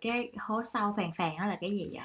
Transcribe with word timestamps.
cái 0.00 0.32
hố 0.38 0.62
sâu 0.72 0.94
phàn 0.96 1.10
phàn 1.16 1.36
đó 1.38 1.46
là 1.46 1.58
cái 1.60 1.70
gì 1.70 1.90
vậy? 1.92 2.02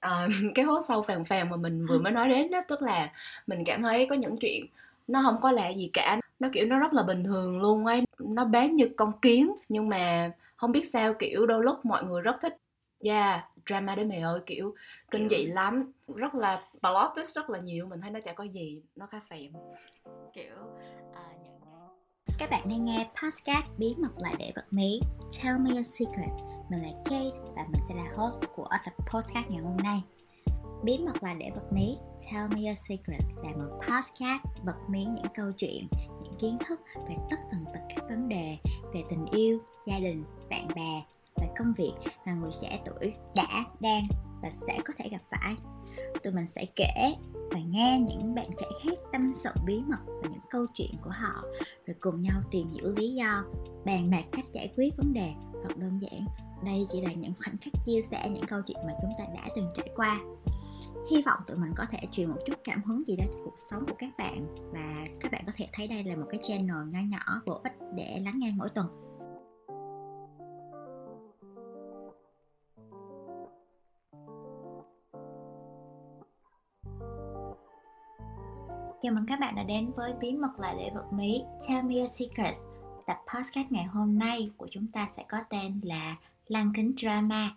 Ờ, 0.00 0.28
cái 0.54 0.64
hố 0.64 0.82
sâu 0.88 1.02
phàn 1.02 1.24
phàn 1.24 1.50
mà 1.50 1.56
mình 1.56 1.86
vừa 1.86 1.98
mới 1.98 2.12
nói 2.12 2.28
đến 2.28 2.50
đó 2.50 2.60
tức 2.68 2.82
là 2.82 3.12
mình 3.46 3.64
cảm 3.66 3.82
thấy 3.82 4.06
có 4.10 4.16
những 4.16 4.36
chuyện 4.40 4.66
nó 5.08 5.22
không 5.22 5.40
có 5.42 5.50
lạ 5.52 5.68
gì 5.68 5.90
cả. 5.92 6.20
Nó 6.38 6.48
kiểu 6.52 6.66
nó 6.66 6.78
rất 6.78 6.92
là 6.92 7.02
bình 7.02 7.24
thường 7.24 7.60
luôn 7.60 7.86
ấy. 7.86 8.02
Nó 8.18 8.44
bán 8.44 8.76
như 8.76 8.88
con 8.96 9.12
kiến 9.22 9.52
nhưng 9.68 9.88
mà 9.88 10.32
không 10.56 10.72
biết 10.72 10.88
sao 10.88 11.14
kiểu 11.14 11.46
đôi 11.46 11.64
lúc 11.64 11.84
mọi 11.84 12.04
người 12.04 12.22
rất 12.22 12.36
thích 12.42 12.56
yeah 13.04 13.44
drama 13.66 13.94
đấy 13.94 14.04
mày 14.04 14.20
ơi 14.20 14.40
kiểu 14.46 14.74
kinh 15.10 15.28
dị 15.28 15.44
lắm. 15.44 15.92
Rất 16.14 16.34
là 16.34 16.62
plot 16.80 17.10
twist 17.14 17.34
rất 17.34 17.50
là 17.50 17.58
nhiều 17.58 17.86
mình 17.86 18.00
thấy 18.00 18.10
nó 18.10 18.20
chả 18.20 18.32
có 18.32 18.44
gì 18.44 18.82
nó 18.96 19.06
khá 19.06 19.20
phèn. 19.30 19.52
Kiểu 20.34 20.56
à, 21.14 21.24
những 21.44 21.60
Các 22.38 22.50
bạn 22.50 22.68
đang 22.68 22.84
nghe 22.84 23.06
podcast 23.22 23.66
bí 23.78 23.94
mật 23.98 24.12
lại 24.18 24.34
để 24.38 24.52
bật 24.56 24.66
mí. 24.70 25.00
Tell 25.42 25.58
me 25.58 25.70
your 25.70 25.86
secret 25.98 26.53
mình 26.68 26.82
là 26.82 26.88
Kate 27.04 27.52
và 27.56 27.66
mình 27.72 27.80
sẽ 27.88 27.94
là 27.94 28.04
host 28.16 28.40
của 28.56 28.68
tập 28.84 28.94
podcast 29.06 29.50
ngày 29.50 29.62
hôm 29.62 29.76
nay 29.76 30.02
Bí 30.84 30.98
mật 30.98 31.22
là 31.22 31.34
để 31.34 31.50
bật 31.54 31.72
mí 31.72 31.96
Tell 32.30 32.48
me 32.48 32.66
your 32.66 32.78
secret 32.88 33.20
là 33.42 33.50
một 33.50 33.80
podcast 33.80 34.64
bật 34.64 34.76
mí 34.88 35.04
những 35.04 35.32
câu 35.34 35.52
chuyện, 35.52 35.88
những 36.22 36.34
kiến 36.40 36.58
thức 36.68 36.80
về 37.08 37.16
tất 37.30 37.36
tần 37.50 37.64
tật 37.64 37.80
các 37.88 38.04
vấn 38.08 38.28
đề 38.28 38.56
về 38.94 39.02
tình 39.10 39.26
yêu, 39.26 39.58
gia 39.86 39.98
đình, 39.98 40.24
bạn 40.50 40.68
bè 40.74 41.02
và 41.36 41.46
công 41.58 41.72
việc 41.76 41.92
mà 42.26 42.34
người 42.34 42.50
trẻ 42.60 42.80
tuổi 42.84 43.12
đã, 43.34 43.64
đang 43.80 44.06
và 44.42 44.50
sẽ 44.50 44.78
có 44.84 44.94
thể 44.98 45.08
gặp 45.08 45.22
phải. 45.30 45.54
Tụi 46.22 46.32
mình 46.32 46.46
sẽ 46.46 46.66
kể 46.76 47.14
và 47.50 47.58
nghe 47.58 48.00
những 48.08 48.34
bạn 48.34 48.48
trẻ 48.56 48.66
khác 48.84 48.98
tâm 49.12 49.32
sự 49.34 49.50
bí 49.66 49.82
mật 49.86 50.00
và 50.06 50.28
những 50.30 50.40
câu 50.50 50.66
chuyện 50.74 50.90
của 51.02 51.10
họ 51.10 51.42
rồi 51.86 51.96
cùng 52.00 52.22
nhau 52.22 52.40
tìm 52.50 52.68
hiểu 52.68 52.92
lý 52.96 53.14
do 53.14 53.44
bàn 53.84 54.10
bạc 54.10 54.24
cách 54.32 54.44
giải 54.52 54.72
quyết 54.76 54.96
vấn 54.96 55.12
đề 55.12 55.32
hoặc 55.52 55.76
đơn 55.76 55.98
giản 56.00 56.26
đây 56.64 56.86
chỉ 56.88 57.00
là 57.00 57.12
những 57.12 57.32
khoảnh 57.44 57.56
khắc 57.56 57.72
chia 57.86 58.00
sẻ 58.10 58.28
những 58.30 58.46
câu 58.46 58.60
chuyện 58.66 58.78
mà 58.86 58.92
chúng 59.02 59.10
ta 59.18 59.24
đã 59.34 59.48
từng 59.56 59.70
trải 59.76 59.88
qua. 59.96 60.20
Hy 61.10 61.22
vọng 61.22 61.38
tụi 61.46 61.56
mình 61.56 61.72
có 61.76 61.84
thể 61.90 61.98
truyền 62.12 62.30
một 62.30 62.38
chút 62.46 62.54
cảm 62.64 62.82
hứng 62.82 63.02
gì 63.06 63.16
đó 63.16 63.24
cho 63.32 63.38
cuộc 63.44 63.58
sống 63.70 63.86
của 63.86 63.94
các 63.98 64.10
bạn 64.18 64.46
và 64.72 65.04
các 65.20 65.32
bạn 65.32 65.42
có 65.46 65.52
thể 65.56 65.68
thấy 65.72 65.88
đây 65.88 66.04
là 66.04 66.16
một 66.16 66.26
cái 66.30 66.40
channel 66.42 66.76
nho 66.92 67.00
nhỏ 67.08 67.42
bổ 67.46 67.60
ích 67.64 67.72
để 67.94 68.20
lắng 68.24 68.34
nghe 68.36 68.52
mỗi 68.56 68.68
tuần. 68.68 68.86
Chào 79.02 79.12
mừng 79.12 79.26
các 79.28 79.40
bạn 79.40 79.54
đã 79.54 79.62
đến 79.62 79.90
với 79.96 80.12
Bí 80.20 80.32
mật 80.32 80.60
là 80.60 80.74
để 80.78 80.90
vật 80.94 81.12
mí 81.12 81.42
Tell 81.68 81.82
me 81.82 81.94
your 81.94 82.10
secrets, 82.10 82.60
Tập 83.06 83.16
podcast 83.34 83.72
ngày 83.72 83.84
hôm 83.84 84.18
nay 84.18 84.50
của 84.56 84.68
chúng 84.70 84.86
ta 84.86 85.08
sẽ 85.16 85.24
có 85.28 85.38
tên 85.50 85.80
là 85.82 86.16
Lăng 86.48 86.72
kính 86.76 86.94
drama. 86.98 87.50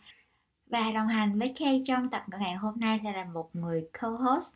Và 0.68 0.92
đồng 0.92 1.08
hành 1.08 1.40
với 1.40 1.54
Kay 1.60 1.84
trong 1.88 2.10
tập 2.10 2.24
ngày 2.40 2.56
hôm 2.56 2.74
nay 2.80 3.00
sẽ 3.04 3.12
là 3.12 3.26
một 3.26 3.50
người 3.54 3.88
co-host, 4.02 4.56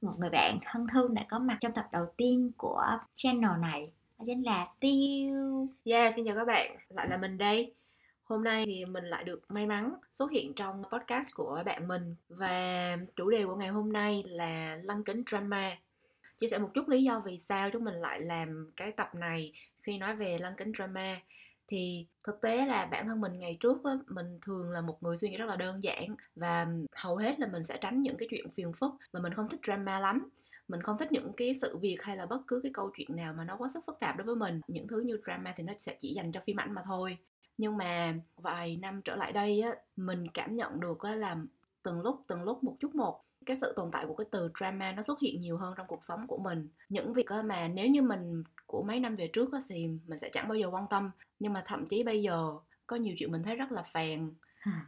Một 0.00 0.14
người 0.18 0.30
bạn 0.30 0.58
thân 0.64 0.86
thương 0.92 1.14
đã 1.14 1.26
có 1.28 1.38
mặt 1.38 1.56
trong 1.60 1.72
tập 1.72 1.88
đầu 1.92 2.06
tiên 2.16 2.52
của 2.56 2.98
channel 3.14 3.60
này, 3.60 3.90
Đó 4.18 4.24
chính 4.26 4.42
là 4.42 4.68
Tiêu. 4.80 5.68
Yeah, 5.84 6.14
xin 6.16 6.24
chào 6.26 6.36
các 6.36 6.44
bạn, 6.44 6.76
lại 6.88 7.08
là 7.08 7.16
mình 7.16 7.38
đây. 7.38 7.72
Hôm 8.24 8.44
nay 8.44 8.66
thì 8.66 8.84
mình 8.84 9.04
lại 9.04 9.24
được 9.24 9.42
may 9.48 9.66
mắn 9.66 9.94
xuất 10.12 10.30
hiện 10.30 10.54
trong 10.54 10.82
podcast 10.92 11.34
của 11.34 11.62
bạn 11.66 11.88
mình. 11.88 12.14
Và 12.28 12.96
chủ 13.16 13.30
đề 13.30 13.44
của 13.46 13.56
ngày 13.56 13.68
hôm 13.68 13.92
nay 13.92 14.22
là 14.26 14.78
lăng 14.82 15.04
kính 15.04 15.22
drama. 15.26 15.76
Chia 16.40 16.48
sẻ 16.48 16.58
một 16.58 16.70
chút 16.74 16.88
lý 16.88 17.02
do 17.02 17.20
vì 17.20 17.38
sao 17.38 17.70
chúng 17.70 17.84
mình 17.84 17.94
lại 17.94 18.20
làm 18.20 18.70
cái 18.76 18.92
tập 18.92 19.14
này 19.14 19.52
khi 19.82 19.98
nói 19.98 20.16
về 20.16 20.38
lăng 20.38 20.56
kính 20.56 20.72
drama 20.76 21.16
thì 21.68 22.06
thực 22.24 22.40
tế 22.40 22.66
là 22.66 22.86
bản 22.86 23.06
thân 23.06 23.20
mình 23.20 23.38
ngày 23.38 23.56
trước 23.60 23.84
á, 23.84 23.92
mình 24.08 24.38
thường 24.42 24.70
là 24.70 24.80
một 24.80 25.02
người 25.02 25.16
suy 25.16 25.30
nghĩ 25.30 25.36
rất 25.36 25.46
là 25.46 25.56
đơn 25.56 25.84
giản 25.84 26.16
và 26.36 26.66
hầu 26.96 27.16
hết 27.16 27.40
là 27.40 27.46
mình 27.46 27.64
sẽ 27.64 27.78
tránh 27.80 28.02
những 28.02 28.16
cái 28.16 28.28
chuyện 28.30 28.50
phiền 28.50 28.72
phức 28.72 28.94
và 29.12 29.20
mình 29.20 29.34
không 29.34 29.48
thích 29.48 29.60
drama 29.62 30.00
lắm. 30.00 30.28
Mình 30.68 30.82
không 30.82 30.98
thích 30.98 31.12
những 31.12 31.32
cái 31.36 31.54
sự 31.54 31.78
việc 31.78 31.96
hay 32.02 32.16
là 32.16 32.26
bất 32.26 32.40
cứ 32.46 32.60
cái 32.62 32.72
câu 32.74 32.90
chuyện 32.96 33.16
nào 33.16 33.34
mà 33.38 33.44
nó 33.44 33.56
quá 33.56 33.68
sức 33.74 33.80
phức 33.86 34.00
tạp 34.00 34.16
đối 34.16 34.24
với 34.26 34.36
mình. 34.36 34.60
Những 34.68 34.88
thứ 34.88 35.00
như 35.00 35.20
drama 35.24 35.54
thì 35.56 35.62
nó 35.64 35.72
sẽ 35.78 35.96
chỉ 36.00 36.14
dành 36.14 36.32
cho 36.32 36.40
phim 36.46 36.60
ảnh 36.60 36.72
mà 36.72 36.82
thôi. 36.86 37.18
Nhưng 37.58 37.76
mà 37.76 38.14
vài 38.36 38.76
năm 38.76 39.02
trở 39.04 39.16
lại 39.16 39.32
đây 39.32 39.60
á 39.60 39.74
mình 39.96 40.28
cảm 40.34 40.56
nhận 40.56 40.80
được 40.80 41.00
á 41.00 41.14
là 41.14 41.36
từng 41.82 42.00
lúc 42.00 42.24
từng 42.26 42.42
lúc 42.42 42.64
một 42.64 42.76
chút 42.80 42.94
một 42.94 43.20
cái 43.46 43.56
sự 43.56 43.72
tồn 43.76 43.90
tại 43.90 44.06
của 44.06 44.14
cái 44.14 44.26
từ 44.30 44.50
drama 44.58 44.92
nó 44.92 45.02
xuất 45.02 45.20
hiện 45.20 45.40
nhiều 45.40 45.56
hơn 45.56 45.74
trong 45.76 45.86
cuộc 45.86 46.04
sống 46.04 46.26
của 46.26 46.38
mình. 46.38 46.68
Những 46.88 47.12
việc 47.12 47.26
mà 47.44 47.68
nếu 47.68 47.88
như 47.88 48.02
mình 48.02 48.42
của 48.72 48.82
mấy 48.82 49.00
năm 49.00 49.16
về 49.16 49.30
trước 49.32 49.52
á 49.52 49.60
thì 49.68 49.86
mình 50.06 50.18
sẽ 50.18 50.30
chẳng 50.32 50.48
bao 50.48 50.54
giờ 50.54 50.68
quan 50.70 50.84
tâm. 50.90 51.10
Nhưng 51.38 51.52
mà 51.52 51.62
thậm 51.66 51.86
chí 51.86 52.02
bây 52.02 52.22
giờ 52.22 52.52
có 52.86 52.96
nhiều 52.96 53.14
chuyện 53.18 53.32
mình 53.32 53.42
thấy 53.42 53.56
rất 53.56 53.72
là 53.72 53.82
phèn. 53.82 54.34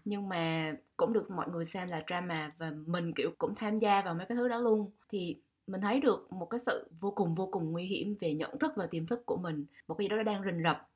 Nhưng 0.05 0.28
mà 0.28 0.72
cũng 0.97 1.12
được 1.12 1.31
mọi 1.31 1.49
người 1.49 1.67
xem 1.67 1.89
là 1.89 2.03
drama 2.06 2.53
và 2.59 2.73
mình 2.87 3.12
kiểu 3.17 3.31
cũng 3.39 3.55
tham 3.55 3.78
gia 3.78 4.03
vào 4.03 4.15
mấy 4.15 4.27
cái 4.27 4.37
thứ 4.37 4.49
đó 4.49 4.59
luôn. 4.59 4.91
Thì 5.09 5.41
mình 5.67 5.81
thấy 5.81 6.00
được 6.00 6.33
một 6.33 6.47
cái 6.47 6.59
sự 6.59 6.91
vô 7.00 7.11
cùng 7.11 7.34
vô 7.34 7.49
cùng 7.53 7.73
nguy 7.73 7.84
hiểm 7.84 8.17
về 8.21 8.34
nhận 8.34 8.59
thức 8.59 8.73
và 8.77 8.87
tiềm 8.87 9.06
thức 9.06 9.27
của 9.27 9.37
mình. 9.37 9.67
Một 9.89 9.94
cái 9.94 10.05
gì 10.05 10.09
đó 10.09 10.23
đang 10.23 10.44
rình 10.44 10.62
rập 10.65 10.89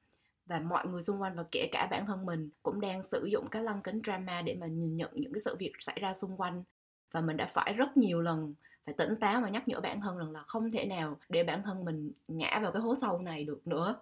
và 0.46 0.60
mọi 0.60 0.86
người 0.86 1.02
xung 1.02 1.22
quanh 1.22 1.36
và 1.36 1.44
kể 1.50 1.68
cả 1.72 1.88
bản 1.90 2.06
thân 2.06 2.26
mình 2.26 2.50
cũng 2.62 2.80
đang 2.80 3.04
sử 3.04 3.24
dụng 3.24 3.48
cái 3.50 3.62
lăng 3.62 3.82
kính 3.82 4.00
drama 4.04 4.42
để 4.42 4.56
mà 4.60 4.66
nhìn 4.66 4.96
nhận 4.96 5.10
những 5.14 5.32
cái 5.32 5.40
sự 5.40 5.56
việc 5.58 5.72
xảy 5.80 5.98
ra 6.00 6.14
xung 6.14 6.36
quanh. 6.36 6.64
Và 7.12 7.20
mình 7.20 7.36
đã 7.36 7.50
phải 7.54 7.72
rất 7.72 7.96
nhiều 7.96 8.20
lần 8.20 8.54
phải 8.88 9.06
tỉnh 9.06 9.16
táo 9.16 9.40
và 9.40 9.48
nhắc 9.48 9.68
nhở 9.68 9.80
bản 9.80 10.00
thân 10.00 10.18
rằng 10.18 10.30
là 10.30 10.42
không 10.42 10.70
thể 10.70 10.86
nào 10.86 11.18
để 11.28 11.44
bản 11.44 11.62
thân 11.62 11.84
mình 11.84 12.12
ngã 12.28 12.58
vào 12.62 12.72
cái 12.72 12.82
hố 12.82 12.94
sâu 12.94 13.18
này 13.18 13.44
được 13.44 13.66
nữa. 13.66 13.96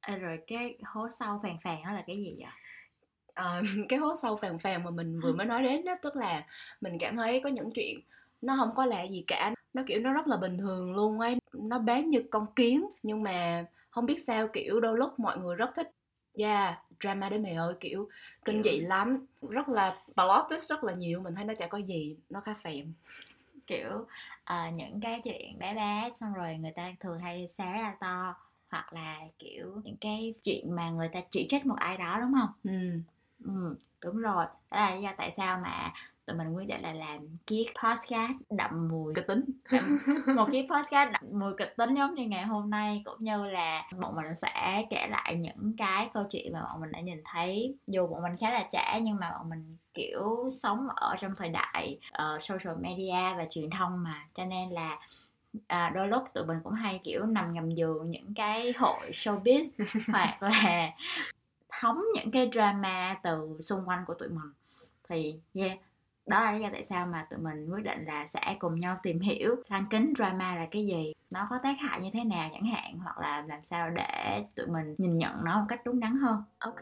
À, 0.00 0.16
rồi 0.16 0.38
cái 0.46 0.78
hố 0.84 1.08
sâu 1.18 1.40
phàn 1.42 1.56
phàn 1.62 1.82
đó 1.84 1.92
là 1.92 2.04
cái 2.06 2.16
gì 2.16 2.34
vậy? 2.38 2.48
Ờ, 3.34 3.62
cái 3.88 3.98
hố 3.98 4.16
sâu 4.22 4.36
phàn 4.36 4.58
phàn 4.58 4.84
mà 4.84 4.90
mình 4.90 5.20
vừa 5.20 5.32
mới 5.36 5.46
nói 5.46 5.62
đến 5.62 5.84
đó 5.84 5.94
tức 6.02 6.16
là 6.16 6.46
mình 6.80 6.98
cảm 7.00 7.16
thấy 7.16 7.40
có 7.40 7.48
những 7.50 7.70
chuyện 7.74 8.00
nó 8.42 8.56
không 8.56 8.74
có 8.76 8.86
lạ 8.86 9.02
gì 9.02 9.24
cả. 9.26 9.54
Nó 9.74 9.82
kiểu 9.86 10.00
nó 10.00 10.12
rất 10.12 10.26
là 10.26 10.36
bình 10.36 10.58
thường 10.58 10.94
luôn 10.94 11.20
ấy. 11.20 11.36
Nó 11.52 11.78
bán 11.78 12.10
như 12.10 12.22
con 12.30 12.46
kiến 12.56 12.86
nhưng 13.02 13.22
mà 13.22 13.64
không 13.90 14.06
biết 14.06 14.22
sao 14.26 14.48
kiểu 14.48 14.80
đôi 14.80 14.98
lúc 14.98 15.18
mọi 15.18 15.38
người 15.38 15.56
rất 15.56 15.70
thích 15.76 15.90
yeah 16.34 16.78
drama 17.00 17.28
đấy 17.28 17.38
mày 17.38 17.54
ơi 17.54 17.74
kiểu 17.80 18.08
kinh 18.44 18.62
dị 18.62 18.80
lắm. 18.80 19.26
Rất 19.48 19.68
là 19.68 20.02
plot 20.14 20.46
twist 20.48 20.68
rất 20.68 20.84
là 20.84 20.92
nhiều 20.92 21.20
mình 21.20 21.34
thấy 21.34 21.44
nó 21.44 21.54
chả 21.54 21.66
có 21.66 21.78
gì 21.78 22.16
nó 22.30 22.40
khá 22.40 22.54
phèn 22.64 22.92
kiểu 23.68 24.06
à, 24.44 24.70
những 24.70 25.00
cái 25.02 25.22
chuyện 25.24 25.58
bé 25.60 25.74
bé 25.74 26.10
xong 26.20 26.34
rồi 26.34 26.56
người 26.58 26.72
ta 26.76 26.92
thường 27.00 27.20
hay 27.20 27.48
xé 27.48 27.64
ra 27.64 27.96
to 28.00 28.34
hoặc 28.70 28.92
là 28.92 29.20
kiểu 29.38 29.82
những 29.84 29.96
cái 30.00 30.34
chuyện 30.44 30.76
mà 30.76 30.90
người 30.90 31.10
ta 31.14 31.20
chỉ 31.30 31.46
trích 31.50 31.66
một 31.66 31.76
ai 31.78 31.98
đó 31.98 32.18
đúng 32.20 32.32
không 32.40 32.50
ừ. 32.64 33.02
ừ 33.44 33.76
đúng 34.04 34.16
rồi 34.16 34.46
đó 34.46 34.76
là 34.78 34.94
lý 34.96 35.02
do 35.02 35.10
tại 35.18 35.30
sao 35.36 35.60
mà 35.64 35.92
tụi 36.28 36.36
mình 36.36 36.52
quyết 36.52 36.68
định 36.68 36.82
là 36.82 36.92
làm 36.92 37.18
chiếc 37.46 37.66
podcast 37.84 38.32
đậm 38.50 38.88
mùi 38.88 39.14
kịch 39.14 39.26
tính. 39.26 39.44
Đậm, 39.70 39.98
một 40.36 40.48
chiếc 40.52 40.66
podcast 40.70 41.12
đậm 41.12 41.22
mùi 41.32 41.52
kịch 41.58 41.74
tính 41.76 41.94
giống 41.94 42.14
như 42.14 42.26
ngày 42.26 42.44
hôm 42.44 42.70
nay 42.70 43.02
cũng 43.04 43.16
như 43.18 43.44
là 43.44 43.88
bọn 44.00 44.16
mình 44.16 44.34
sẽ 44.34 44.84
kể 44.90 45.06
lại 45.10 45.34
những 45.34 45.74
cái 45.78 46.10
câu 46.14 46.24
chuyện 46.30 46.52
mà 46.52 46.62
bọn 46.62 46.80
mình 46.80 46.92
đã 46.92 47.00
nhìn 47.00 47.22
thấy. 47.24 47.76
Dù 47.86 48.06
bọn 48.06 48.22
mình 48.22 48.36
khá 48.40 48.50
là 48.50 48.68
trẻ 48.72 49.00
nhưng 49.02 49.16
mà 49.16 49.30
bọn 49.30 49.48
mình 49.50 49.76
kiểu 49.94 50.50
sống 50.62 50.88
ở 50.96 51.16
trong 51.20 51.34
thời 51.38 51.48
đại 51.48 51.98
uh, 52.12 52.42
social 52.42 52.76
media 52.80 53.36
và 53.36 53.46
truyền 53.50 53.70
thông 53.70 54.02
mà. 54.02 54.26
Cho 54.34 54.44
nên 54.44 54.70
là 54.70 54.98
à, 55.66 55.92
đôi 55.94 56.08
lúc 56.08 56.22
tụi 56.34 56.46
mình 56.46 56.58
cũng 56.64 56.72
hay 56.72 57.00
kiểu 57.04 57.26
nằm 57.26 57.54
ngầm 57.54 57.70
giường 57.70 58.10
những 58.10 58.34
cái 58.34 58.72
hội 58.76 59.10
showbiz 59.12 59.64
hoặc 60.12 60.42
là 60.42 60.90
hóng 61.68 62.02
những 62.14 62.30
cái 62.30 62.50
drama 62.52 63.20
từ 63.22 63.60
xung 63.64 63.88
quanh 63.88 64.04
của 64.06 64.14
tụi 64.14 64.28
mình. 64.28 64.52
Thì 65.08 65.40
yeah 65.54 65.78
đó 66.28 66.40
là 66.40 66.52
lý 66.52 66.60
do 66.60 66.68
tại 66.72 66.84
sao 66.84 67.06
mà 67.06 67.26
tụi 67.30 67.38
mình 67.38 67.70
quyết 67.70 67.84
định 67.84 68.04
là 68.04 68.26
sẽ 68.26 68.56
cùng 68.58 68.80
nhau 68.80 68.96
tìm 69.02 69.20
hiểu 69.20 69.56
lăng 69.68 69.86
kính 69.90 70.12
drama 70.16 70.54
là 70.54 70.66
cái 70.70 70.86
gì 70.86 71.12
nó 71.30 71.46
có 71.50 71.58
tác 71.62 71.76
hại 71.80 72.00
như 72.00 72.10
thế 72.12 72.24
nào 72.24 72.50
chẳng 72.52 72.66
hạn 72.66 72.98
hoặc 72.98 73.18
là 73.18 73.44
làm 73.48 73.60
sao 73.64 73.90
để 73.90 74.44
tụi 74.56 74.66
mình 74.66 74.94
nhìn 74.98 75.18
nhận 75.18 75.44
nó 75.44 75.60
một 75.60 75.66
cách 75.68 75.80
đúng 75.84 76.00
đắn 76.00 76.16
hơn. 76.16 76.42
Ok. 76.58 76.80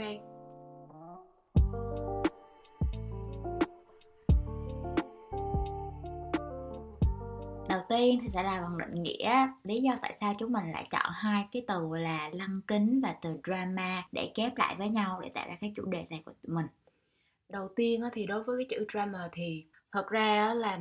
Đầu 7.68 7.80
tiên 7.88 8.18
thì 8.22 8.28
sẽ 8.28 8.42
là 8.42 8.62
phần 8.62 8.78
định 8.78 9.02
nghĩa 9.02 9.48
lý 9.64 9.80
do 9.80 9.92
tại 10.02 10.16
sao 10.20 10.34
chúng 10.38 10.52
mình 10.52 10.72
lại 10.72 10.86
chọn 10.90 11.12
hai 11.14 11.48
cái 11.52 11.64
từ 11.68 11.88
là 11.92 12.30
lăng 12.32 12.60
kính 12.66 13.00
và 13.02 13.16
từ 13.22 13.40
drama 13.44 14.02
để 14.12 14.32
kép 14.34 14.56
lại 14.56 14.74
với 14.78 14.88
nhau 14.88 15.20
để 15.22 15.28
tạo 15.34 15.46
ra 15.48 15.56
cái 15.60 15.72
chủ 15.76 15.84
đề 15.84 16.06
này 16.10 16.22
của 16.24 16.32
tụi 16.42 16.54
mình 16.54 16.66
đầu 17.48 17.68
tiên 17.76 18.02
thì 18.12 18.26
đối 18.26 18.42
với 18.42 18.56
cái 18.58 18.66
chữ 18.78 18.86
drama 18.92 19.28
thì 19.32 19.64
thật 19.92 20.08
ra 20.08 20.54
là 20.54 20.78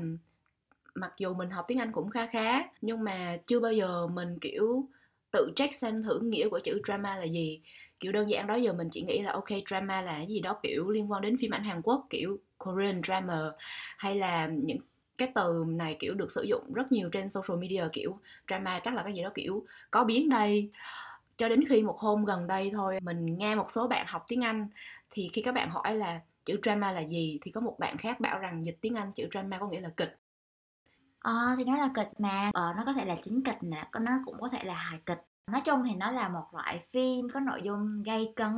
mặc 0.96 1.14
dù 1.20 1.34
mình 1.34 1.50
học 1.50 1.66
tiếng 1.68 1.80
Anh 1.80 1.92
cũng 1.92 2.10
khá 2.10 2.28
khá, 2.28 2.60
nhưng 2.82 3.04
mà 3.04 3.38
chưa 3.48 3.60
bao 3.60 3.74
giờ 3.74 4.08
mình, 4.08 4.40
kiểu, 4.40 4.86
tự 5.32 5.52
check 5.56 5.76
xem 5.76 6.04
thử 6.04 6.20
nghĩa 6.20 6.50
của 6.50 6.60
chữ 6.64 6.82
drama 6.88 7.16
là 7.18 7.24
gì. 7.26 7.62
Kiểu, 8.00 8.12
đơn 8.12 8.30
giản 8.30 8.48
đó, 8.48 8.56
giờ 8.56 8.74
mình 8.74 8.90
chỉ 8.92 9.02
nghĩ 9.04 9.22
là, 9.22 9.32
ok 9.34 9.46
drama 9.68 10.02
là 10.02 10.14
cái 10.14 10.28
gì 10.28 10.40
đó, 10.40 10.60
kiểu, 10.64 10.90
liên 10.90 11.12
quan 11.12 11.22
đến 11.22 11.38
phim 11.42 11.52
ảnh 11.52 11.64
Hàn 11.64 11.82
Quốc, 11.82 12.08
kiểu, 12.10 12.40
Korean 12.58 13.02
drama 13.04 13.52
hay 13.98 14.16
là 14.16 14.48
những 14.48 14.78
cái 15.18 15.32
từ 15.36 15.66
này, 15.68 15.98
kiểu, 16.00 16.14
được 16.14 16.32
sử 16.32 16.44
dụng 16.44 16.74
rất 16.74 16.92
nhiều 16.92 17.10
trên 17.12 17.30
social 17.30 17.60
media, 17.62 17.84
kiểu 17.94 18.20
drama 18.48 18.80
chắc 18.80 18.94
là 18.94 19.04
cái 19.04 19.14
gì 19.14 19.24
đó, 19.24 19.32
kiểu, 19.36 19.66
có 19.92 20.04
biến 20.04 20.30
đây. 20.30 20.72
Cho 21.38 21.50
đến 21.50 21.68
khi 21.70 21.84
một 21.84 22.00
hôm 22.00 22.26
gần 22.26 22.48
đây 22.48 22.72
thôi, 22.74 23.00
mình 23.02 23.38
nghe 23.38 23.56
một 23.56 23.72
số 23.72 23.88
bạn 23.88 24.06
học 24.10 24.26
tiếng 24.28 24.44
Anh, 24.44 24.68
thì 25.12 25.30
khi 25.34 25.42
các 25.42 25.52
bạn 25.56 25.70
hỏi 25.70 25.96
là 25.96 26.22
chữ 26.46 26.60
drama 26.64 26.92
là 26.92 27.02
gì? 27.02 27.40
Thì 27.42 27.52
có 27.52 27.62
một 27.62 27.76
bạn 27.80 27.98
khác 27.98 28.20
bảo 28.20 28.40
rằng 28.40 28.66
dịch 28.66 28.78
tiếng 28.82 28.96
Anh 28.96 29.12
chữ 29.12 29.28
drama 29.32 29.60
có 29.60 29.68
nghĩa 29.68 29.82
là 29.82 29.90
kịch. 29.98 30.18
Ờ 31.20 31.56
thì 31.58 31.64
nó 31.64 31.78
là 31.78 31.90
kịch 31.96 32.10
mà. 32.18 32.52
Ờ, 32.54 32.74
nó 32.78 32.84
có 32.86 32.94
thể 32.94 33.06
là 33.06 33.16
chính 33.24 33.44
kịch 33.44 33.58
nè 33.62 33.90
nó 34.02 34.12
cũng 34.26 34.36
có 34.42 34.50
thể 34.50 34.64
là 34.64 34.74
hài 34.74 35.00
kịch. 35.06 35.22
Nói 35.52 35.62
chung 35.62 35.84
thì 35.84 35.96
nó 35.96 36.12
là 36.12 36.30
một 36.30 36.46
loại 36.54 36.86
phim 36.90 37.28
có 37.34 37.40
nội 37.40 37.62
dung 37.64 38.04
gây 38.04 38.34
cấn 38.36 38.54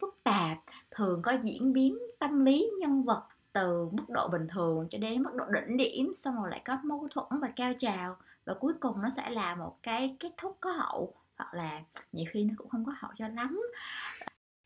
phức 0.00 0.20
tạp 0.24 0.58
thường 0.90 1.22
có 1.22 1.32
diễn 1.42 1.72
biến 1.72 1.98
tâm 2.18 2.44
lý 2.44 2.70
nhân 2.80 3.04
vật 3.04 3.22
từ 3.52 3.88
mức 3.92 4.04
độ 4.08 4.28
bình 4.28 4.46
thường 4.48 4.88
cho 4.90 4.98
đến 4.98 5.22
mức 5.22 5.30
độ 5.34 5.44
đỉnh 5.50 5.76
điểm 5.76 6.12
xong 6.16 6.34
rồi 6.36 6.50
lại 6.50 6.62
có 6.64 6.78
mâu 6.84 7.08
thuẫn 7.10 7.40
và 7.40 7.48
cao 7.56 7.72
trào. 7.78 8.16
Và 8.44 8.54
cuối 8.60 8.74
cùng 8.80 9.02
nó 9.02 9.08
sẽ 9.16 9.30
là 9.30 9.54
một 9.54 9.76
cái 9.82 10.16
kết 10.20 10.30
thúc 10.36 10.56
có 10.60 10.72
hậu 10.72 11.14
hoặc 11.38 11.54
là 11.54 11.82
nhiều 12.12 12.26
khi 12.32 12.44
nó 12.44 12.54
cũng 12.58 12.68
không 12.68 12.84
có 12.84 12.92
hậu 12.96 13.10
cho 13.18 13.28
lắm 13.28 13.60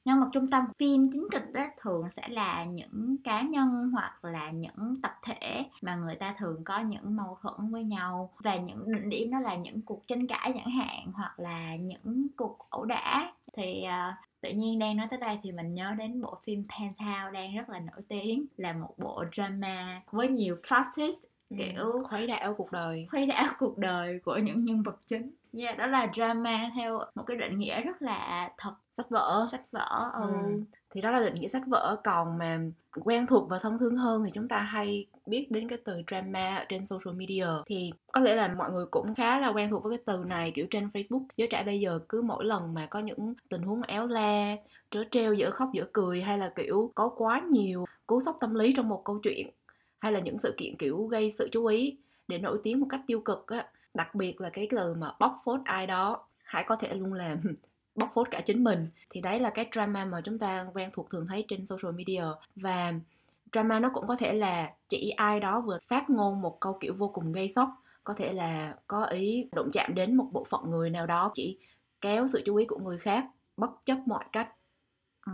nhân 0.04 0.20
vật 0.20 0.28
trung 0.32 0.50
tâm 0.50 0.64
phim 0.78 1.10
chính 1.12 1.28
kịch 1.30 1.52
đó 1.52 1.66
thường 1.80 2.10
sẽ 2.10 2.28
là 2.28 2.64
những 2.64 3.16
cá 3.24 3.42
nhân 3.42 3.90
hoặc 3.92 4.24
là 4.24 4.50
những 4.50 5.00
tập 5.02 5.12
thể 5.22 5.64
mà 5.82 5.94
người 5.94 6.14
ta 6.14 6.34
thường 6.38 6.64
có 6.64 6.78
những 6.80 7.16
mâu 7.16 7.38
thuẫn 7.42 7.70
với 7.70 7.84
nhau. 7.84 8.30
Và 8.38 8.56
những 8.56 8.92
đỉnh 8.92 9.10
điểm 9.10 9.30
đó 9.30 9.40
là 9.40 9.54
những 9.54 9.82
cuộc 9.82 10.06
tranh 10.06 10.26
cãi 10.26 10.52
chẳng 10.54 10.70
hạn 10.70 11.12
hoặc 11.12 11.40
là 11.40 11.76
những 11.76 12.26
cuộc 12.36 12.58
ẩu 12.70 12.84
đả. 12.84 13.32
Thì 13.56 13.84
uh, 13.84 14.14
tự 14.40 14.50
nhiên 14.50 14.78
đang 14.78 14.96
nói 14.96 15.06
tới 15.10 15.18
đây 15.18 15.38
thì 15.42 15.52
mình 15.52 15.74
nhớ 15.74 15.94
đến 15.98 16.20
bộ 16.22 16.38
phim 16.44 16.64
Penthouse 16.68 17.30
đang 17.32 17.56
rất 17.56 17.68
là 17.68 17.78
nổi 17.78 18.02
tiếng 18.08 18.46
là 18.56 18.72
một 18.72 18.94
bộ 18.98 19.24
drama 19.32 20.02
với 20.10 20.28
nhiều 20.28 20.56
plot 20.68 20.86
twist 20.96 21.30
Ừ, 21.50 21.56
kiểu 21.58 22.02
khuấy 22.08 22.26
đảo 22.26 22.54
cuộc 22.54 22.72
đời. 22.72 23.06
khuấy 23.10 23.26
đảo 23.26 23.52
cuộc 23.58 23.78
đời 23.78 24.18
của 24.24 24.36
những 24.38 24.64
nhân 24.64 24.82
vật 24.82 24.98
chính 25.06 25.30
yeah, 25.58 25.78
đó 25.78 25.86
là 25.86 26.10
drama 26.14 26.70
theo 26.76 27.00
một 27.14 27.22
cái 27.26 27.36
định 27.36 27.58
nghĩa 27.58 27.80
rất 27.80 28.02
là 28.02 28.50
thật 28.58 28.74
sách 28.92 29.10
vở 29.10 29.46
sách 29.52 29.62
vở 29.72 30.10
ừ. 30.14 30.20
Ừ. 30.22 30.62
thì 30.90 31.00
đó 31.00 31.10
là 31.10 31.20
định 31.20 31.34
nghĩa 31.34 31.48
sách 31.48 31.62
vở 31.66 31.96
còn 32.04 32.38
mà 32.38 32.58
quen 33.04 33.26
thuộc 33.26 33.48
và 33.50 33.58
thông 33.58 33.78
thường 33.78 33.96
hơn 33.96 34.22
thì 34.24 34.30
chúng 34.34 34.48
ta 34.48 34.58
hay 34.58 35.06
biết 35.26 35.50
đến 35.50 35.68
cái 35.68 35.78
từ 35.84 36.02
drama 36.10 36.56
ở 36.56 36.64
trên 36.68 36.86
social 36.86 37.16
media 37.16 37.46
thì 37.66 37.92
có 38.12 38.20
lẽ 38.20 38.34
là 38.34 38.54
mọi 38.58 38.70
người 38.70 38.86
cũng 38.90 39.14
khá 39.14 39.38
là 39.38 39.48
quen 39.48 39.70
thuộc 39.70 39.84
với 39.84 39.96
cái 39.96 40.04
từ 40.06 40.24
này 40.24 40.52
kiểu 40.54 40.66
trên 40.70 40.88
Facebook 40.88 41.24
giới 41.36 41.48
trẻ 41.48 41.62
bây 41.66 41.80
giờ 41.80 41.98
cứ 42.08 42.22
mỗi 42.22 42.44
lần 42.44 42.74
mà 42.74 42.86
có 42.86 42.98
những 42.98 43.34
tình 43.48 43.62
huống 43.62 43.82
éo 43.82 44.06
le 44.06 44.56
trớ 44.90 45.04
treo 45.10 45.34
giữa 45.34 45.50
khóc 45.50 45.68
giữa 45.72 45.86
cười 45.92 46.22
hay 46.22 46.38
là 46.38 46.52
kiểu 46.56 46.92
có 46.94 47.08
quá 47.16 47.42
nhiều 47.50 47.84
cú 48.06 48.20
sốc 48.20 48.36
tâm 48.40 48.54
lý 48.54 48.74
trong 48.76 48.88
một 48.88 49.02
câu 49.04 49.18
chuyện 49.22 49.50
hay 49.98 50.12
là 50.12 50.20
những 50.20 50.38
sự 50.38 50.54
kiện 50.56 50.76
kiểu 50.76 51.04
gây 51.04 51.30
sự 51.30 51.48
chú 51.52 51.66
ý 51.66 51.96
để 52.28 52.38
nổi 52.38 52.60
tiếng 52.64 52.80
một 52.80 52.86
cách 52.90 53.00
tiêu 53.06 53.20
cực 53.20 53.46
á 53.46 53.66
đặc 53.94 54.14
biệt 54.14 54.40
là 54.40 54.50
cái 54.50 54.68
từ 54.70 54.94
mà 54.94 55.12
bóc 55.18 55.36
phốt 55.44 55.60
ai 55.64 55.86
đó, 55.86 56.26
hãy 56.44 56.64
có 56.66 56.76
thể 56.76 56.94
luôn 56.94 57.12
làm 57.12 57.38
bóc 57.94 58.10
phốt 58.14 58.28
cả 58.30 58.40
chính 58.40 58.64
mình. 58.64 58.88
Thì 59.10 59.20
đấy 59.20 59.40
là 59.40 59.50
cái 59.50 59.66
drama 59.72 60.04
mà 60.04 60.20
chúng 60.24 60.38
ta 60.38 60.66
quen 60.74 60.90
thuộc 60.92 61.10
thường 61.10 61.26
thấy 61.28 61.44
trên 61.48 61.66
social 61.66 61.92
media. 61.94 62.24
Và 62.56 62.92
drama 63.52 63.80
nó 63.80 63.90
cũng 63.94 64.06
có 64.06 64.16
thể 64.16 64.32
là 64.34 64.74
chỉ 64.88 65.10
ai 65.10 65.40
đó 65.40 65.60
vừa 65.60 65.78
phát 65.88 66.10
ngôn 66.10 66.40
một 66.42 66.60
câu 66.60 66.78
kiểu 66.80 66.94
vô 66.98 67.08
cùng 67.08 67.32
gây 67.32 67.48
sốc. 67.48 67.70
Có 68.04 68.14
thể 68.14 68.32
là 68.32 68.76
có 68.86 69.04
ý 69.04 69.48
đụng 69.52 69.70
chạm 69.72 69.94
đến 69.94 70.16
một 70.16 70.26
bộ 70.32 70.44
phận 70.50 70.70
người 70.70 70.90
nào 70.90 71.06
đó, 71.06 71.30
chỉ 71.34 71.58
kéo 72.00 72.28
sự 72.28 72.42
chú 72.46 72.56
ý 72.56 72.66
của 72.66 72.78
người 72.78 72.98
khác, 72.98 73.26
bất 73.56 73.70
chấp 73.84 73.98
mọi 74.06 74.24
cách. 74.32 74.48
Ừ. 75.26 75.32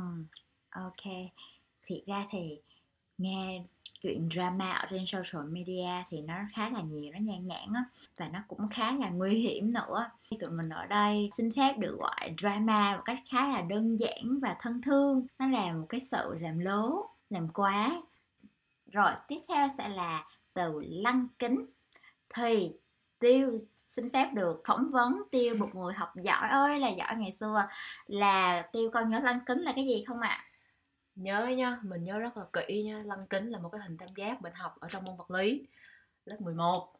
ok. 0.70 1.12
Thiệt 1.86 2.06
ra 2.06 2.26
thì 2.30 2.60
nghe 3.18 3.62
chuyện 4.00 4.28
drama 4.32 4.72
ở 4.72 4.86
trên 4.90 5.06
social 5.06 5.46
media 5.48 6.04
thì 6.10 6.20
nó 6.20 6.34
khá 6.54 6.68
là 6.68 6.80
nhiều, 6.80 7.12
nó 7.12 7.18
nhan 7.18 7.46
nhản 7.46 7.72
á, 7.74 7.84
và 8.16 8.28
nó 8.28 8.38
cũng 8.48 8.68
khá 8.68 8.92
là 8.92 9.08
nguy 9.08 9.38
hiểm 9.38 9.72
nữa. 9.72 10.10
Tụi 10.30 10.50
mình 10.50 10.68
ở 10.68 10.86
đây 10.86 11.30
xin 11.36 11.52
phép 11.52 11.78
được 11.78 11.96
gọi 11.98 12.34
drama 12.38 12.96
một 12.96 13.02
cách 13.04 13.18
khá 13.30 13.48
là 13.48 13.62
đơn 13.62 13.96
giản 13.96 14.40
và 14.42 14.56
thân 14.60 14.82
thương, 14.82 15.26
nó 15.38 15.46
là 15.48 15.72
một 15.72 15.86
cái 15.88 16.00
sự 16.00 16.38
làm 16.40 16.58
lố, 16.58 17.06
làm 17.30 17.48
quá. 17.48 18.02
Rồi 18.92 19.12
tiếp 19.28 19.40
theo 19.48 19.68
sẽ 19.78 19.88
là 19.88 20.24
từ 20.54 20.80
lăng 20.88 21.26
kính. 21.38 21.66
Thì 22.34 22.72
tiêu 23.18 23.60
xin 23.86 24.10
phép 24.10 24.30
được 24.34 24.62
phỏng 24.66 24.90
vấn, 24.90 25.22
tiêu 25.30 25.54
một 25.54 25.74
người 25.74 25.94
học 25.94 26.12
giỏi 26.16 26.48
ơi 26.48 26.80
là 26.80 26.88
giỏi 26.88 27.16
ngày 27.16 27.32
xưa. 27.32 27.68
Là 28.06 28.62
tiêu 28.72 28.90
con 28.90 29.10
nhớ 29.10 29.20
lăng 29.20 29.40
kính 29.46 29.58
là 29.58 29.72
cái 29.72 29.86
gì 29.86 30.04
không 30.06 30.20
ạ? 30.20 30.28
à? 30.28 30.44
Nhớ 31.16 31.46
nha 31.46 31.78
mình 31.82 32.04
nhớ 32.04 32.18
rất 32.18 32.36
là 32.36 32.44
kỹ 32.52 32.82
nha 32.82 33.02
lăng 33.04 33.26
kính 33.26 33.50
là 33.50 33.58
một 33.58 33.68
cái 33.68 33.80
hình 33.80 33.96
tam 33.96 34.08
giác 34.16 34.42
mình 34.42 34.52
học 34.54 34.76
ở 34.80 34.88
trong 34.90 35.04
môn 35.04 35.16
vật 35.16 35.30
lý, 35.30 35.66
lớp 36.24 36.36
11 36.40 36.96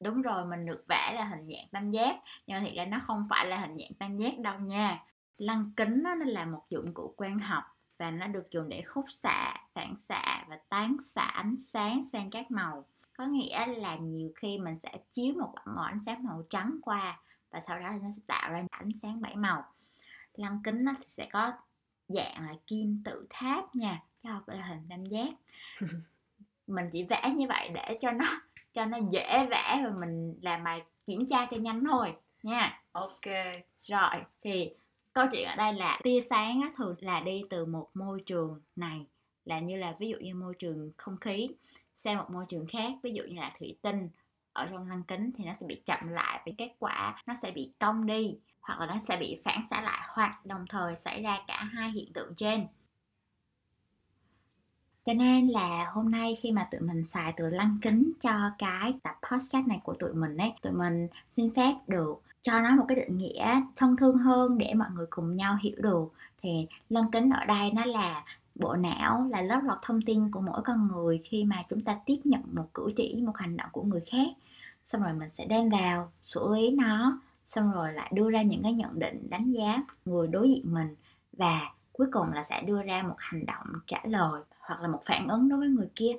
đúng 0.00 0.22
rồi, 0.22 0.44
mình 0.46 0.66
được 0.66 0.84
vẽ 0.88 1.12
là 1.14 1.24
hình 1.24 1.48
dạng 1.48 1.68
tam 1.72 1.90
giác, 1.90 2.16
nhưng 2.46 2.56
mà 2.56 2.64
thiệt 2.64 2.76
ra 2.76 2.84
nó 2.84 2.98
không 3.02 3.26
phải 3.30 3.46
là 3.46 3.56
hình 3.56 3.78
dạng 3.78 3.94
tam 3.98 4.16
giác 4.16 4.38
đâu 4.38 4.58
nha. 4.58 5.04
Lăng 5.38 5.70
kính 5.76 6.02
nó 6.02 6.14
là 6.14 6.44
một 6.44 6.62
dụng 6.70 6.94
cụ 6.94 7.14
quan 7.16 7.38
học 7.38 7.64
và 7.98 8.10
nó 8.10 8.26
được 8.26 8.50
dùng 8.50 8.68
để 8.68 8.82
khúc 8.82 9.04
xạ, 9.08 9.54
phản 9.74 9.94
xạ 10.08 10.44
và 10.48 10.58
tán 10.68 10.96
xạ 11.04 11.22
ánh 11.22 11.56
sáng 11.72 12.04
sang 12.12 12.30
các 12.30 12.50
màu. 12.50 12.84
Có 13.16 13.26
nghĩa 13.26 13.66
là 13.66 13.96
nhiều 13.96 14.30
khi 14.36 14.58
mình 14.58 14.78
sẽ 14.78 14.98
chiếu 15.14 15.34
một 15.34 15.54
màu 15.64 15.84
ánh 15.84 16.00
sáng 16.06 16.24
màu 16.24 16.42
trắng 16.50 16.78
qua 16.82 17.20
và 17.50 17.60
sau 17.60 17.80
đó 17.80 17.90
nó 18.02 18.08
sẽ 18.16 18.22
tạo 18.26 18.52
ra 18.52 18.64
ánh 18.70 18.90
sáng 19.02 19.20
bảy 19.20 19.36
màu. 19.36 19.64
Lăng 20.34 20.60
kính 20.64 20.84
nó 20.84 20.92
thì 20.98 21.06
sẽ 21.08 21.28
có 21.32 21.52
dạng 22.08 22.46
là 22.46 22.54
kim 22.66 23.02
tự 23.04 23.26
tháp 23.30 23.76
nha 23.76 24.02
chứ 24.22 24.28
không 24.32 24.42
phải 24.46 24.56
là 24.56 24.66
hình 24.66 24.86
tam 24.90 25.06
giác. 25.06 25.28
Mình 26.66 26.88
chỉ 26.92 27.02
vẽ 27.02 27.32
như 27.36 27.46
vậy 27.48 27.70
để 27.74 27.98
cho 28.00 28.10
nó 28.10 28.24
cho 28.72 28.84
nó 28.84 28.98
dễ 29.10 29.46
vẽ 29.50 29.80
và 29.84 29.90
mình 30.00 30.38
làm 30.42 30.64
bài 30.64 30.82
kiểm 31.06 31.26
tra 31.30 31.46
cho 31.50 31.56
nhanh 31.56 31.84
thôi 31.84 32.14
nha. 32.42 32.82
Ok. 32.92 33.26
Rồi 33.82 34.10
thì 34.42 34.70
câu 35.12 35.26
chuyện 35.32 35.48
ở 35.48 35.56
đây 35.56 35.72
là 35.72 36.00
tia 36.02 36.20
sáng 36.30 36.60
á, 36.62 36.70
thường 36.76 36.94
là 37.00 37.20
đi 37.20 37.42
từ 37.50 37.64
một 37.64 37.88
môi 37.94 38.22
trường 38.26 38.60
này 38.76 39.06
là 39.44 39.60
như 39.60 39.76
là 39.76 39.96
ví 39.98 40.08
dụ 40.08 40.16
như 40.20 40.34
môi 40.34 40.54
trường 40.58 40.92
không 40.96 41.16
khí 41.16 41.48
sang 41.96 42.16
một 42.16 42.30
môi 42.30 42.44
trường 42.48 42.66
khác. 42.66 42.92
Ví 43.02 43.12
dụ 43.12 43.22
như 43.22 43.40
là 43.40 43.54
thủy 43.58 43.76
tinh 43.82 44.08
ở 44.52 44.66
trong 44.70 44.88
lăng 44.88 45.02
kính 45.02 45.30
thì 45.36 45.44
nó 45.44 45.54
sẽ 45.54 45.66
bị 45.66 45.82
chậm 45.86 46.08
lại 46.08 46.42
vì 46.46 46.52
kết 46.58 46.72
quả 46.78 47.22
nó 47.26 47.34
sẽ 47.34 47.50
bị 47.50 47.72
cong 47.78 48.06
đi 48.06 48.34
hoặc 48.66 48.80
là 48.80 48.86
nó 48.86 49.00
sẽ 49.08 49.16
bị 49.16 49.40
phản 49.44 49.62
xạ 49.70 49.82
lại 49.82 50.08
hoặc 50.08 50.46
đồng 50.46 50.64
thời 50.68 50.96
xảy 50.96 51.22
ra 51.22 51.38
cả 51.46 51.64
hai 51.72 51.90
hiện 51.90 52.12
tượng 52.12 52.34
trên. 52.34 52.66
Cho 55.04 55.12
nên 55.12 55.48
là 55.48 55.90
hôm 55.92 56.10
nay 56.10 56.38
khi 56.42 56.52
mà 56.52 56.68
tụi 56.70 56.80
mình 56.80 57.04
xài 57.04 57.32
từ 57.36 57.50
lăng 57.50 57.78
kính 57.82 58.12
cho 58.22 58.50
cái 58.58 58.94
tập 59.02 59.14
podcast 59.30 59.66
này 59.66 59.80
của 59.84 59.94
tụi 59.94 60.12
mình 60.14 60.36
ấy, 60.36 60.52
tụi 60.62 60.72
mình 60.72 61.08
xin 61.36 61.54
phép 61.54 61.74
được 61.86 62.22
cho 62.42 62.60
nó 62.60 62.76
một 62.76 62.84
cái 62.88 62.96
định 62.96 63.18
nghĩa 63.18 63.60
thân 63.76 63.96
thương 63.96 64.18
hơn 64.18 64.58
để 64.58 64.74
mọi 64.74 64.88
người 64.94 65.06
cùng 65.10 65.36
nhau 65.36 65.58
hiểu 65.62 65.76
được. 65.78 66.12
Thì 66.42 66.66
lăng 66.88 67.10
kính 67.10 67.30
ở 67.30 67.44
đây 67.44 67.70
nó 67.70 67.84
là 67.84 68.24
bộ 68.54 68.76
não, 68.76 69.26
là 69.30 69.42
lớp 69.42 69.60
lọc 69.64 69.78
thông 69.82 70.02
tin 70.02 70.30
của 70.30 70.40
mỗi 70.40 70.62
con 70.64 70.88
người 70.88 71.22
khi 71.24 71.44
mà 71.44 71.62
chúng 71.70 71.82
ta 71.82 71.98
tiếp 72.06 72.20
nhận 72.24 72.42
một 72.52 72.68
cử 72.74 72.92
chỉ, 72.96 73.22
một 73.26 73.36
hành 73.36 73.56
động 73.56 73.68
của 73.72 73.82
người 73.82 74.00
khác. 74.10 74.28
Xong 74.84 75.02
rồi 75.02 75.12
mình 75.12 75.30
sẽ 75.30 75.44
đem 75.44 75.70
vào, 75.70 76.12
xử 76.24 76.54
lý 76.54 76.70
nó 76.70 77.18
xong 77.46 77.72
rồi 77.72 77.92
lại 77.92 78.10
đưa 78.14 78.30
ra 78.30 78.42
những 78.42 78.62
cái 78.62 78.72
nhận 78.72 78.98
định 78.98 79.30
đánh 79.30 79.52
giá 79.52 79.82
người 80.04 80.28
đối 80.28 80.48
diện 80.48 80.74
mình 80.74 80.96
và 81.32 81.60
cuối 81.92 82.06
cùng 82.12 82.32
là 82.32 82.42
sẽ 82.42 82.62
đưa 82.62 82.82
ra 82.82 83.02
một 83.02 83.14
hành 83.18 83.46
động 83.46 83.66
trả 83.86 83.98
lời 84.04 84.42
hoặc 84.60 84.80
là 84.80 84.88
một 84.88 85.00
phản 85.06 85.28
ứng 85.28 85.48
đối 85.48 85.58
với 85.58 85.68
người 85.68 85.88
kia. 85.96 86.12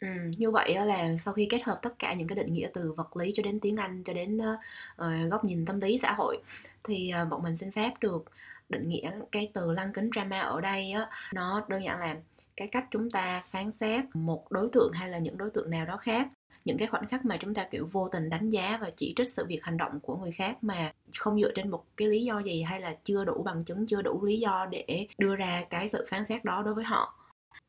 Ừ, 0.00 0.08
như 0.38 0.50
vậy 0.50 0.74
là 0.86 1.08
sau 1.18 1.34
khi 1.34 1.46
kết 1.50 1.62
hợp 1.62 1.78
tất 1.82 1.98
cả 1.98 2.14
những 2.14 2.28
cái 2.28 2.36
định 2.36 2.54
nghĩa 2.54 2.68
từ 2.74 2.92
vật 2.92 3.16
lý 3.16 3.32
cho 3.34 3.42
đến 3.42 3.60
tiếng 3.60 3.76
Anh 3.76 4.02
cho 4.04 4.12
đến 4.12 4.38
uh, 4.38 5.30
góc 5.30 5.44
nhìn 5.44 5.66
tâm 5.66 5.80
lý 5.80 5.98
xã 6.02 6.12
hội 6.12 6.42
thì 6.84 7.12
uh, 7.22 7.28
bọn 7.28 7.42
mình 7.42 7.56
xin 7.56 7.70
phép 7.72 7.92
được 8.00 8.24
định 8.68 8.88
nghĩa 8.88 9.10
cái 9.32 9.50
từ 9.54 9.72
lăng 9.72 9.92
kính 9.92 10.10
drama 10.14 10.38
ở 10.40 10.60
đây 10.60 10.92
á. 10.92 11.08
Nó 11.34 11.64
đơn 11.68 11.84
giản 11.84 12.00
là 12.00 12.16
cái 12.56 12.68
cách 12.68 12.84
chúng 12.90 13.10
ta 13.10 13.42
phán 13.50 13.70
xét 13.70 14.04
một 14.14 14.52
đối 14.52 14.68
tượng 14.72 14.92
hay 14.92 15.08
là 15.08 15.18
những 15.18 15.38
đối 15.38 15.50
tượng 15.50 15.70
nào 15.70 15.86
đó 15.86 15.96
khác 15.96 16.28
những 16.64 16.78
cái 16.78 16.88
khoảnh 16.88 17.06
khắc 17.06 17.24
mà 17.24 17.36
chúng 17.36 17.54
ta 17.54 17.66
kiểu 17.70 17.88
vô 17.92 18.08
tình 18.08 18.30
đánh 18.30 18.50
giá 18.50 18.78
và 18.80 18.90
chỉ 18.96 19.14
trích 19.16 19.30
sự 19.30 19.46
việc 19.48 19.62
hành 19.62 19.76
động 19.76 20.00
của 20.00 20.16
người 20.16 20.32
khác 20.32 20.64
mà 20.64 20.92
không 21.18 21.40
dựa 21.40 21.52
trên 21.54 21.70
một 21.70 21.84
cái 21.96 22.08
lý 22.08 22.24
do 22.24 22.38
gì 22.38 22.62
hay 22.62 22.80
là 22.80 22.96
chưa 23.04 23.24
đủ 23.24 23.42
bằng 23.42 23.64
chứng 23.64 23.86
chưa 23.86 24.02
đủ 24.02 24.24
lý 24.24 24.38
do 24.38 24.66
để 24.70 25.06
đưa 25.18 25.36
ra 25.36 25.64
cái 25.70 25.88
sự 25.88 26.06
phán 26.10 26.24
xét 26.24 26.44
đó 26.44 26.62
đối 26.62 26.74
với 26.74 26.84
họ? 26.84 27.14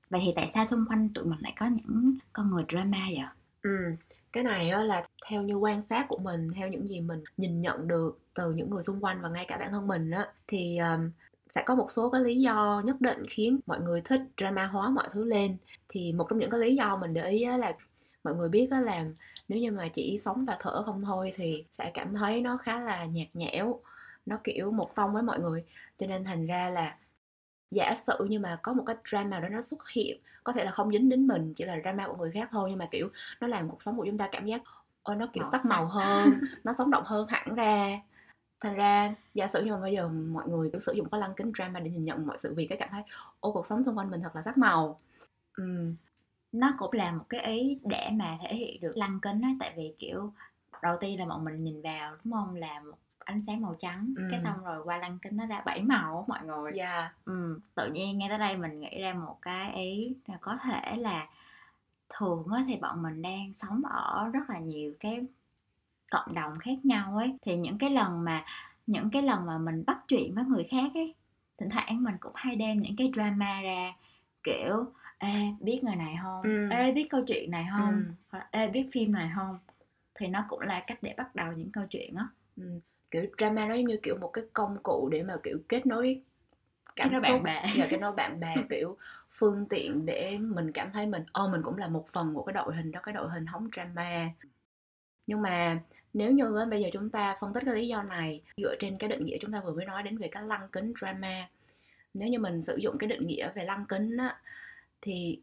Vậy 0.09 0.21
thì 0.25 0.31
tại 0.35 0.51
sao 0.53 0.65
xung 0.65 0.85
quanh 0.89 1.09
tụi 1.13 1.25
mình 1.25 1.39
lại 1.41 1.53
có 1.59 1.65
những 1.65 2.17
con 2.33 2.51
người 2.51 2.63
drama 2.69 3.07
vậy? 3.11 3.25
Ừ 3.61 3.95
cái 4.35 4.43
này 4.43 4.71
là 4.85 5.07
theo 5.29 5.41
như 5.41 5.55
quan 5.55 5.81
sát 5.81 6.05
của 6.09 6.17
mình 6.17 6.51
theo 6.55 6.67
những 6.67 6.87
gì 6.87 7.01
mình 7.01 7.23
nhìn 7.37 7.61
nhận 7.61 7.87
được 7.87 8.19
từ 8.33 8.53
những 8.53 8.69
người 8.69 8.83
xung 8.83 9.03
quanh 9.03 9.21
và 9.21 9.29
ngay 9.29 9.45
cả 9.47 9.57
bản 9.57 9.71
thân 9.71 9.87
mình 9.87 10.11
á 10.11 10.27
thì 10.47 10.77
um, 10.77 11.11
sẽ 11.49 11.63
có 11.65 11.75
một 11.75 11.87
số 11.91 12.09
cái 12.09 12.21
lý 12.21 12.35
do 12.35 12.81
nhất 12.85 13.01
định 13.01 13.25
khiến 13.29 13.59
mọi 13.65 13.79
người 13.79 14.01
thích 14.01 14.21
drama 14.37 14.67
hóa 14.67 14.89
mọi 14.89 15.07
thứ 15.13 15.25
lên. 15.25 15.57
Thì 15.89 16.13
một 16.13 16.25
trong 16.29 16.39
những 16.39 16.49
cái 16.49 16.59
lý 16.59 16.75
do 16.75 16.97
mình 16.97 17.13
để 17.13 17.29
ý 17.29 17.45
là 17.45 17.73
mọi 18.25 18.35
người 18.35 18.49
biết 18.49 18.67
đó 18.71 18.79
là 18.79 19.05
nếu 19.47 19.59
như 19.59 19.71
mà 19.71 19.87
chỉ 19.87 20.19
sống 20.25 20.45
và 20.45 20.57
thở 20.59 20.83
không 20.83 21.01
thôi 21.01 21.33
thì 21.35 21.65
sẽ 21.77 21.91
cảm 21.93 22.13
thấy 22.13 22.41
nó 22.41 22.57
khá 22.57 22.79
là 22.79 23.05
nhạt 23.05 23.27
nhẽo 23.33 23.79
nó 24.25 24.37
kiểu 24.43 24.71
một 24.71 24.95
tông 24.95 25.13
với 25.13 25.23
mọi 25.23 25.39
người. 25.39 25.63
Cho 25.97 26.07
nên 26.07 26.23
thành 26.23 26.47
ra 26.47 26.69
là 26.69 26.97
giả 27.71 27.95
sử 28.07 28.25
như 28.29 28.39
mà 28.39 28.59
có 28.63 28.73
một 28.73 28.83
cái 28.85 28.95
drama 29.09 29.39
đó 29.39 29.49
nó 29.49 29.61
xuất 29.61 29.89
hiện 29.89 30.19
có 30.43 30.53
thể 30.53 30.63
là 30.65 30.71
không 30.71 30.91
dính 30.91 31.09
đến 31.09 31.27
mình 31.27 31.53
chỉ 31.53 31.65
là 31.65 31.79
drama 31.83 32.07
của 32.07 32.15
người 32.15 32.31
khác 32.31 32.49
thôi 32.51 32.69
nhưng 32.69 32.79
mà 32.79 32.87
kiểu 32.91 33.09
nó 33.41 33.47
làm 33.47 33.69
cuộc 33.69 33.83
sống 33.83 33.97
của 33.97 34.05
chúng 34.05 34.17
ta 34.17 34.29
cảm 34.31 34.45
giác 34.45 34.61
ôi 35.03 35.15
nó 35.15 35.27
kiểu 35.33 35.43
sắc 35.51 35.65
màu 35.65 35.85
hơn 35.85 36.41
nó 36.63 36.73
sống 36.77 36.91
động 36.91 37.03
hơn 37.05 37.27
hẳn 37.27 37.55
ra. 37.55 38.01
Thành 38.61 38.75
ra 38.75 39.15
giả 39.33 39.47
sử 39.47 39.65
như 39.65 39.71
mà 39.71 39.81
bây 39.81 39.95
giờ 39.95 40.07
mọi 40.07 40.47
người 40.47 40.69
cứ 40.73 40.79
sử 40.79 40.93
dụng 40.93 41.09
cái 41.09 41.21
lăng 41.21 41.33
kính 41.35 41.51
drama 41.57 41.79
để 41.79 41.91
nhìn 41.91 42.05
nhận 42.05 42.27
mọi 42.27 42.37
sự 42.37 42.53
việc 42.55 42.67
cái 42.67 42.77
cảm 42.77 42.89
thấy 42.91 43.03
ô 43.39 43.51
cuộc 43.51 43.67
sống 43.67 43.83
xung 43.85 43.97
quanh 43.97 44.11
mình 44.11 44.21
thật 44.21 44.35
là 44.35 44.41
sắc 44.41 44.57
màu. 44.57 44.97
Ừ. 45.57 45.93
nó 46.59 46.73
cũng 46.77 46.93
là 46.93 47.11
một 47.11 47.23
cái 47.29 47.41
ý 47.41 47.79
để 47.83 48.09
mà 48.13 48.37
thể 48.41 48.55
hiện 48.55 48.81
được 48.81 48.97
lăng 48.97 49.19
kính 49.21 49.41
á 49.41 49.49
tại 49.59 49.73
vì 49.77 49.93
kiểu 49.99 50.33
đầu 50.81 50.97
tiên 51.01 51.19
là 51.19 51.25
bọn 51.25 51.45
mình 51.45 51.63
nhìn 51.63 51.81
vào 51.81 52.15
đúng 52.23 52.33
không 52.33 52.55
là 52.55 52.79
một 52.79 52.97
ánh 53.19 53.41
sáng 53.47 53.61
màu 53.61 53.75
trắng 53.79 54.13
Ừ. 54.17 54.23
cái 54.31 54.39
xong 54.39 54.63
rồi 54.63 54.81
qua 54.85 54.97
lăng 54.97 55.19
kính 55.21 55.37
nó 55.37 55.45
ra 55.45 55.61
bảy 55.65 55.81
màu 55.81 56.25
mọi 56.27 56.39
người 56.45 56.71
yeah. 56.77 57.11
ừ, 57.25 57.59
tự 57.75 57.91
nhiên 57.91 58.17
ngay 58.17 58.29
tới 58.29 58.37
đây 58.37 58.57
mình 58.57 58.79
nghĩ 58.79 59.01
ra 59.01 59.13
một 59.13 59.37
cái 59.41 59.73
ý 59.75 60.15
là 60.27 60.37
có 60.41 60.57
thể 60.63 60.95
là 60.97 61.27
thường 62.09 62.47
á 62.55 62.63
thì 62.67 62.75
bọn 62.75 63.03
mình 63.03 63.21
đang 63.21 63.53
sống 63.57 63.81
ở 63.89 64.29
rất 64.33 64.49
là 64.49 64.59
nhiều 64.59 64.93
cái 64.99 65.25
cộng 66.11 66.33
đồng 66.33 66.59
khác 66.59 66.85
nhau 66.85 67.17
ấy 67.17 67.37
thì 67.41 67.57
những 67.57 67.77
cái 67.77 67.89
lần 67.89 68.23
mà 68.23 68.45
những 68.87 69.09
cái 69.09 69.21
lần 69.21 69.45
mà 69.45 69.57
mình 69.57 69.83
bắt 69.87 69.97
chuyện 70.07 70.35
với 70.35 70.43
người 70.43 70.63
khác 70.71 70.91
ấy 70.93 71.15
thỉnh 71.57 71.69
thoảng 71.69 72.03
mình 72.03 72.15
cũng 72.19 72.31
hay 72.35 72.55
đem 72.55 72.81
những 72.81 72.95
cái 72.97 73.11
drama 73.15 73.61
ra 73.61 73.93
kiểu 74.43 74.85
ê 75.17 75.33
biết 75.59 75.83
người 75.83 75.95
này 75.95 76.15
không 76.23 76.41
Ừ. 76.43 76.69
ê 76.69 76.91
biết 76.91 77.07
câu 77.09 77.23
chuyện 77.27 77.51
này 77.51 77.65
không 77.71 77.93
Ừ. 78.07 78.11
hoặc 78.29 78.39
là, 78.39 78.47
ê 78.51 78.67
biết 78.69 78.89
phim 78.93 79.11
này 79.11 79.29
không 79.35 79.59
thì 80.15 80.27
nó 80.27 80.45
cũng 80.49 80.59
là 80.59 80.83
cách 80.87 80.97
để 81.01 81.13
bắt 81.17 81.35
đầu 81.35 81.51
những 81.53 81.71
câu 81.71 81.83
chuyện 81.89 82.15
á 82.15 82.27
Ừ. 82.57 82.79
kiểu 83.11 83.25
drama 83.37 83.65
nó 83.67 83.75
giống 83.75 83.85
như 83.85 83.99
kiểu 84.03 84.17
một 84.17 84.27
cái 84.33 84.43
công 84.53 84.77
cụ 84.83 85.09
để 85.11 85.23
mà 85.23 85.33
kiểu 85.43 85.59
kết 85.69 85.85
nối 85.85 86.21
cảm 86.95 87.15
xúc 87.15 87.23
bạn 87.23 87.43
bè. 87.43 87.63
và 87.77 87.87
kết 87.89 87.97
nối 87.97 88.11
bạn 88.11 88.39
bè 88.39 88.55
kiểu 88.69 88.97
phương 89.31 89.65
tiện 89.69 90.05
để 90.05 90.37
mình 90.37 90.71
cảm 90.71 90.91
thấy 90.91 91.05
mình 91.07 91.23
ô 91.33 91.47
mình 91.47 91.61
cũng 91.63 91.77
là 91.77 91.87
một 91.87 92.05
phần 92.09 92.33
của 92.33 92.43
cái 92.43 92.53
đội 92.53 92.75
hình 92.75 92.91
đó 92.91 92.99
cái 93.03 93.13
đội 93.13 93.29
hình 93.29 93.45
hóng 93.45 93.69
drama 93.75 94.29
nhưng 95.27 95.41
mà 95.41 95.79
nếu 96.13 96.31
như 96.31 96.65
bây 96.69 96.81
giờ 96.81 96.89
chúng 96.93 97.09
ta 97.09 97.35
phân 97.39 97.53
tích 97.53 97.63
cái 97.65 97.75
lý 97.75 97.87
do 97.87 98.03
này 98.03 98.41
dựa 98.57 98.75
trên 98.79 98.97
cái 98.97 99.09
định 99.09 99.25
nghĩa 99.25 99.37
chúng 99.41 99.51
ta 99.51 99.61
vừa 99.65 99.73
mới 99.73 99.85
nói 99.85 100.03
đến 100.03 100.17
về 100.17 100.27
cái 100.27 100.43
lăng 100.43 100.67
kính 100.71 100.93
drama 100.99 101.47
nếu 102.13 102.27
như 102.29 102.39
mình 102.39 102.61
sử 102.61 102.75
dụng 102.75 102.97
cái 102.97 103.07
định 103.07 103.27
nghĩa 103.27 103.49
về 103.55 103.63
lăng 103.65 103.85
kính 103.89 104.17
á, 104.17 104.39
thì 105.01 105.41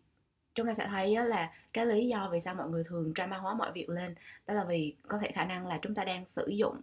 chúng 0.55 0.67
ta 0.67 0.75
sẽ 0.75 0.87
thấy 0.87 1.17
là 1.17 1.53
cái 1.73 1.87
lý 1.87 2.09
do 2.09 2.29
vì 2.33 2.41
sao 2.41 2.55
mọi 2.55 2.69
người 2.69 2.85
thường 2.85 3.13
drama 3.15 3.39
hóa 3.39 3.55
mọi 3.55 3.73
việc 3.73 3.89
lên 3.89 4.15
đó 4.47 4.55
là 4.55 4.65
vì 4.65 4.95
có 5.09 5.19
thể 5.19 5.31
khả 5.35 5.45
năng 5.45 5.67
là 5.67 5.79
chúng 5.83 5.95
ta 5.95 6.05
đang 6.05 6.27
sử 6.27 6.47
dụng 6.47 6.77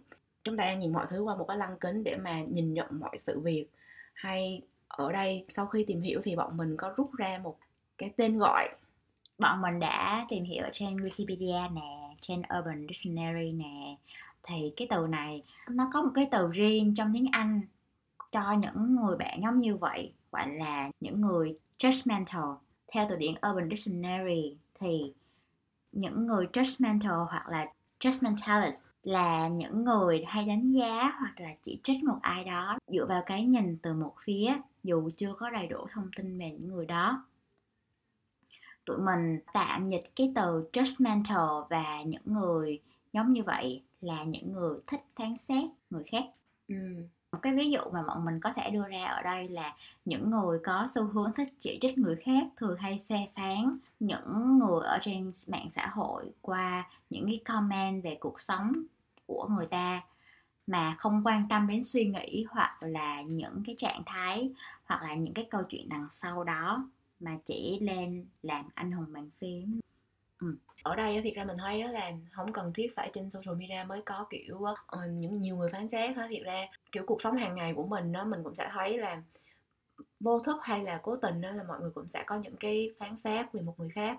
chúng 0.44 0.56
ta 0.56 0.64
đang 0.64 0.80
nhìn 0.80 0.92
mọi 0.92 1.06
thứ 1.10 1.22
qua 1.22 1.36
một 1.36 1.44
cái 1.48 1.56
lăng 1.56 1.78
kính 1.80 2.04
để 2.04 2.16
mà 2.16 2.40
nhìn 2.42 2.74
nhận 2.74 3.00
mọi 3.00 3.18
sự 3.18 3.40
việc. 3.40 3.66
Hay 4.14 4.62
ở 4.88 5.12
đây 5.12 5.44
sau 5.48 5.66
khi 5.66 5.84
tìm 5.84 6.00
hiểu 6.00 6.20
thì 6.24 6.36
bọn 6.36 6.56
mình 6.56 6.76
có 6.76 6.94
rút 6.96 7.10
ra 7.18 7.40
một 7.42 7.56
cái 7.98 8.10
tên 8.16 8.38
gọi. 8.38 8.68
Bọn 9.38 9.62
mình 9.62 9.80
đã 9.80 10.26
tìm 10.28 10.44
hiểu 10.44 10.64
ở 10.64 10.70
trên 10.72 10.96
Wikipedia 10.96 11.74
nè, 11.74 12.14
trên 12.20 12.42
Urban 12.58 12.86
Dictionary 12.88 13.52
nè. 13.52 13.96
Thì 14.42 14.72
cái 14.76 14.88
từ 14.90 15.06
này 15.06 15.42
nó 15.70 15.90
có 15.92 16.02
một 16.02 16.10
cái 16.14 16.28
từ 16.30 16.48
riêng 16.52 16.94
trong 16.94 17.10
tiếng 17.14 17.26
Anh 17.32 17.60
cho 18.32 18.52
những 18.52 18.96
người 18.96 19.16
bạn 19.16 19.40
giống 19.42 19.60
như 19.60 19.76
vậy, 19.76 20.12
gọi 20.32 20.48
là 20.48 20.90
những 21.00 21.20
người 21.20 21.58
judgmental. 21.78 22.56
Theo 22.92 23.06
từ 23.08 23.16
điển 23.16 23.34
Urban 23.50 23.68
Dictionary 23.70 24.56
thì 24.80 25.14
những 25.92 26.26
người 26.26 26.46
judgmental 26.52 27.24
hoặc 27.24 27.48
là 27.48 27.66
judgmentalist 28.00 28.82
là 29.02 29.48
những 29.48 29.84
người 29.84 30.24
hay 30.26 30.44
đánh 30.44 30.72
giá 30.72 31.16
hoặc 31.18 31.34
là 31.40 31.50
chỉ 31.64 31.80
trích 31.84 32.04
một 32.04 32.18
ai 32.22 32.44
đó 32.44 32.78
dựa 32.86 33.06
vào 33.08 33.22
cái 33.26 33.44
nhìn 33.44 33.78
từ 33.82 33.94
một 33.94 34.14
phía, 34.24 34.56
dù 34.82 35.10
chưa 35.16 35.34
có 35.38 35.50
đầy 35.50 35.66
đủ 35.66 35.86
thông 35.92 36.10
tin 36.16 36.38
về 36.38 36.50
những 36.50 36.68
người 36.68 36.86
đó 36.86 37.24
tụi 38.84 38.98
mình 38.98 39.40
tạm 39.52 39.88
dịch 39.88 40.04
cái 40.16 40.32
từ 40.34 40.68
judgmental 40.72 41.66
và 41.70 42.02
những 42.02 42.22
người 42.24 42.80
giống 43.12 43.32
như 43.32 43.42
vậy 43.42 43.82
là 44.00 44.24
những 44.24 44.52
người 44.52 44.78
thích 44.86 45.00
phán 45.16 45.36
xét 45.38 45.64
người 45.90 46.04
khác 46.10 46.24
ừ 46.68 46.74
một 47.32 47.38
cái 47.42 47.54
ví 47.54 47.70
dụ 47.70 47.80
mà 47.92 48.02
bọn 48.02 48.24
mình 48.24 48.40
có 48.40 48.52
thể 48.52 48.70
đưa 48.70 48.88
ra 48.88 49.04
ở 49.04 49.22
đây 49.22 49.48
là 49.48 49.74
những 50.04 50.30
người 50.30 50.58
có 50.64 50.88
xu 50.94 51.04
hướng 51.04 51.32
thích 51.36 51.48
chỉ 51.60 51.78
trích 51.80 51.98
người 51.98 52.16
khác 52.16 52.46
thường 52.56 52.78
hay 52.78 53.02
phê 53.08 53.28
phán 53.34 53.78
những 54.00 54.58
người 54.58 54.84
ở 54.84 54.98
trên 55.02 55.32
mạng 55.46 55.70
xã 55.70 55.86
hội 55.86 56.30
qua 56.42 56.88
những 57.10 57.26
cái 57.26 57.40
comment 57.44 58.04
về 58.04 58.16
cuộc 58.20 58.40
sống 58.40 58.72
của 59.26 59.48
người 59.50 59.66
ta 59.66 60.02
mà 60.66 60.94
không 60.98 61.22
quan 61.24 61.46
tâm 61.48 61.66
đến 61.66 61.84
suy 61.84 62.04
nghĩ 62.04 62.44
hoặc 62.50 62.82
là 62.82 63.22
những 63.22 63.62
cái 63.66 63.74
trạng 63.78 64.02
thái 64.06 64.50
hoặc 64.84 65.02
là 65.02 65.14
những 65.14 65.34
cái 65.34 65.46
câu 65.50 65.62
chuyện 65.68 65.88
đằng 65.88 66.08
sau 66.12 66.44
đó 66.44 66.88
mà 67.20 67.38
chỉ 67.46 67.78
lên 67.80 68.26
làm 68.42 68.68
anh 68.74 68.92
hùng 68.92 69.12
bàn 69.12 69.30
phím. 69.38 69.80
Ừ. 70.40 70.54
ở 70.82 70.96
đây 70.96 71.14
á, 71.14 71.20
thiệt 71.24 71.34
ra 71.34 71.44
mình 71.44 71.56
thấy 71.58 71.88
là 71.88 72.12
không 72.32 72.52
cần 72.52 72.72
thiết 72.72 72.92
phải 72.96 73.10
trên 73.14 73.30
social 73.30 73.56
media 73.56 73.84
mới 73.86 74.02
có 74.06 74.26
kiểu 74.30 74.56
uh, 74.56 74.98
những 75.10 75.40
nhiều 75.40 75.56
người 75.56 75.70
phán 75.72 75.88
xét 75.88 76.16
ha. 76.16 76.26
thiệt 76.30 76.42
ra 76.44 76.66
kiểu 76.92 77.04
cuộc 77.06 77.22
sống 77.22 77.36
hàng 77.36 77.54
ngày 77.56 77.74
của 77.74 77.86
mình 77.86 78.12
đó 78.12 78.24
mình 78.24 78.40
cũng 78.44 78.54
sẽ 78.54 78.70
thấy 78.72 78.98
là 78.98 79.22
vô 80.20 80.40
thức 80.40 80.56
hay 80.62 80.82
là 80.84 81.00
cố 81.02 81.16
tình 81.16 81.40
đó 81.40 81.50
là 81.50 81.62
mọi 81.62 81.80
người 81.80 81.90
cũng 81.90 82.08
sẽ 82.08 82.24
có 82.26 82.36
những 82.38 82.56
cái 82.56 82.94
phán 82.98 83.16
xét 83.16 83.52
về 83.52 83.60
một 83.62 83.74
người 83.80 83.88
khác. 83.88 84.18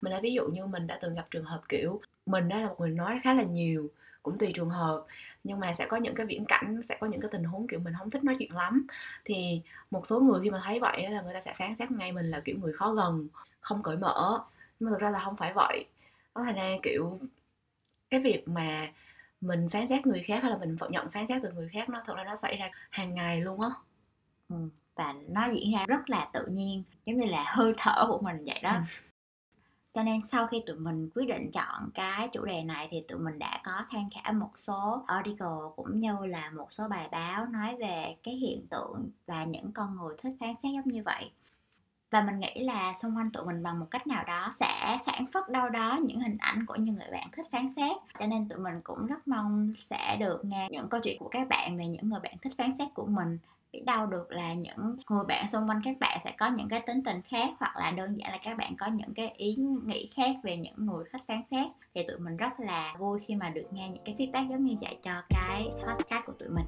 Mình 0.00 0.12
lấy 0.12 0.20
ví 0.20 0.32
dụ 0.32 0.48
như 0.48 0.66
mình 0.66 0.86
đã 0.86 0.98
từng 1.02 1.14
gặp 1.14 1.26
trường 1.30 1.44
hợp 1.44 1.60
kiểu 1.68 2.00
mình 2.26 2.48
đó 2.48 2.58
là 2.58 2.68
một 2.68 2.76
người 2.80 2.90
nói 2.90 3.20
khá 3.24 3.34
là 3.34 3.42
nhiều 3.42 3.90
cũng 4.22 4.38
tùy 4.38 4.52
trường 4.54 4.70
hợp 4.70 5.04
nhưng 5.44 5.60
mà 5.60 5.74
sẽ 5.74 5.86
có 5.88 5.96
những 5.96 6.14
cái 6.14 6.26
viễn 6.26 6.44
cảnh 6.44 6.80
sẽ 6.82 6.96
có 7.00 7.06
những 7.06 7.20
cái 7.20 7.30
tình 7.32 7.44
huống 7.44 7.66
kiểu 7.66 7.80
mình 7.80 7.94
không 7.98 8.10
thích 8.10 8.24
nói 8.24 8.36
chuyện 8.38 8.54
lắm. 8.54 8.86
Thì 9.24 9.60
một 9.90 10.06
số 10.06 10.20
người 10.20 10.40
khi 10.42 10.50
mà 10.50 10.60
thấy 10.64 10.80
vậy 10.80 11.10
là 11.10 11.22
người 11.22 11.34
ta 11.34 11.40
sẽ 11.40 11.54
phán 11.58 11.76
xét 11.76 11.90
ngay 11.90 12.12
mình 12.12 12.30
là 12.30 12.40
kiểu 12.44 12.56
người 12.62 12.72
khó 12.72 12.92
gần 12.92 13.28
không 13.60 13.82
cởi 13.82 13.96
mở 13.96 14.44
nhưng 14.82 14.90
mà 14.90 14.94
thực 14.94 15.00
ra 15.00 15.10
là 15.10 15.18
không 15.24 15.36
phải 15.36 15.52
vậy 15.54 15.86
nó 16.34 16.44
thành 16.44 16.54
ra 16.54 16.76
kiểu 16.82 17.20
cái 18.10 18.20
việc 18.20 18.48
mà 18.48 18.92
mình 19.40 19.68
phán 19.72 19.88
xét 19.88 20.06
người 20.06 20.22
khác 20.22 20.42
hay 20.42 20.50
là 20.50 20.58
mình 20.58 20.76
nhận 20.90 21.10
phán 21.10 21.26
xét 21.28 21.42
từ 21.42 21.52
người 21.52 21.68
khác 21.72 21.88
nó 21.88 22.02
thực 22.06 22.16
ra 22.16 22.24
nó 22.24 22.36
xảy 22.36 22.56
ra 22.56 22.70
hàng 22.90 23.14
ngày 23.14 23.40
luôn 23.40 23.60
á 23.60 23.68
ừ. 24.48 24.56
và 24.94 25.14
nó 25.28 25.46
diễn 25.46 25.72
ra 25.72 25.84
rất 25.86 26.10
là 26.10 26.30
tự 26.32 26.46
nhiên 26.46 26.82
giống 27.06 27.18
như 27.18 27.26
là 27.26 27.44
hơi 27.48 27.72
thở 27.78 28.04
của 28.08 28.18
mình 28.22 28.44
vậy 28.46 28.60
đó 28.62 28.72
Ừ. 28.72 28.80
cho 29.94 30.02
nên 30.02 30.26
sau 30.26 30.46
khi 30.46 30.62
tụi 30.66 30.76
mình 30.76 31.10
quyết 31.14 31.26
định 31.28 31.50
chọn 31.52 31.90
cái 31.94 32.28
chủ 32.32 32.44
đề 32.44 32.62
này 32.62 32.88
thì 32.90 33.02
tụi 33.08 33.18
mình 33.18 33.38
đã 33.38 33.60
có 33.64 33.84
tham 33.90 34.08
khảo 34.14 34.32
một 34.32 34.50
số 34.58 35.04
article 35.06 35.46
cũng 35.76 36.00
như 36.00 36.26
là 36.26 36.50
một 36.50 36.72
số 36.72 36.88
bài 36.88 37.08
báo 37.12 37.46
nói 37.46 37.76
về 37.76 38.16
cái 38.22 38.34
hiện 38.34 38.66
tượng 38.70 39.10
và 39.26 39.44
những 39.44 39.72
con 39.72 39.96
người 39.96 40.16
thích 40.22 40.32
phán 40.40 40.54
xét 40.62 40.72
giống 40.74 40.92
như 40.92 41.02
vậy 41.04 41.30
và 42.12 42.22
mình 42.22 42.40
nghĩ 42.40 42.64
là 42.64 42.94
xung 43.02 43.16
quanh 43.16 43.30
tụi 43.30 43.44
mình 43.46 43.62
bằng 43.62 43.80
một 43.80 43.86
cách 43.90 44.06
nào 44.06 44.24
đó 44.24 44.50
sẽ 44.60 44.98
phản 45.06 45.26
phất 45.32 45.48
đâu 45.48 45.68
đó 45.68 45.98
những 46.04 46.20
hình 46.20 46.36
ảnh 46.38 46.66
của 46.66 46.74
những 46.74 46.94
người 46.94 47.10
bạn 47.12 47.28
thích 47.36 47.46
phán 47.52 47.70
xét. 47.70 47.96
Cho 48.20 48.26
nên 48.26 48.48
tụi 48.48 48.58
mình 48.58 48.80
cũng 48.84 49.06
rất 49.06 49.28
mong 49.28 49.72
sẽ 49.90 50.16
được 50.20 50.44
nghe 50.44 50.68
những 50.70 50.88
câu 50.88 51.00
chuyện 51.00 51.18
của 51.18 51.28
các 51.28 51.48
bạn 51.48 51.76
về 51.76 51.86
những 51.86 52.08
người 52.08 52.20
bạn 52.20 52.34
thích 52.42 52.52
phán 52.58 52.72
xét 52.78 52.88
của 52.94 53.06
mình. 53.06 53.38
Biết 53.72 53.82
đâu 53.86 54.06
được 54.06 54.32
là 54.32 54.54
những 54.54 54.96
người 55.10 55.24
bạn 55.28 55.48
xung 55.48 55.68
quanh 55.68 55.80
các 55.84 55.96
bạn 56.00 56.20
sẽ 56.24 56.34
có 56.38 56.46
những 56.46 56.68
cái 56.68 56.80
tính 56.80 57.04
tình 57.04 57.22
khác, 57.22 57.48
hoặc 57.58 57.76
là 57.76 57.90
đơn 57.90 58.18
giản 58.18 58.32
là 58.32 58.38
các 58.42 58.56
bạn 58.58 58.76
có 58.76 58.86
những 58.86 59.14
cái 59.14 59.28
ý 59.36 59.56
nghĩ 59.86 60.10
khác 60.14 60.36
về 60.42 60.56
những 60.56 60.86
người 60.86 61.04
thích 61.12 61.22
phán 61.28 61.42
xét. 61.50 61.66
Thì 61.94 62.02
tụi 62.08 62.18
mình 62.18 62.36
rất 62.36 62.60
là 62.60 62.94
vui 62.98 63.20
khi 63.26 63.34
mà 63.34 63.48
được 63.48 63.66
nghe 63.70 63.88
những 63.88 64.04
cái 64.04 64.14
feedback 64.18 64.50
giống 64.50 64.64
như 64.64 64.74
vậy 64.80 64.98
cho 65.02 65.22
cái 65.28 65.68
podcast 65.86 66.26
của 66.26 66.32
tụi 66.32 66.48
mình. 66.48 66.66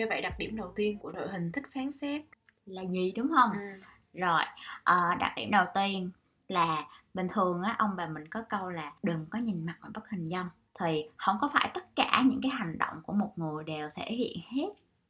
Ok 0.00 0.08
vậy 0.08 0.20
đặc 0.20 0.34
điểm 0.38 0.56
đầu 0.56 0.72
tiên 0.76 0.98
của 0.98 1.12
đội 1.12 1.28
hình 1.28 1.52
thích 1.52 1.64
phán 1.74 1.92
xét. 1.92 2.22
Là 2.66 2.82
gì 2.82 3.12
đúng 3.16 3.28
không? 3.28 3.50
Ừ. 3.52 3.80
rồi 4.12 4.42
ờ, 4.84 5.14
đặc 5.18 5.32
điểm 5.36 5.50
đầu 5.50 5.64
tiên 5.74 6.10
là 6.48 6.86
bình 7.14 7.28
thường 7.34 7.62
á 7.62 7.74
ông 7.78 7.90
bà 7.96 8.06
mình 8.06 8.28
có 8.28 8.42
câu 8.48 8.70
là 8.70 8.92
đừng 9.02 9.26
có 9.30 9.38
nhìn 9.38 9.66
mặt 9.66 9.76
mà 9.80 9.88
bất 9.94 10.08
hình 10.10 10.30
dong 10.30 10.48
thì 10.80 11.04
không 11.16 11.36
có 11.40 11.50
phải 11.52 11.70
tất 11.74 11.96
cả 11.96 12.22
những 12.26 12.40
cái 12.42 12.50
hành 12.50 12.78
động 12.78 13.02
của 13.06 13.12
một 13.12 13.32
người 13.36 13.64
đều 13.64 13.88
thể 13.94 14.04
hiện 14.04 14.36
hết 14.56 14.68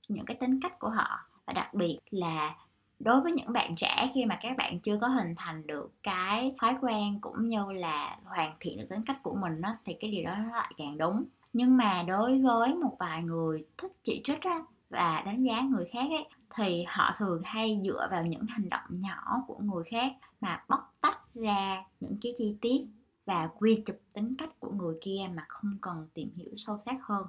những 0.09 0.25
cái 0.25 0.37
tính 0.41 0.61
cách 0.63 0.79
của 0.79 0.89
họ. 0.89 1.21
Và 1.47 1.53
đặc 1.53 1.75
biệt 1.75 1.99
là 2.11 2.55
đối 2.99 3.21
với 3.21 3.33
những 3.33 3.53
bạn 3.53 3.77
trẻ 3.77 4.11
khi 4.15 4.25
mà 4.25 4.39
các 4.43 4.57
bạn 4.57 4.81
chưa 4.81 4.99
có 5.01 5.09
hình 5.09 5.35
thành 5.37 5.67
được 5.67 5.93
cái 6.03 6.55
thói 6.61 6.77
quen 6.81 7.19
cũng 7.21 7.49
như 7.49 7.73
là 7.73 8.19
hoàn 8.25 8.57
thiện 8.61 8.79
được 8.79 8.87
tính 8.91 9.03
cách 9.07 9.23
của 9.23 9.35
mình 9.35 9.61
á 9.63 9.77
thì 9.85 9.97
cái 10.01 10.11
điều 10.11 10.25
đó 10.25 10.35
nó 10.37 10.57
lại 10.57 10.73
càng 10.79 10.99
đúng. 10.99 11.25
Nhưng 11.53 11.77
mà 11.77 12.03
đối 12.03 12.39
với 12.39 12.75
một 12.75 12.97
vài 12.99 13.23
người 13.23 13.65
thích 13.79 13.93
chỉ 14.05 14.21
trích 14.25 14.41
á 14.41 14.63
và 14.91 15.23
đánh 15.27 15.43
giá 15.43 15.61
người 15.61 15.89
khác 15.93 16.07
ấy 16.11 16.27
thì 16.55 16.85
họ 16.89 17.15
thường 17.19 17.43
hay 17.45 17.81
dựa 17.85 18.09
vào 18.11 18.27
những 18.27 18.47
hành 18.49 18.69
động 18.69 19.01
nhỏ 19.01 19.45
của 19.47 19.59
người 19.59 19.85
khác 19.91 20.13
mà 20.41 20.65
bóc 20.69 20.95
tách 21.01 21.35
ra 21.35 21.85
những 22.01 22.17
cái 22.23 22.35
chi 22.39 22.57
tiết 22.61 22.87
và 23.25 23.49
quy 23.59 23.83
chụp 23.87 23.97
tính 24.13 24.35
cách 24.39 24.61
của 24.61 24.71
người 24.71 24.95
kia 25.01 25.21
mà 25.35 25.45
không 25.49 25.79
cần 25.81 26.09
tìm 26.15 26.31
hiểu 26.37 26.51
sâu 26.57 26.79
sắc 26.85 26.97
hơn 27.03 27.27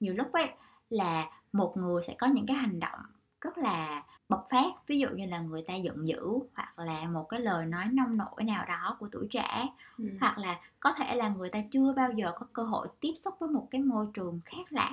nhiều 0.00 0.14
lúc 0.14 0.32
ấy 0.32 0.50
là 0.90 1.30
một 1.52 1.76
người 1.76 2.02
sẽ 2.02 2.14
có 2.18 2.26
những 2.26 2.46
cái 2.46 2.56
hành 2.56 2.80
động 2.80 3.00
rất 3.40 3.58
là 3.58 4.02
bộc 4.28 4.46
phát 4.50 4.66
ví 4.86 4.98
dụ 4.98 5.08
như 5.08 5.26
là 5.26 5.40
người 5.40 5.62
ta 5.66 5.74
giận 5.74 6.08
dữ 6.08 6.22
hoặc 6.54 6.78
là 6.78 7.08
một 7.08 7.24
cái 7.28 7.40
lời 7.40 7.66
nói 7.66 7.84
nông 7.92 8.16
nổi 8.16 8.44
nào 8.44 8.64
đó 8.68 8.96
của 9.00 9.08
tuổi 9.12 9.26
trẻ 9.30 9.66
Ừ. 9.98 10.04
hoặc 10.20 10.38
là 10.38 10.60
có 10.80 10.92
thể 10.92 11.16
là 11.16 11.28
người 11.28 11.50
ta 11.50 11.58
chưa 11.70 11.92
bao 11.96 12.12
giờ 12.12 12.32
có 12.38 12.46
cơ 12.52 12.62
hội 12.62 12.88
tiếp 13.00 13.12
xúc 13.16 13.34
với 13.40 13.48
một 13.48 13.68
cái 13.70 13.80
môi 13.80 14.06
trường 14.14 14.40
khác 14.44 14.66
lạ 14.72 14.90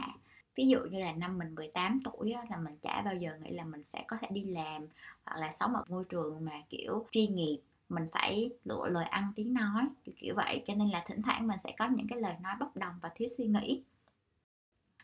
ví 0.55 0.67
dụ 0.67 0.79
như 0.79 0.99
là 0.99 1.11
năm 1.11 1.37
mình 1.37 1.55
18 1.55 1.99
tuổi 2.03 2.31
á, 2.31 2.45
là 2.49 2.57
mình 2.57 2.77
chả 2.81 3.01
bao 3.01 3.15
giờ 3.15 3.31
nghĩ 3.43 3.51
là 3.51 3.63
mình 3.63 3.83
sẽ 3.85 4.03
có 4.07 4.17
thể 4.21 4.27
đi 4.31 4.43
làm 4.43 4.87
hoặc 5.25 5.37
là 5.37 5.51
sống 5.51 5.75
ở 5.75 5.83
môi 5.89 6.03
trường 6.09 6.45
mà 6.45 6.61
kiểu 6.69 7.05
chuyên 7.11 7.35
nghiệp 7.35 7.59
mình 7.89 8.07
phải 8.11 8.49
lựa 8.65 8.87
lời 8.87 9.05
ăn 9.05 9.33
tiếng 9.35 9.53
nói 9.53 9.87
kiểu, 10.03 10.15
kiểu 10.17 10.35
vậy. 10.35 10.63
Cho 10.67 10.75
nên 10.75 10.89
là 10.89 11.03
thỉnh 11.07 11.21
thoảng 11.21 11.47
mình 11.47 11.59
sẽ 11.63 11.73
có 11.79 11.87
những 11.87 12.07
cái 12.09 12.21
lời 12.21 12.33
nói 12.41 12.53
bất 12.59 12.75
đồng 12.75 12.93
và 13.01 13.09
thiếu 13.15 13.27
suy 13.37 13.45
nghĩ. 13.45 13.83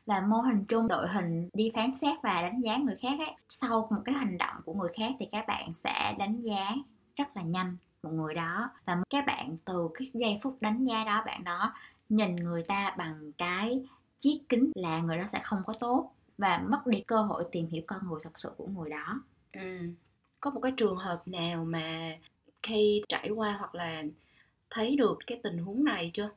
Và 0.06 0.22
mô 0.22 0.38
hình 0.38 0.66
chung 0.68 0.88
đội 0.88 1.08
hình 1.08 1.50
đi 1.54 1.72
phán 1.76 1.98
xét 1.98 2.18
và 2.24 2.42
đánh 2.42 2.62
giá 2.62 2.78
người 2.78 2.96
khác 2.96 3.20
ấy, 3.20 3.36
sau 3.50 3.88
một 3.92 4.02
cái 4.06 4.16
hành 4.16 4.38
động 4.38 4.56
của 4.66 4.74
người 4.74 4.92
khác 4.98 5.12
thì 5.20 5.28
các 5.32 5.46
bạn 5.48 5.74
sẽ 5.74 6.16
đánh 6.20 6.42
giá 6.42 6.76
rất 7.16 7.38
là 7.38 7.44
nhanh 7.44 7.78
một 8.04 8.12
người 8.12 8.34
đó. 8.34 8.70
Và 8.86 8.98
các 9.10 9.26
bạn 9.28 9.58
từ 9.66 9.90
cái 9.94 10.10
giây 10.14 10.40
phút 10.44 10.58
đánh 10.62 10.86
giá 10.86 11.04
đó 11.04 11.24
bạn 11.26 11.44
đó 11.44 11.74
nhìn 12.10 12.36
người 12.36 12.64
ta 12.64 12.96
bằng 12.98 13.32
cái 13.38 13.86
chiếc 14.20 14.42
kính 14.50 14.72
là 14.76 15.00
người 15.00 15.18
đó 15.18 15.24
sẽ 15.28 15.40
không 15.44 15.62
có 15.66 15.74
tốt 15.74 16.12
và 16.38 16.64
mất 16.70 16.88
đi 16.88 17.02
cơ 17.08 17.22
hội 17.22 17.46
tìm 17.52 17.68
hiểu 17.68 17.84
con 17.88 18.00
người 18.10 18.20
thật 18.24 18.40
sự 18.40 18.52
của 18.58 18.68
người 18.68 18.90
đó. 18.90 19.22
Ừ. 19.54 19.80
có 20.40 20.52
một 20.52 20.60
cái 20.62 20.72
trường 20.78 20.98
hợp 20.98 21.24
nào 21.28 21.66
mà 21.66 22.18
khi 22.64 23.02
trải 23.10 23.30
qua 23.30 23.56
hoặc 23.60 23.76
là 23.76 24.04
thấy 24.70 24.96
được 24.96 25.18
cái 25.28 25.40
tình 25.44 25.58
huống 25.58 25.84
này 25.84 26.12
chưa? 26.14 26.30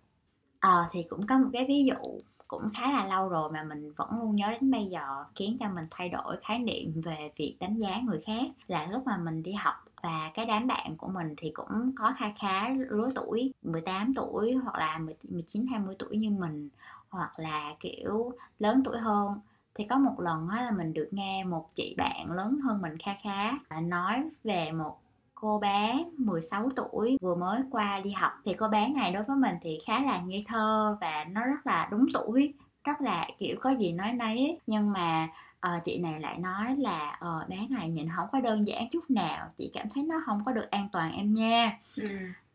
Ờ 0.61 0.80
à, 0.82 0.88
thì 0.92 1.02
cũng 1.08 1.26
có 1.26 1.38
một 1.38 1.50
cái 1.52 1.64
ví 1.68 1.85
dụ 1.85 2.20
cũng 2.49 2.70
khá 2.75 2.92
là 2.92 3.06
lâu 3.06 3.28
rồi 3.28 3.50
mà 3.52 3.62
mình 3.62 3.92
vẫn 3.92 4.08
luôn 4.18 4.37
nhớ 4.37 4.50
đến 4.50 4.70
bây 4.70 4.87
giờ 4.87 5.25
khiến 5.35 5.56
cho 5.61 5.68
mình 5.75 5.85
thay 5.90 6.08
đổi 6.08 6.37
khái 6.42 6.58
niệm 6.58 6.92
về 7.04 7.30
việc 7.37 7.56
đánh 7.61 7.78
giá 7.78 8.00
người 8.00 8.20
khác. 8.26 8.47
Là 8.66 8.87
lúc 8.87 9.06
mà 9.06 9.16
mình 9.16 9.42
đi 9.42 9.52
học 9.52 9.75
và 10.02 10.30
cái 10.35 10.47
đám 10.47 10.66
bạn 10.66 10.97
của 10.97 11.08
mình 11.08 11.35
thì 11.37 11.50
cũng 11.50 11.92
có 11.97 12.14
kha 12.18 12.32
khá 12.38 12.68
lứa 12.90 13.08
tuổi 13.14 13.52
18 13.62 14.14
tuổi 14.14 14.52
hoặc 14.52 14.75
là 14.75 15.00
19 15.23 15.66
20 15.70 15.94
tuổi 15.99 16.16
như 16.16 16.30
mình 16.30 16.68
hoặc 17.10 17.38
là 17.38 17.74
kiểu 17.80 18.32
lớn 18.58 18.82
tuổi 18.84 18.98
hơn. 18.98 19.40
Thì 19.74 19.84
có 19.84 19.98
một 19.98 20.20
lần 20.20 20.48
á 20.48 20.62
là 20.62 20.70
mình 20.70 20.92
được 20.92 21.08
nghe 21.10 21.44
một 21.44 21.70
chị 21.74 21.94
bạn 21.98 22.32
lớn 22.32 22.58
hơn 22.64 22.82
mình 22.82 22.98
kha 22.98 23.12
khá 23.22 23.52
à, 23.68 23.80
nói 23.80 24.24
về 24.44 24.72
một 24.72 24.98
cô 25.34 25.58
bé 25.58 26.04
16 26.18 26.70
tuổi 26.76 27.18
vừa 27.20 27.34
mới 27.34 27.60
qua 27.70 28.00
đi 28.00 28.10
học. 28.10 28.32
Thì 28.44 28.54
cô 28.54 28.68
bé 28.68 28.88
này 28.88 29.12
đối 29.12 29.22
với 29.22 29.36
mình 29.36 29.56
thì 29.62 29.78
khá 29.86 30.00
là 30.00 30.20
ngây 30.20 30.44
thơ 30.48 30.96
và 31.00 31.24
nó 31.30 31.44
rất 31.44 31.66
là 31.66 31.88
đúng 31.90 32.06
tuổi 32.14 32.54
rất 32.84 33.00
là 33.00 33.28
kiểu 33.38 33.56
có 33.60 33.70
gì 33.70 33.92
nói 33.92 34.12
nấy. 34.12 34.58
Nhưng 34.66 34.92
mà 34.92 35.28
uh, 35.66 35.84
chị 35.84 35.98
này 35.98 36.20
lại 36.20 36.38
nói 36.38 36.76
là 36.76 37.20
uh, 37.42 37.48
bé 37.48 37.66
này 37.70 37.88
nhìn 37.88 38.08
không 38.16 38.28
có 38.32 38.40
đơn 38.40 38.66
giản 38.66 38.88
chút 38.92 39.10
nào 39.10 39.48
chị 39.58 39.70
cảm 39.74 39.86
thấy 39.94 40.02
nó 40.02 40.22
không 40.26 40.42
có 40.46 40.52
được 40.52 40.70
an 40.70 40.88
toàn 40.92 41.12
em 41.12 41.34
nha. 41.34 41.78
Ừ 41.96 42.08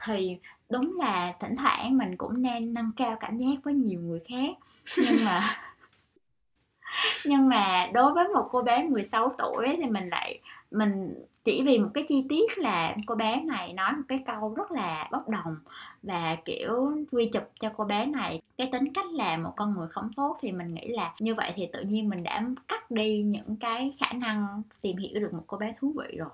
thì 0.06 0.38
đúng 0.70 0.98
là 1.00 1.34
thỉnh 1.40 1.56
thoảng 1.56 1.98
mình 1.98 2.18
cũng 2.18 2.42
nên 2.42 2.74
nâng 2.74 2.92
cao 2.96 3.18
cảnh 3.20 3.38
giác 3.38 3.64
với 3.64 3.74
nhiều 3.74 4.00
người 4.00 4.20
khác. 4.30 4.58
Nhưng 4.98 5.26
mà 5.26 5.58
nhưng 7.26 7.50
mà 7.50 7.90
đối 7.94 8.14
với 8.14 8.28
một 8.28 8.48
cô 8.52 8.62
bé 8.62 8.84
16 8.84 9.36
tuổi 9.38 9.76
thì 9.78 9.86
mình 9.86 10.10
lại, 10.10 10.40
mình 10.72 11.14
chỉ 11.44 11.64
vì 11.66 11.78
một 11.78 11.90
cái 11.94 12.06
chi 12.08 12.26
tiết 12.30 12.58
là 12.58 12.96
cô 13.06 13.16
bé 13.16 13.42
này 13.42 13.74
nói 13.74 13.92
một 13.92 14.04
cái 14.08 14.24
câu 14.26 14.54
rất 14.54 14.72
là 14.72 15.10
bốc 15.12 15.30
đồng 15.30 15.58
và, 16.04 16.38
kiểu, 16.46 16.92
quy 17.12 17.30
chụp 17.34 17.44
cho 17.60 17.72
cô 17.78 17.84
bé 17.84 18.06
này. 18.06 18.42
Cái 18.58 18.70
tính 18.72 18.94
cách 18.94 19.06
là 19.12 19.38
một 19.38 19.54
con 19.56 19.76
người 19.76 19.88
không 19.88 20.10
tốt 20.16 20.38
thì 20.42 20.52
mình 20.52 20.74
nghĩ 20.74 20.88
là 20.88 21.14
như 21.20 21.36
vậy 21.36 21.52
thì 21.56 21.68
tự 21.74 21.82
nhiên 21.82 22.10
mình 22.10 22.24
đã 22.24 22.46
cắt 22.68 22.92
đi 22.92 23.22
những 23.24 23.56
cái 23.60 23.96
khả 24.00 24.14
năng 24.14 24.62
tìm 24.82 24.98
hiểu 24.98 25.22
được 25.22 25.34
một 25.34 25.44
cô 25.48 25.58
bé 25.58 25.74
thú 25.80 25.94
vị 25.98 26.18
rồi 26.18 26.30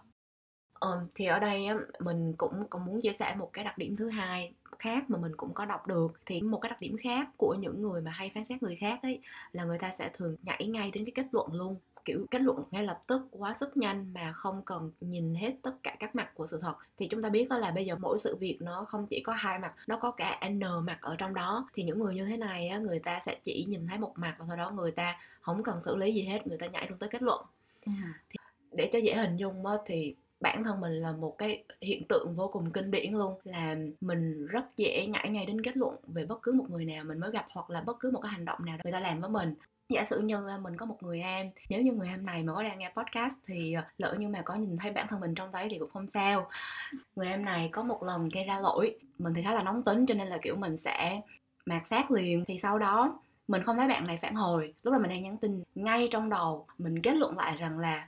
ờ, 0.80 1.06
thì 1.16 1.26
ở 1.26 1.40
đây 1.40 1.66
á, 1.66 1.76
mình 2.00 2.34
cũng 2.38 2.68
cũng 2.70 2.86
muốn 2.86 3.02
chia 3.02 3.14
sẻ 3.20 3.36
một 3.40 3.50
cái 3.54 3.66
đặc 3.66 3.78
điểm 3.78 3.96
thứ 3.96 4.10
hai 4.10 4.54
khác 4.80 5.10
mà 5.10 5.18
mình 5.18 5.32
cũng 5.38 5.54
có 5.54 5.66
đọc 5.66 5.88
được. 5.88 6.08
Thì 6.26 6.42
một 6.42 6.60
cái 6.62 6.70
đặc 6.70 6.82
điểm 6.82 6.98
khác 7.04 7.28
của 7.38 7.54
những 7.60 7.82
người 7.82 8.02
mà 8.02 8.12
hay 8.12 8.32
phán 8.36 8.46
xét 8.46 8.64
người 8.64 8.76
khác 8.76 9.00
ấy 9.02 9.22
là 9.52 9.64
người 9.64 9.78
ta 9.78 9.92
sẽ 9.92 10.10
thường 10.14 10.36
nhảy 10.44 10.68
ngay 10.68 10.92
đến 10.92 11.06
cái 11.06 11.12
kết 11.16 11.26
luận 11.32 11.54
luôn. 11.54 11.76
Kiểu 12.06 12.26
kết 12.32 12.42
luận 12.42 12.64
ngay 12.72 12.84
lập 12.84 13.02
tức 13.08 13.22
quá 13.32 13.56
sức 13.60 13.78
nhanh 13.78 14.14
mà 14.14 14.32
không 14.32 14.62
cần 14.66 14.92
nhìn 15.02 15.36
hết 15.36 15.54
tất 15.62 15.72
cả 15.84 15.96
các 16.00 16.16
mặt 16.16 16.32
của 16.34 16.48
sự 16.48 16.60
thật. 16.62 16.76
Thì 16.98 17.08
chúng 17.08 17.22
ta 17.22 17.30
biết 17.30 17.50
đó 17.50 17.58
là 17.58 17.72
bây 17.72 17.86
giờ 17.86 17.96
mỗi 18.00 18.20
sự 18.20 18.36
việc 18.36 18.58
nó 18.62 18.86
không 18.90 19.08
chỉ 19.08 19.22
có 19.24 19.34
hai 19.34 19.60
mặt 19.60 19.74
nó 19.88 19.98
có 20.02 20.12
cả 20.12 20.40
n 20.50 20.60
mặt 20.86 20.98
ở 21.02 21.16
trong 21.16 21.34
đó. 21.34 21.70
Thì 21.74 21.84
những 21.84 22.00
người 22.00 22.16
như 22.16 22.26
thế 22.26 22.38
này 22.38 22.68
á, 22.68 22.78
người 22.78 23.00
ta 23.00 23.20
sẽ 23.26 23.40
chỉ 23.44 23.66
nhìn 23.70 23.88
thấy 23.88 23.98
một 23.98 24.14
mặt 24.16 24.36
và 24.40 24.46
sau 24.48 24.58
đó 24.58 24.72
người 24.72 24.92
ta 24.92 25.18
không 25.42 25.64
cần 25.64 25.82
xử 25.86 25.96
lý 25.96 26.14
gì 26.14 26.24
hết 26.24 26.48
người 26.48 26.58
ta 26.58 26.68
nhảy 26.68 26.88
luôn 26.90 27.00
tới 27.00 27.10
kết 27.10 27.22
luận. 27.22 27.46
À. 27.86 28.14
thì 28.30 28.38
để 28.72 28.90
cho 28.94 29.00
dễ 29.00 29.16
hình 29.16 29.38
dung 29.38 29.66
á, 29.66 29.74
thì 29.86 30.16
bản 30.40 30.64
thân 30.64 30.82
mình 30.82 30.92
là 30.92 31.12
một 31.12 31.38
cái 31.38 31.64
hiện 31.82 32.08
tượng 32.08 32.36
vô 32.36 32.48
cùng 32.48 32.72
kinh 32.72 32.92
điển 32.92 33.14
luôn, 33.14 33.40
là 33.44 33.76
mình 34.02 34.48
rất 34.48 34.78
dễ 34.78 35.08
nhảy 35.08 35.30
ngay 35.30 35.46
đến 35.46 35.64
kết 35.64 35.78
luận 35.78 35.96
về 36.08 36.26
bất 36.26 36.42
cứ 36.42 36.52
một 36.54 36.66
người 36.70 36.86
nào 36.86 37.04
mình 37.04 37.20
mới 37.20 37.32
gặp 37.32 37.46
hoặc 37.50 37.70
là 37.70 37.82
bất 37.82 38.00
cứ 38.00 38.12
một 38.12 38.20
cái 38.20 38.32
hành 38.32 38.46
động 38.46 38.66
nào 38.66 38.78
người 38.84 38.94
ta 38.94 39.00
làm 39.00 39.22
với 39.22 39.30
mình. 39.30 39.56
Giả 39.90 40.06
sử 40.06 40.20
như 40.20 40.38
mình 40.62 40.78
có 40.78 40.86
một 40.86 41.04
người 41.04 41.22
em 41.22 41.50
nếu 41.70 41.82
như 41.82 41.92
người 41.92 42.08
em 42.08 42.26
này 42.26 42.44
mà 42.44 42.54
có 42.54 42.64
đang 42.64 42.80
nghe 42.80 42.92
podcast 42.98 43.36
thì 43.46 43.74
ờ, 43.74 43.84
lỡ 43.98 44.16
như 44.20 44.28
mà 44.28 44.42
có 44.42 44.56
nhìn 44.56 44.78
thấy 44.78 44.92
bản 44.92 45.08
thân 45.10 45.20
mình 45.20 45.36
trong 45.36 45.52
đấy 45.52 45.68
thì 45.72 45.80
cũng 45.80 45.90
không 45.90 46.08
sao. 46.08 46.50
Người 47.16 47.28
em 47.28 47.46
này 47.46 47.70
có 47.72 47.84
một 47.84 48.04
lần 48.04 48.30
gây 48.30 48.44
ra 48.44 48.60
lỗi, 48.60 48.96
mình 49.20 49.34
thì 49.34 49.44
khá 49.44 49.54
là 49.54 49.64
nóng 49.64 49.84
tính 49.84 50.06
cho 50.06 50.16
nên 50.16 50.28
là, 50.28 50.38
kiểu, 50.42 50.56
mình 50.56 50.78
sẽ 50.78 51.22
mạt 51.66 51.88
sát 51.88 52.12
liền. 52.12 52.46
Thì 52.46 52.60
sau 52.60 52.80
đó, 52.80 53.20
mình 53.48 53.64
không 53.64 53.78
thấy 53.78 53.88
bạn 53.88 54.08
này 54.08 54.20
phản 54.22 54.36
hồi, 54.36 54.74
lúc 54.84 54.94
đó 54.94 55.00
mình 55.00 55.10
đang 55.10 55.22
nhắn 55.22 55.38
tin 55.38 55.64
ngay 55.76 56.08
trong 56.12 56.30
đầu, 56.30 56.66
mình 56.78 57.02
kết 57.02 57.16
luận 57.16 57.38
lại 57.38 57.58
rằng 57.58 57.80
là, 57.80 58.08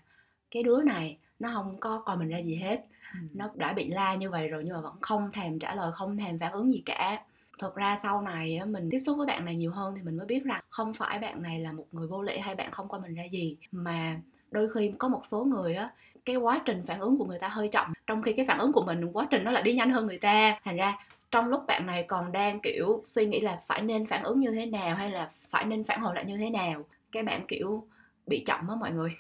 cái 0.52 0.64
đứa 0.64 0.82
này 0.82 1.18
nó 1.42 1.52
không 1.54 1.78
có 1.80 2.02
coi 2.06 2.18
mình 2.18 2.30
ra 2.30 2.38
gì 2.38 2.56
hết. 2.56 2.86
Ừ. 3.14 3.20
nó 3.34 3.50
đã 3.56 3.74
bị 3.74 3.88
la 3.90 4.16
như 4.16 4.30
vậy 4.30 4.48
rồi 4.50 4.64
nhưng 4.66 4.74
mà 4.74 4.82
vẫn 4.82 4.96
không 5.02 5.32
thèm 5.32 5.60
trả 5.60 5.76
lời 5.76 5.92
không 5.96 6.18
thèm 6.18 6.40
phản 6.40 6.52
ứng 6.52 6.74
gì 6.74 6.84
cả. 6.86 7.24
Thực 7.60 7.76
ra 7.76 8.00
sau 8.04 8.22
này 8.22 8.60
mình 8.68 8.90
tiếp 8.92 9.00
xúc 9.00 9.18
với 9.18 9.28
bạn 9.28 9.46
này 9.46 9.56
nhiều 9.56 9.72
hơn 9.72 9.94
thì 9.96 10.02
mình 10.02 10.18
mới 10.18 10.26
biết 10.26 10.44
rằng 10.44 10.64
không 10.70 10.94
phải 10.94 11.20
bạn 11.20 11.42
này 11.42 11.60
là 11.60 11.72
một 11.72 11.86
người 11.92 12.08
vô 12.08 12.22
lễ 12.22 12.40
hay 12.40 12.56
bạn 12.56 12.72
không 12.72 12.88
coi 12.88 13.02
mình 13.02 13.16
ra 13.16 13.24
gì 13.24 13.56
mà 13.72 14.20
đôi 14.52 14.70
khi 14.74 14.94
có 14.98 15.08
một 15.08 15.22
số 15.26 15.44
người 15.44 15.76
á 15.76 15.90
cái 16.26 16.36
quá 16.36 16.62
trình 16.66 16.84
phản 16.88 17.00
ứng 17.00 17.18
của 17.18 17.26
người 17.26 17.40
ta 17.40 17.48
hơi 17.48 17.70
chậm. 17.72 17.94
Trong 18.08 18.22
khi 18.22 18.34
cái 18.34 18.46
phản 18.48 18.60
ứng 18.60 18.74
của 18.74 18.84
mình 18.86 19.06
quá 19.14 19.28
trình 19.32 19.44
nó 19.44 19.52
lại 19.52 19.64
đi 19.64 19.74
nhanh 19.74 19.92
hơn 19.92 20.08
người 20.08 20.20
ta. 20.20 20.60
Thành 20.64 20.78
ra 20.78 20.98
trong 21.32 21.48
lúc 21.48 21.64
bạn 21.68 21.86
này 21.86 22.04
còn 22.04 22.32
đang 22.32 22.60
kiểu 22.60 23.02
suy 23.06 23.26
nghĩ 23.26 23.40
là 23.40 23.62
phải 23.68 23.82
nên 23.82 24.08
phản 24.08 24.24
ứng 24.24 24.40
như 24.40 24.52
thế 24.52 24.66
nào 24.66 24.96
hay 24.96 25.12
là 25.12 25.32
phải 25.50 25.66
nên 25.66 25.84
phản 25.84 26.02
hồi 26.02 26.16
lại 26.16 26.26
như 26.26 26.38
thế 26.38 26.50
nào 26.50 26.86
cái 27.12 27.24
bạn 27.24 27.46
kiểu 27.48 27.88
bị 28.28 28.44
chậm 28.48 28.68
á 28.68 28.76
mọi 28.76 28.92
người 28.92 29.16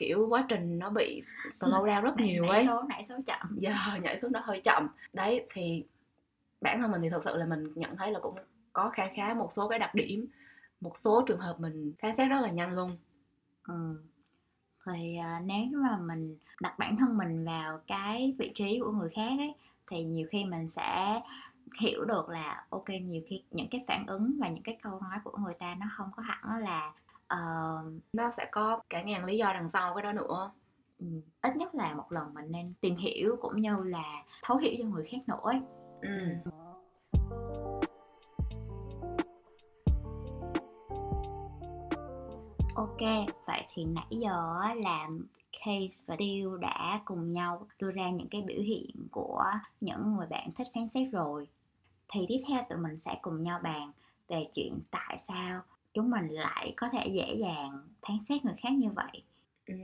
kiểu 0.00 0.26
quá 0.28 0.46
trình 0.48 0.78
nó 0.78 0.90
bị 0.90 1.20
slow 1.52 1.84
down 1.84 2.02
rất 2.02 2.16
nhiều 2.16 2.48
ấy. 2.48 2.56
nãy 2.56 2.66
số 2.66 2.82
nãy 2.88 3.04
số 3.04 3.14
chậm. 3.26 3.56
Giờ 3.56 3.70
yeah, 3.70 4.02
nhảy 4.02 4.20
xuống 4.20 4.32
nó 4.32 4.40
hơi 4.44 4.60
chậm. 4.64 4.88
Đấy 5.12 5.46
thì 5.52 5.84
bản 6.60 6.80
thân 6.80 6.90
mình 6.90 7.02
thì 7.02 7.10
thật 7.10 7.20
sự 7.24 7.36
là 7.36 7.46
mình 7.46 7.72
nhận 7.74 7.96
thấy 7.96 8.12
là 8.12 8.20
cũng 8.20 8.34
có 8.72 8.90
khá 8.94 9.04
khá 9.16 9.34
một 9.34 9.52
số 9.52 9.68
cái 9.68 9.78
đặc 9.78 9.94
điểm. 9.94 10.26
Một 10.80 10.96
số 10.96 11.22
trường 11.26 11.40
hợp 11.40 11.60
mình 11.60 11.92
phán 12.02 12.14
xét 12.14 12.30
rất 12.30 12.40
là 12.40 12.50
nhanh 12.50 12.72
luôn. 12.72 12.96
Ừ. 13.68 14.00
thì 14.86 15.16
à, 15.16 15.40
nếu 15.44 15.66
mà 15.72 15.96
mình 15.96 16.36
đặt 16.60 16.78
bản 16.78 16.96
thân 16.96 17.16
mình 17.16 17.44
vào 17.44 17.80
cái 17.86 18.34
vị 18.38 18.52
trí 18.54 18.80
của 18.80 18.92
người 18.92 19.10
khác 19.14 19.30
ấy 19.38 19.54
thì 19.90 20.04
nhiều 20.04 20.26
khi 20.30 20.44
mình 20.44 20.70
sẽ 20.70 21.20
hiểu 21.80 22.04
được 22.04 22.28
là 22.28 22.64
ok 22.70 22.88
nhiều 22.88 23.22
khi 23.28 23.42
những 23.50 23.68
cái 23.70 23.84
phản 23.88 24.06
ứng 24.06 24.36
và 24.40 24.48
những 24.48 24.62
cái 24.62 24.78
câu 24.82 25.00
nói 25.00 25.18
của 25.24 25.38
người 25.38 25.54
ta 25.54 25.76
nó 25.80 25.86
không 25.96 26.10
có 26.16 26.22
hẳn 26.22 26.58
là 26.62 26.92
uh, 27.34 27.92
nó 28.12 28.30
sẽ 28.36 28.48
có 28.52 28.80
cả 28.90 29.02
ngàn 29.02 29.24
lý 29.24 29.36
do 29.36 29.52
đằng 29.52 29.68
sau 29.68 29.94
cái 29.94 30.02
đó 30.02 30.12
nữa 30.12 30.50
ừ. 30.98 31.06
ít 31.42 31.56
nhất 31.56 31.74
là 31.74 31.94
một 31.94 32.12
lần 32.12 32.34
mình 32.34 32.52
nên 32.52 32.74
tìm 32.80 32.96
hiểu 32.96 33.36
cũng 33.40 33.60
như 33.60 33.76
là 33.84 34.24
thấu 34.42 34.56
hiểu 34.56 34.74
cho 34.78 34.84
người 34.84 35.08
khác 35.10 35.18
nữa 35.26 35.40
ấy. 35.42 35.60
Ừ. 36.02 36.10
Ok, 42.74 43.00
vậy 43.46 43.66
thì 43.74 43.84
nãy 43.84 44.06
giờ 44.10 44.58
làm 44.84 45.26
Case 45.52 46.04
và 46.06 46.16
Tiêu 46.18 46.56
đã 46.56 47.00
cùng 47.04 47.32
nhau 47.32 47.66
đưa 47.78 47.90
ra 47.90 48.10
những 48.10 48.28
cái 48.28 48.42
biểu 48.42 48.60
hiện 48.60 48.90
của 49.10 49.44
những 49.80 50.16
người 50.16 50.26
bạn 50.26 50.50
thích 50.58 50.68
phán 50.74 50.88
xét 50.88 51.08
rồi. 51.12 51.48
Thì 52.08 52.26
tiếp 52.28 52.42
theo 52.48 52.62
tụi 52.68 52.78
mình 52.78 52.96
sẽ 52.96 53.18
cùng 53.22 53.42
nhau 53.42 53.60
bàn 53.62 53.92
về 54.28 54.46
chuyện 54.54 54.78
tại 54.90 55.18
sao 55.28 55.60
chúng 55.94 56.10
mình 56.10 56.28
lại 56.28 56.74
có 56.76 56.88
thể 56.92 57.08
dễ 57.12 57.34
dàng 57.34 57.88
phán 58.02 58.18
xét 58.28 58.44
người 58.44 58.54
khác 58.62 58.72
như 58.72 58.88
vậy. 58.90 59.22
Ừ. 59.66 59.74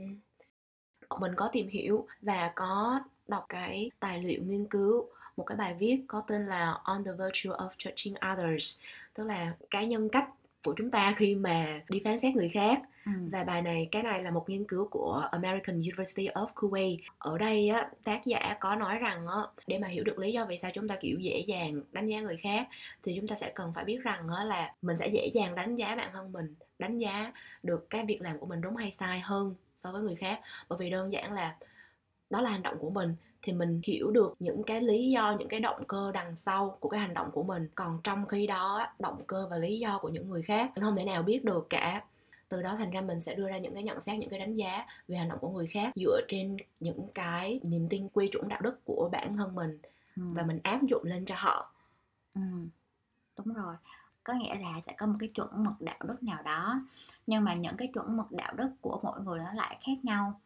Mình 1.19 1.31
có 1.35 1.49
tìm 1.51 1.67
hiểu 1.67 2.07
và 2.21 2.51
có 2.55 2.99
đọc 3.27 3.45
cái 3.49 3.91
tài 3.99 4.23
liệu 4.23 4.43
nghiên 4.43 4.65
cứu, 4.65 5.07
một 5.37 5.43
cái 5.43 5.57
bài 5.57 5.75
viết 5.79 6.03
có 6.07 6.21
tên 6.27 6.45
là 6.45 6.71
On 6.83 7.03
the 7.03 7.11
Virtue 7.11 7.57
of 7.57 7.69
Judging 7.77 8.33
Others, 8.33 8.81
tức 9.13 9.23
là 9.23 9.55
cái 9.69 9.87
nhân 9.87 10.09
cách 10.09 10.29
của 10.63 10.73
chúng 10.77 10.91
ta 10.91 11.13
khi 11.17 11.35
mà 11.35 11.81
đi 11.89 12.01
phán 12.03 12.19
xét 12.19 12.35
người 12.35 12.49
khác 12.53 12.81
ừ. 13.07 13.11
và 13.31 13.43
bài 13.43 13.61
này 13.61 13.89
cái 13.91 14.03
này 14.03 14.23
là 14.23 14.31
một 14.31 14.49
nghiên 14.49 14.65
cứu 14.67 14.87
của 14.91 15.27
American 15.31 15.75
University 15.81 16.27
of 16.27 16.47
Kuwait. 16.55 16.97
Ở 17.17 17.37
đây 17.37 17.69
á, 17.69 17.89
tác 18.03 18.25
giả 18.25 18.57
có 18.59 18.75
nói 18.75 18.99
rằng 18.99 19.27
á, 19.27 19.41
để 19.67 19.79
mà 19.79 19.87
hiểu 19.87 20.03
được 20.03 20.19
lý 20.19 20.31
do 20.31 20.45
vì 20.45 20.57
sao 20.61 20.71
chúng 20.73 20.87
ta 20.87 20.95
kiểu 21.01 21.17
dễ 21.19 21.39
dàng 21.47 21.81
đánh 21.91 22.07
giá 22.07 22.21
người 22.21 22.37
khác 22.43 22.67
thì 23.03 23.15
chúng 23.15 23.27
ta 23.27 23.35
sẽ 23.35 23.51
cần 23.55 23.73
phải 23.75 23.85
biết 23.85 23.99
rằng 24.03 24.29
á, 24.37 24.43
là 24.45 24.73
mình 24.81 24.97
sẽ 24.97 25.07
dễ 25.07 25.27
dàng 25.33 25.55
đánh 25.55 25.75
giá 25.75 25.95
bản 25.95 26.09
thân 26.13 26.31
mình 26.31 26.55
đánh 26.79 26.97
giá 26.97 27.33
được 27.63 27.89
cái 27.89 28.05
việc 28.05 28.21
làm 28.21 28.39
của 28.39 28.45
mình 28.45 28.61
đúng 28.61 28.75
hay 28.75 28.91
sai 28.91 29.19
hơn 29.19 29.55
so 29.75 29.91
với 29.91 30.01
người 30.01 30.15
khác. 30.15 30.39
Bởi 30.69 30.79
vì 30.79 30.89
đơn 30.89 31.13
giản 31.13 31.33
là 31.33 31.55
đó 32.29 32.41
là 32.41 32.49
hành 32.49 32.63
động 32.63 32.77
của 32.79 32.89
mình 32.89 33.15
thì 33.41 33.53
mình 33.53 33.81
hiểu 33.83 34.11
được 34.11 34.35
những 34.39 34.63
cái 34.63 34.81
lý 34.81 35.09
do 35.09 35.35
những 35.39 35.47
cái 35.47 35.59
động 35.59 35.83
cơ 35.87 36.11
đằng 36.13 36.35
sau 36.35 36.77
của 36.79 36.89
cái 36.89 36.99
hành 36.99 37.13
động 37.13 37.31
của 37.31 37.43
mình. 37.43 37.69
Còn 37.75 37.99
trong 38.03 38.25
khi 38.27 38.47
đó 38.47 38.87
động 38.99 39.23
cơ 39.27 39.47
và 39.51 39.57
lý 39.57 39.79
do 39.79 39.99
của 40.01 40.09
những 40.09 40.29
người 40.29 40.41
khác 40.41 40.71
mình 40.75 40.83
không 40.83 40.95
thể 40.95 41.05
nào 41.05 41.23
biết 41.23 41.43
được 41.45 41.67
cả 41.69 42.03
từ 42.49 42.61
đó 42.61 42.75
thành 42.77 42.91
ra 42.91 43.01
mình 43.01 43.21
sẽ 43.21 43.35
đưa 43.35 43.49
ra 43.49 43.57
những 43.57 43.73
cái 43.73 43.83
nhận 43.83 44.01
xét 44.01 44.19
những 44.19 44.29
cái 44.29 44.39
đánh 44.39 44.55
giá 44.55 44.85
về 45.07 45.17
hành 45.17 45.29
động 45.29 45.37
của 45.41 45.49
người 45.49 45.67
khác 45.67 45.91
dựa 45.95 46.21
trên 46.27 46.57
những 46.79 47.07
cái 47.13 47.59
niềm 47.63 47.87
tin 47.89 48.09
quy 48.09 48.27
chuẩn 48.27 48.47
đạo 48.47 48.61
đức 48.61 48.85
của 48.85 49.09
bản 49.11 49.37
thân 49.37 49.55
mình 49.55 49.77
ừ. 50.15 50.23
và 50.33 50.43
mình 50.43 50.59
áp 50.63 50.79
dụng 50.83 51.03
lên 51.05 51.25
cho 51.25 51.35
họ 51.37 51.71
ừ. 52.33 52.41
đúng 53.37 53.53
rồi 53.53 53.75
có 54.23 54.33
nghĩa 54.33 54.55
là 54.55 54.81
sẽ 54.85 54.93
có 54.97 55.05
một 55.05 55.15
cái 55.19 55.29
chuẩn 55.29 55.63
mực 55.63 55.73
đạo 55.79 55.97
đức 56.03 56.23
nào 56.23 56.41
đó 56.43 56.81
nhưng 57.27 57.43
mà 57.43 57.53
những 57.53 57.77
cái 57.77 57.87
chuẩn 57.93 58.17
mực 58.17 58.31
đạo 58.31 58.53
đức 58.53 58.69
của 58.81 58.99
mỗi 59.03 59.21
người 59.21 59.39
nó 59.39 59.53
lại 59.53 59.77
khác 59.81 59.95
nhau 60.03 60.39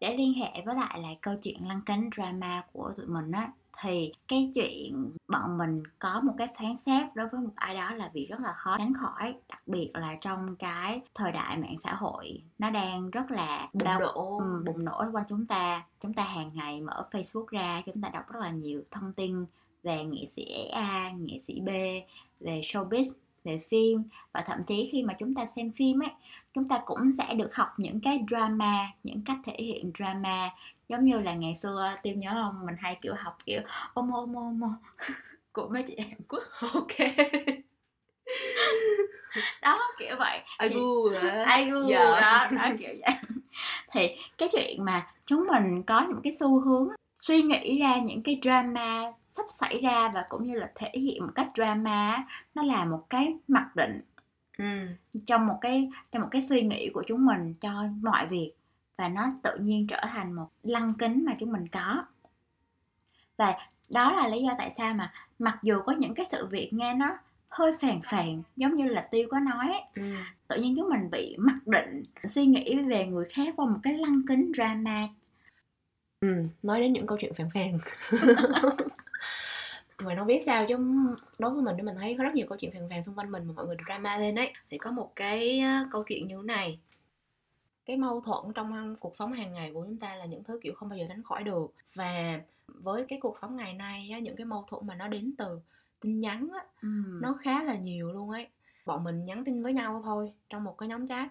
để 0.00 0.16
liên 0.16 0.34
hệ 0.34 0.62
với 0.64 0.74
lại 0.74 1.00
là 1.00 1.08
câu 1.20 1.34
chuyện 1.42 1.68
lăng 1.68 1.82
kính 1.86 2.10
drama 2.16 2.64
của 2.72 2.92
tụi 2.96 3.06
mình 3.06 3.30
á 3.30 3.52
thì 3.82 4.12
cái 4.28 4.52
chuyện 4.54 5.12
bọn 5.28 5.58
mình 5.58 5.82
có 5.98 6.20
một 6.20 6.32
cái 6.38 6.48
phán 6.58 6.76
xét 6.76 7.06
đối 7.14 7.28
với 7.28 7.40
một 7.40 7.50
ai 7.54 7.74
đó 7.74 7.94
là 7.94 8.10
việc 8.14 8.26
rất 8.30 8.40
là 8.40 8.52
khó 8.52 8.78
tránh 8.78 8.92
khỏi 9.00 9.34
đặc 9.48 9.62
biệt 9.66 9.90
là 9.94 10.16
trong 10.20 10.56
cái 10.56 11.00
thời 11.14 11.32
đại 11.32 11.56
mạng 11.56 11.76
xã 11.84 11.94
hội 11.94 12.42
nó 12.58 12.70
đang 12.70 13.10
rất 13.10 13.30
là 13.30 13.68
bùng 13.72 13.84
nổ. 13.84 14.38
ừ, 14.38 14.62
bùng 14.66 14.84
nổ 14.84 15.04
quanh 15.12 15.24
chúng 15.28 15.46
ta. 15.46 15.84
Chúng 16.02 16.14
ta 16.14 16.22
hàng 16.22 16.50
ngày 16.54 16.80
mở 16.80 17.08
Facebook 17.10 17.46
ra 17.50 17.82
chúng 17.86 18.00
ta 18.00 18.08
đọc 18.08 18.32
rất 18.32 18.40
là 18.40 18.50
nhiều 18.50 18.82
thông 18.90 19.12
tin 19.12 19.44
về 19.82 20.04
nghệ 20.04 20.26
sĩ 20.36 20.68
A, 20.72 21.12
nghệ 21.18 21.38
sĩ 21.46 21.60
B, 21.60 21.68
về 22.40 22.60
showbiz, 22.60 23.12
về 23.44 23.62
phim. 23.68 24.02
Và 24.32 24.44
thậm 24.46 24.58
chí 24.66 24.88
khi 24.92 25.02
mà 25.02 25.14
chúng 25.18 25.34
ta 25.34 25.46
xem 25.56 25.70
phim 25.72 26.02
ấy, 26.02 26.10
chúng 26.58 26.68
ta 26.68 26.80
cũng 26.84 27.12
sẽ 27.18 27.34
được 27.34 27.54
học 27.54 27.68
những 27.76 28.00
cái 28.00 28.24
drama, 28.30 28.86
những 29.02 29.22
cách 29.24 29.36
thể 29.44 29.52
hiện 29.58 29.92
drama. 29.98 30.50
Giống 30.88 31.04
như 31.04 31.20
là 31.20 31.34
ngày 31.34 31.54
xưa 31.54 31.90
tiêu 32.02 32.14
nhớ 32.14 32.30
không? 32.34 32.66
Mình 32.66 32.74
hay 32.78 32.98
kiểu 33.02 33.14
học 33.18 33.38
kiểu 33.46 33.60
ôm 33.94 34.10
ôm 34.12 34.34
ôm 34.36 34.60
ôm 34.62 34.74
của 35.52 35.68
mấy 35.72 35.82
chị 35.86 35.94
em 35.94 36.18
quốc. 36.28 36.42
Ok. 36.74 36.96
Đó 39.62 39.78
kiểu 39.98 40.16
vậy. 40.18 40.40
Ai 40.58 40.68
gu 40.68 41.08
ai 41.46 41.70
gu 41.70 41.88
Dạ. 41.88 41.98
đó 42.20 42.46
đó 42.58 42.70
kiểu 42.78 42.90
vậy. 43.06 43.14
Thì 43.92 44.08
cái 44.38 44.48
chuyện 44.52 44.84
mà 44.84 45.06
chúng 45.26 45.46
mình 45.46 45.82
có 45.82 46.04
những 46.08 46.20
cái 46.24 46.32
xu 46.40 46.60
hướng 46.60 46.88
suy 47.16 47.42
nghĩ 47.42 47.78
ra 47.80 47.96
những 47.98 48.22
cái 48.22 48.38
drama 48.42 49.12
sắp 49.30 49.46
xảy 49.50 49.80
ra 49.82 50.10
và 50.14 50.24
cũng 50.28 50.46
như 50.46 50.54
là 50.58 50.70
thể 50.74 50.90
hiện 50.94 51.26
một 51.26 51.32
cách 51.34 51.48
drama 51.54 52.24
nó 52.54 52.62
là 52.62 52.84
một 52.84 53.06
cái 53.10 53.34
mặc 53.48 53.76
định 53.76 54.00
ừ. 54.58 54.64
trong 55.26 55.46
một 55.46 55.58
cái 55.60 55.90
trong 56.12 56.22
một 56.22 56.28
cái 56.30 56.42
suy 56.42 56.62
nghĩ 56.62 56.90
của 56.94 57.04
chúng 57.08 57.26
mình 57.26 57.54
cho 57.60 57.84
mọi 58.02 58.26
việc 58.26 58.52
và 58.98 59.08
nó 59.08 59.32
tự 59.42 59.56
nhiên 59.60 59.86
trở 59.86 60.00
thành 60.12 60.32
một 60.32 60.48
lăng 60.62 60.94
kính 60.98 61.24
mà 61.24 61.32
chúng 61.40 61.52
mình 61.52 61.68
có 61.68 62.04
và 63.36 63.54
đó 63.88 64.12
là 64.12 64.28
lý 64.28 64.42
do 64.42 64.54
tại 64.58 64.72
sao 64.76 64.94
mà 64.94 65.12
mặc 65.38 65.58
dù 65.62 65.80
có 65.86 65.92
những 65.92 66.14
cái 66.14 66.26
sự 66.26 66.46
việc 66.46 66.72
nghe 66.72 66.94
nó 66.94 67.18
hơi 67.48 67.72
phàn 67.80 68.00
phàn 68.10 68.42
giống 68.56 68.74
như 68.74 68.88
là 68.88 69.08
tiêu 69.10 69.28
có 69.30 69.40
nói 69.40 69.68
ấy, 69.68 69.82
Ừ. 69.94 70.02
tự 70.48 70.56
nhiên 70.62 70.74
chúng 70.76 70.88
mình 70.88 71.10
bị 71.10 71.36
mặc 71.38 71.66
định 71.66 72.02
suy 72.24 72.46
nghĩ 72.46 72.78
về 72.82 73.06
người 73.06 73.26
khác 73.34 73.54
qua 73.56 73.66
một 73.66 73.78
cái 73.82 73.92
lăng 73.98 74.22
kính 74.28 74.52
drama 74.56 75.08
Ừ. 76.20 76.28
nói 76.62 76.80
đến 76.80 76.92
những 76.92 77.06
câu 77.06 77.18
chuyện 77.20 77.32
phàn 77.34 77.48
phàn 77.54 77.78
mà 80.02 80.14
nó 80.14 80.24
biết 80.24 80.42
sao 80.46 80.66
chứ 80.68 80.76
đối 81.38 81.50
với 81.50 81.62
mình 81.62 81.76
thì 81.76 81.82
mình 81.82 81.96
thấy 81.96 82.14
có 82.18 82.24
rất 82.24 82.34
nhiều 82.34 82.46
câu 82.48 82.58
chuyện 82.58 82.72
phàn 82.72 82.88
phàn 82.90 83.02
xung 83.02 83.14
quanh 83.14 83.32
mình 83.32 83.46
mà 83.46 83.52
mọi 83.56 83.66
người 83.66 83.76
drama 83.86 84.18
lên 84.18 84.34
ấy. 84.34 84.52
Thì 84.70 84.78
có 84.78 84.90
một 84.90 85.12
cái 85.16 85.62
câu 85.92 86.04
chuyện 86.04 86.28
như 86.28 86.36
thế 86.36 86.42
này. 86.42 86.78
Cái 87.86 87.96
mâu 87.96 88.20
thuẫn 88.20 88.52
trong 88.54 88.94
cuộc 89.00 89.16
sống 89.16 89.32
hàng 89.32 89.52
ngày 89.52 89.70
của 89.74 89.84
chúng 89.84 89.96
ta 89.96 90.14
là 90.14 90.24
những 90.24 90.44
thứ 90.44 90.60
kiểu 90.62 90.74
không 90.74 90.88
bao 90.88 90.98
giờ 90.98 91.06
tránh 91.08 91.22
khỏi 91.22 91.44
được. 91.44 91.74
Và 91.94 92.40
với 92.66 93.04
cái 93.08 93.18
cuộc 93.22 93.36
sống 93.40 93.56
ngày 93.56 93.74
nay 93.74 94.10
á, 94.12 94.18
những 94.18 94.36
cái 94.36 94.46
mâu 94.46 94.64
thuẫn 94.68 94.86
mà 94.86 94.94
nó 94.94 95.08
đến 95.08 95.34
từ 95.38 95.60
tin 96.00 96.20
nhắn 96.20 96.48
á, 96.54 96.64
Ừm. 96.82 97.22
nó 97.22 97.38
khá 97.42 97.62
là 97.62 97.74
nhiều 97.74 98.12
luôn 98.12 98.30
ấy. 98.30 98.48
Bọn 98.86 99.04
mình 99.04 99.24
nhắn 99.24 99.44
tin 99.44 99.62
với 99.62 99.72
nhau 99.72 100.02
thôi 100.04 100.32
trong 100.50 100.64
một 100.64 100.78
cái 100.78 100.88
nhóm 100.88 101.08
chat. 101.08 101.28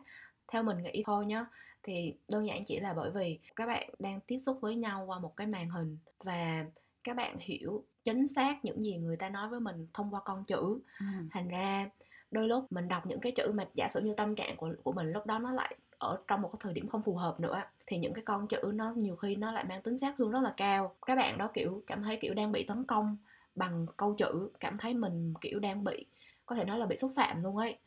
Theo 0.48 0.64
mình 0.64 0.84
nghĩ 0.84 1.04
thôi 1.06 1.26
nhá 1.26 1.46
thì 1.84 2.14
đơn 2.28 2.48
giản 2.48 2.64
chỉ 2.66 2.80
là 2.80 2.94
bởi 2.94 3.12
vì 3.12 3.40
các 3.56 3.66
bạn 3.66 3.90
đang 4.00 4.20
tiếp 4.28 4.40
xúc 4.40 4.58
với 4.62 4.76
nhau 4.76 5.06
qua 5.06 5.20
một 5.20 5.38
cái 5.38 5.48
màn 5.48 5.70
hình 5.70 5.98
và 6.24 6.66
các 7.04 7.16
bạn 7.16 7.38
hiểu 7.40 7.84
chính 8.08 8.28
xác 8.28 8.66
những 8.66 8.82
gì 8.82 8.98
người 8.98 9.18
ta 9.18 9.30
nói 9.30 9.50
với 9.50 9.60
mình 9.60 9.88
thông 9.94 10.14
qua 10.14 10.22
con 10.26 10.44
chữ. 10.44 10.80
Ừm. 11.00 11.30
thành 11.32 11.48
ra 11.48 11.90
đôi 12.32 12.48
lúc 12.48 12.72
mình 12.72 12.88
đọc 12.88 13.06
những 13.06 13.20
cái 13.20 13.32
chữ 13.32 13.52
mà 13.52 13.66
giả 13.74 13.88
sử 13.90 14.02
như 14.02 14.14
tâm 14.18 14.36
trạng 14.36 14.58
của 14.58 14.70
của 14.84 14.92
mình 14.92 15.12
lúc 15.12 15.26
đó 15.26 15.40
nó 15.40 15.52
lại 15.52 15.76
ở 15.98 16.18
trong 16.28 16.42
một 16.42 16.50
cái 16.50 16.60
thời 16.64 16.74
điểm 16.74 16.88
không 16.88 17.02
phù 17.02 17.16
hợp 17.16 17.40
nữa 17.40 17.62
thì 17.86 17.98
những 17.98 18.14
cái 18.14 18.24
con 18.24 18.48
chữ 18.48 18.72
nó 18.74 18.94
nhiều 18.96 19.16
khi 19.16 19.36
nó 19.36 19.52
lại 19.52 19.64
mang 19.70 19.82
tính 19.82 19.98
sát 19.98 20.16
thương 20.18 20.32
rất 20.32 20.40
là 20.40 20.54
cao. 20.58 20.96
Các 21.06 21.16
bạn 21.16 21.38
đó 21.38 21.50
kiểu 21.54 21.84
cảm 21.88 22.04
thấy 22.04 22.18
kiểu 22.22 22.34
đang 22.34 22.52
bị 22.52 22.64
tấn 22.64 22.84
công 22.84 23.18
bằng 23.56 23.86
câu 23.98 24.14
chữ 24.14 24.50
cảm 24.60 24.78
thấy 24.78 24.94
mình 24.94 25.34
kiểu 25.42 25.60
đang 25.60 25.84
bị 25.84 26.06
có 26.46 26.56
thể 26.56 26.66
nói 26.66 26.80
là 26.80 26.86
bị 26.86 26.98
xúc 26.98 27.12
phạm 27.16 27.44
luôn 27.44 27.58
ấy. 27.58 27.78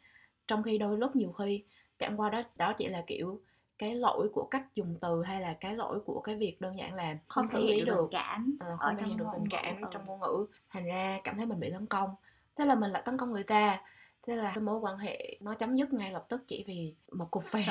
Trong 0.46 0.62
khi 0.62 0.78
đôi 0.78 0.98
lúc 0.98 1.16
nhiều 1.16 1.32
khi 1.32 1.64
chẳng 1.98 2.20
qua 2.20 2.30
đó 2.30 2.42
đó 2.56 2.72
chỉ 2.78 2.88
là 2.88 3.04
kiểu 3.06 3.40
cái 3.80 3.94
lỗi 3.94 4.28
của 4.32 4.48
cách 4.50 4.62
dùng 4.74 4.98
từ 5.00 5.22
hay 5.22 5.40
là 5.40 5.56
cái 5.60 5.76
lỗi 5.76 6.00
của 6.04 6.20
cái 6.20 6.36
việc 6.36 6.60
đơn 6.60 6.78
giản 6.78 6.94
là 6.94 7.16
không 7.28 7.48
xử 7.48 7.64
lý 7.64 7.80
được 7.80 7.96
tình 7.96 8.20
cảm 8.20 8.56
Ờ, 8.60 8.70
ở 8.70 8.76
không 8.76 8.96
thể 8.96 9.06
hiện 9.06 9.16
được 9.16 9.24
ngôn 9.24 9.34
tình 9.34 9.50
cảm 9.50 9.80
ừ. 9.82 9.88
trong 9.92 10.04
ngôn 10.06 10.20
ngữ. 10.20 10.46
Thành 10.70 10.84
ra 10.84 11.20
cảm 11.24 11.36
thấy 11.36 11.46
mình 11.46 11.60
bị 11.60 11.70
tấn 11.70 11.86
công. 11.86 12.10
Thế 12.56 12.64
là 12.64 12.74
mình 12.74 12.90
lại 12.90 13.02
tấn 13.04 13.18
công 13.18 13.32
người 13.32 13.42
ta. 13.42 13.80
Thế 14.26 14.36
là 14.36 14.52
cái 14.54 14.62
mối 14.62 14.78
quan 14.78 14.98
hệ 14.98 15.38
nó 15.40 15.54
chấm 15.54 15.76
dứt 15.76 15.92
ngay 15.92 16.12
lập 16.12 16.26
tức 16.28 16.42
chỉ 16.46 16.64
vì 16.66 16.94
một 17.12 17.30
cục 17.30 17.44
phèn 17.44 17.64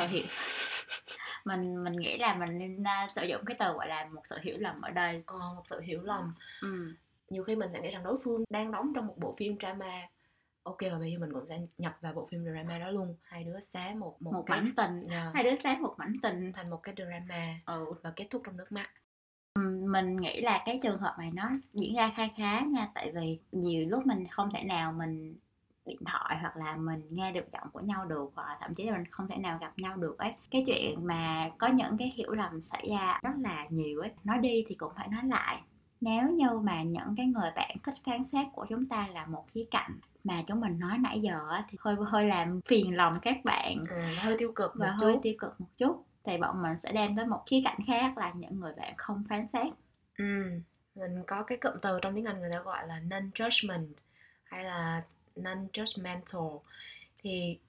mình 1.46 1.84
mình 1.84 1.94
nghĩ 1.94 2.18
là 2.18 2.36
mình 2.36 2.58
nên 2.58 2.82
uh, 2.82 3.12
sử 3.16 3.24
dụng 3.24 3.42
cái 3.46 3.56
từ 3.60 3.74
gọi 3.74 3.88
là 3.88 4.06
một 4.06 4.22
sự 4.24 4.38
hiểu 4.42 4.58
lầm 4.60 4.82
ở 4.82 4.90
đây. 4.90 5.24
Ờ, 5.26 5.54
một 5.56 5.64
sự 5.70 5.80
hiểu 5.80 6.02
lầm. 6.02 6.34
Ừ. 6.62 6.94
nhiều 7.30 7.44
khi 7.44 7.56
mình 7.56 7.70
sẽ 7.74 7.82
nghĩ 7.82 7.92
rằng 7.92 8.04
đối 8.04 8.18
phương 8.24 8.44
đang 8.50 8.72
đóng 8.72 8.92
trong 8.96 9.08
một 9.08 9.16
bộ 9.18 9.36
phim 9.38 9.58
drama 9.60 10.08
ok 10.64 10.78
và 10.92 10.98
bây 11.00 11.12
giờ 11.12 11.18
mình 11.20 11.34
cũng 11.34 11.46
sẽ 11.50 11.60
nhập 11.78 11.98
vào 12.02 12.14
bộ 12.14 12.28
phim 12.32 12.44
drama 12.44 12.80
đó 12.80 12.92
luôn. 12.92 13.16
Hai 13.22 13.44
đứa 13.44 13.60
xé 13.60 13.94
một 13.94 14.22
một, 14.22 14.32
một 14.34 14.44
cái 14.46 14.62
mảnh 14.62 14.72
tình. 14.76 15.08
Dạ, 15.10 15.32
hai 15.34 15.44
đứa 15.44 15.56
sáng 15.56 15.82
một 15.82 15.96
mảnh 15.98 16.14
tình. 16.22 16.52
Thành 16.54 16.70
một 16.70 16.80
cái 16.84 16.96
drama 16.98 17.60
ừ. 17.66 17.94
và 18.04 18.12
kết 18.16 18.28
thúc 18.30 18.42
trong 18.46 18.58
nước 18.58 18.72
mắt. 18.72 18.90
Mình 19.86 20.18
nghĩ 20.18 20.42
là 20.42 20.64
cái 20.66 20.80
trường 20.84 21.00
hợp 21.00 21.16
này 21.20 21.32
nó 21.34 21.50
diễn 21.74 21.96
ra 21.96 22.14
khá 22.16 22.28
khá 22.38 22.62
nha. 22.62 22.90
Tại 22.96 23.12
vì 23.16 23.40
nhiều 23.52 23.86
lúc 23.90 24.06
mình 24.06 24.28
không 24.28 24.50
thể 24.54 24.64
nào 24.64 24.92
mình 24.92 25.36
điện 25.86 26.00
thoại 26.06 26.38
hoặc 26.42 26.58
là 26.58 26.76
mình 26.76 27.02
nghe 27.10 27.32
được 27.32 27.46
giọng 27.54 27.68
của 27.74 27.80
nhau 27.80 28.06
được 28.06 28.32
hoặc 28.36 28.48
là 28.48 28.58
thậm 28.62 28.76
chí 28.76 28.84
là 28.84 28.98
mình 28.98 29.06
không 29.12 29.28
thể 29.28 29.38
nào 29.38 29.58
gặp 29.62 29.74
nhau 29.78 29.98
được 29.98 30.18
ấy. 30.18 30.34
Cái 30.52 30.64
chuyện 30.68 31.08
mà 31.08 31.52
có 31.58 31.68
những 31.68 31.98
cái 31.98 32.14
hiểu 32.16 32.32
lầm 32.32 32.62
xảy 32.62 32.90
ra 32.90 33.20
rất 33.24 33.34
là 33.38 33.66
nhiều 33.70 34.00
ấy. 34.00 34.12
Nói 34.24 34.38
đi 34.38 34.66
thì 34.68 34.76
cũng 34.76 34.94
phải 34.96 35.08
nói 35.08 35.24
lại. 35.24 35.62
Nếu 36.02 36.30
như 36.30 36.50
mà 36.64 36.84
những 36.84 37.16
cái 37.18 37.26
người 37.26 37.52
bạn 37.56 37.78
thích 37.84 37.96
phán 38.06 38.24
xét 38.24 38.48
của 38.54 38.66
chúng 38.70 38.86
ta 38.86 39.08
là 39.08 39.26
một 39.26 39.46
khía 39.54 39.66
cạnh 39.72 40.00
mà 40.24 40.44
chúng 40.48 40.62
mình 40.62 40.80
nói 40.80 40.98
nãy 40.98 41.20
giờ 41.20 41.40
thì 41.70 41.78
hơi 41.82 41.96
hơi 42.08 42.26
làm 42.26 42.62
phiền 42.62 42.96
lòng 42.96 43.20
các 43.22 43.38
bạn. 43.44 43.78
Ừ, 43.90 43.96
hơi 44.18 44.36
tiêu 44.38 44.52
cực 44.56 44.72
và 44.76 44.92
hơi 44.92 45.14
chút. 45.14 45.20
tiêu 45.24 45.34
cực 45.40 45.62
một 45.62 45.68
chút. 45.78 46.06
Thì 46.24 46.38
bọn 46.38 46.62
mình 46.62 46.78
sẽ 46.78 46.92
đem 46.92 47.16
tới 47.16 47.26
một 47.26 47.44
khía 47.46 47.62
cạnh 47.64 47.80
khác 47.88 48.18
là 48.18 48.34
những 48.36 48.60
người 48.60 48.74
bạn 48.78 48.94
không 48.98 49.24
phán 49.30 49.48
xét. 49.48 49.74
Ừ. 50.18 50.44
mình 50.96 51.24
có 51.28 51.44
cái 51.44 51.58
cụm 51.58 51.74
từ 51.82 52.00
trong 52.02 52.16
tiếng 52.16 52.26
Anh 52.26 52.40
người 52.40 52.50
ta 52.54 52.60
gọi 52.60 52.88
là 52.88 53.00
non 53.00 53.30
judgment 53.36 53.88
hay 54.44 54.64
là 54.64 55.04
non 55.36 55.68
judgmental 55.74 56.60
thì 57.24 57.60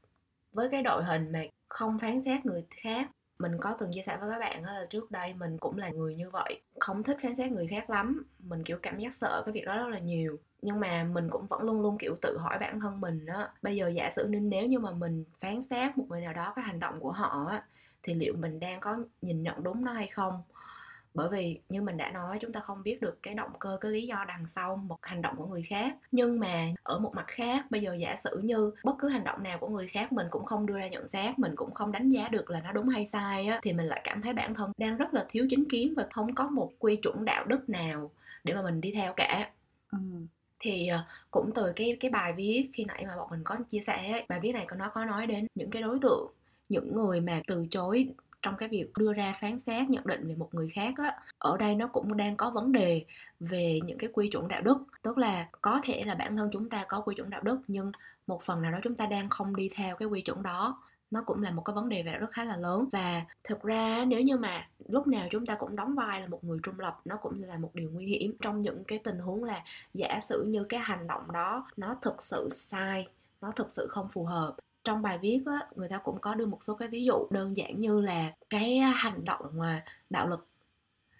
với 0.52 0.68
cái 0.70 0.82
đội 0.82 1.04
hình 1.04 1.32
mà 1.32 1.42
không 1.68 1.98
phán 1.98 2.20
xét 2.24 2.46
người 2.46 2.66
khác 2.70 3.10
mình 3.38 3.52
có 3.60 3.76
từng 3.80 3.90
chia 3.94 4.02
sẻ 4.06 4.16
với 4.20 4.30
các 4.30 4.38
bạn 4.38 4.64
là 4.64 4.86
trước 4.90 5.10
đây 5.10 5.34
mình 5.34 5.58
cũng 5.58 5.78
là 5.78 5.88
người 5.88 6.14
như 6.14 6.30
vậy. 6.30 6.60
Không 6.80 7.02
thích 7.02 7.16
phán 7.22 7.34
xét 7.34 7.52
người 7.52 7.66
khác 7.66 7.90
lắm. 7.90 8.22
Mình 8.38 8.64
kiểu 8.64 8.78
cảm 8.82 8.98
giác 8.98 9.14
sợ 9.14 9.42
cái 9.46 9.52
việc 9.52 9.64
đó 9.66 9.76
rất 9.76 9.88
là 9.88 9.98
nhiều 9.98 10.38
nhưng 10.62 10.81
mà 10.81 11.05
mình 11.05 11.29
cũng 11.31 11.46
vẫn 11.46 11.62
luôn 11.62 11.81
luôn, 11.83 11.99
kiểu, 11.99 12.16
tự 12.23 12.38
hỏi 12.38 12.59
bản 12.61 12.81
thân 12.81 13.01
mình 13.01 13.27
á, 13.27 13.49
bây 13.62 13.77
giờ 13.77 13.88
giả 13.88 14.11
sử 14.11 14.27
nên 14.31 14.51
nếu 14.51 14.66
như 14.66 14.79
mà 14.79 14.90
mình 14.92 15.25
phán 15.40 15.62
xét 15.62 15.99
một 15.99 16.05
người 16.09 16.20
nào 16.20 16.33
đó 16.33 16.53
cái 16.57 16.64
hành 16.64 16.81
động 16.81 17.01
của 17.01 17.12
họ 17.12 17.46
á, 17.51 17.64
thì 18.03 18.14
liệu 18.14 18.35
mình 18.37 18.61
đang 18.61 18.81
có 18.81 18.96
nhìn 19.23 19.42
nhận 19.42 19.62
đúng 19.62 19.85
nó 19.85 19.92
hay 19.92 20.09
không? 20.09 20.42
Bởi 21.14 21.29
vì 21.31 21.61
như 21.68 21.83
mình 21.83 21.96
đã 21.96 22.11
nói, 22.11 22.38
chúng 22.40 22.53
ta 22.53 22.61
không 22.61 22.83
biết 22.83 23.01
được 23.01 23.18
cái 23.23 23.35
động 23.35 23.51
cơ, 23.59 23.79
cái 23.81 23.92
lý 23.92 24.07
do 24.07 24.25
đằng 24.29 24.46
sau 24.49 24.77
một 24.77 24.99
hành 25.03 25.23
động 25.23 25.37
của 25.37 25.46
người 25.46 25.62
khác. 25.62 25.96
Nhưng 26.12 26.40
mà 26.40 26.66
ở 26.83 26.99
một 26.99 27.14
mặt 27.14 27.25
khác, 27.29 27.66
bây 27.70 27.81
giờ 27.83 27.94
giả 27.94 28.16
sử 28.25 28.40
như 28.44 28.73
bất 28.85 28.94
cứ 28.99 29.09
hành 29.09 29.25
động 29.25 29.42
nào 29.42 29.59
của 29.59 29.68
người 29.68 29.88
khác, 29.88 30.12
mình 30.12 30.27
cũng 30.31 30.44
không 30.44 30.66
đưa 30.66 30.79
ra 30.79 30.88
nhận 30.88 31.09
xét, 31.09 31.38
mình 31.38 31.53
cũng 31.57 31.75
không 31.75 31.92
đánh 31.92 32.11
giá 32.11 32.29
được 32.29 32.51
là 32.51 32.61
nó 32.61 32.73
đúng 32.73 32.88
hay 32.88 33.07
sai 33.07 33.46
á, 33.46 33.61
thì 33.62 33.73
mình 33.73 33.87
lại 33.87 34.01
cảm 34.05 34.23
thấy 34.23 34.33
bản 34.33 34.55
thân 34.55 34.73
đang 34.79 34.96
rất 34.96 35.14
là 35.14 35.27
thiếu 35.31 35.46
chính 35.51 35.64
kiến 35.70 35.94
và 35.96 36.07
không 36.12 36.35
có 36.35 36.49
một 36.49 36.73
quy 36.79 36.96
chuẩn 36.96 37.25
đạo 37.25 37.44
đức 37.44 37.68
nào 37.68 38.11
để 38.44 38.55
mà 38.55 38.62
mình 38.62 38.81
đi 38.81 38.92
theo 38.94 39.12
cả. 39.16 39.51
Ừ 39.92 39.99
thì 40.61 40.88
ờ, 40.88 41.05
cũng 41.31 41.51
từ 41.55 41.73
cái 41.77 41.96
cái 42.01 42.11
bài 42.11 42.33
viết 42.37 42.70
khi 42.75 42.85
nãy 42.85 43.05
mà 43.09 43.16
bọn 43.16 43.29
mình 43.31 43.40
có 43.44 43.57
chia 43.70 43.81
sẻ 43.87 44.12
ấy, 44.12 44.27
bài 44.29 44.40
viết 44.42 44.53
này 44.53 44.64
có 44.68 44.77
nó 44.77 44.90
có 44.94 45.05
nói 45.05 45.27
đến 45.27 45.46
những 45.55 45.70
cái 45.70 45.83
đối 45.83 45.99
tượng 46.03 46.33
những 46.68 46.94
người 46.94 47.20
mà 47.20 47.42
từ 47.46 47.66
chối 47.70 48.14
trong 48.42 48.57
cái 48.57 48.68
việc 48.68 48.87
đưa 48.99 49.12
ra 49.12 49.38
phán 49.40 49.59
xét 49.59 49.90
nhận 49.90 50.07
định 50.07 50.29
về 50.29 50.35
một 50.35 50.55
người 50.55 50.70
khác 50.75 50.94
á. 50.99 51.18
Ở 51.38 51.57
đây 51.59 51.75
nó 51.75 51.87
cũng 51.87 52.16
đang 52.16 52.37
có 52.37 52.51
vấn 52.51 52.73
đề 52.73 53.05
về 53.40 53.81
những 53.85 53.99
cái 53.99 54.11
quy 54.12 54.31
chuẩn 54.31 54.49
đạo 54.49 54.62
đức 54.62 54.79
tức 55.03 55.18
là 55.18 55.49
có 55.62 55.81
thể 55.85 56.05
là 56.05 56.14
bản 56.14 56.37
thân 56.37 56.51
chúng 56.53 56.68
ta 56.68 56.85
có 56.88 57.01
quy 57.01 57.14
chuẩn 57.14 57.31
đạo 57.31 57.40
đức 57.42 57.61
nhưng 57.68 57.92
một 58.27 58.42
phần 58.42 58.62
nào 58.62 58.73
đó 58.73 58.79
chúng 58.85 58.96
ta 58.96 59.07
đang 59.07 59.29
không 59.29 59.57
đi 59.57 59.70
theo 59.75 59.96
cái 59.96 60.09
quy 60.09 60.20
chuẩn 60.23 60.42
đó 60.42 60.83
nó 61.11 61.23
cũng 61.27 61.42
là 61.42 61.51
một 61.51 61.62
cái 61.62 61.75
vấn 61.75 61.88
đề 61.88 62.03
về 62.03 62.12
đạo 62.12 62.20
đức 62.20 62.31
khá 62.33 62.44
là 62.44 62.57
lớn. 62.57 62.88
Và 62.92 63.25
thực 63.44 63.62
ra 63.62 64.05
nếu 64.09 64.20
như 64.20 64.37
mà 64.37 64.68
lúc 64.88 65.07
nào 65.07 65.29
chúng 65.31 65.46
ta 65.46 65.55
cũng 65.55 65.77
đóng 65.77 65.94
vai 65.94 66.20
là 66.20 66.27
một 66.27 66.44
người 66.44 66.59
trung 66.62 66.81
lập 66.81 67.01
nó 67.05 67.16
cũng 67.16 67.42
là 67.42 67.59
một 67.59 67.70
điều 67.75 67.90
nguy 67.90 68.07
hiểm 68.07 68.37
trong 68.40 68.62
những 68.62 68.85
cái 68.85 68.99
tình 68.99 69.18
huống 69.18 69.44
là 69.44 69.64
giả 69.94 70.18
sử 70.23 70.44
như 70.49 70.64
cái 70.64 70.81
hành 70.81 71.07
động 71.07 71.33
đó 71.33 71.66
nó 71.77 71.96
thực 72.03 72.23
sự 72.23 72.49
sai 72.53 73.09
nó 73.40 73.51
thực 73.51 73.70
sự 73.70 73.87
không 73.90 74.09
phù 74.12 74.25
hợp. 74.25 74.55
Trong 74.85 75.03
bài 75.03 75.18
viết 75.23 75.42
á, 75.46 75.68
người 75.77 75.88
ta 75.88 75.99
cũng 75.99 76.18
có 76.20 76.35
đưa 76.35 76.46
một 76.46 76.59
số 76.64 76.75
cái 76.75 76.88
ví 76.88 77.05
dụ 77.05 77.27
đơn 77.31 77.57
giản 77.57 77.81
như 77.81 78.01
là 78.01 78.33
cái 78.51 78.79
hành 78.79 79.25
động 79.25 79.46
mà 79.55 79.85
bạo 80.11 80.29
lực 80.29 80.46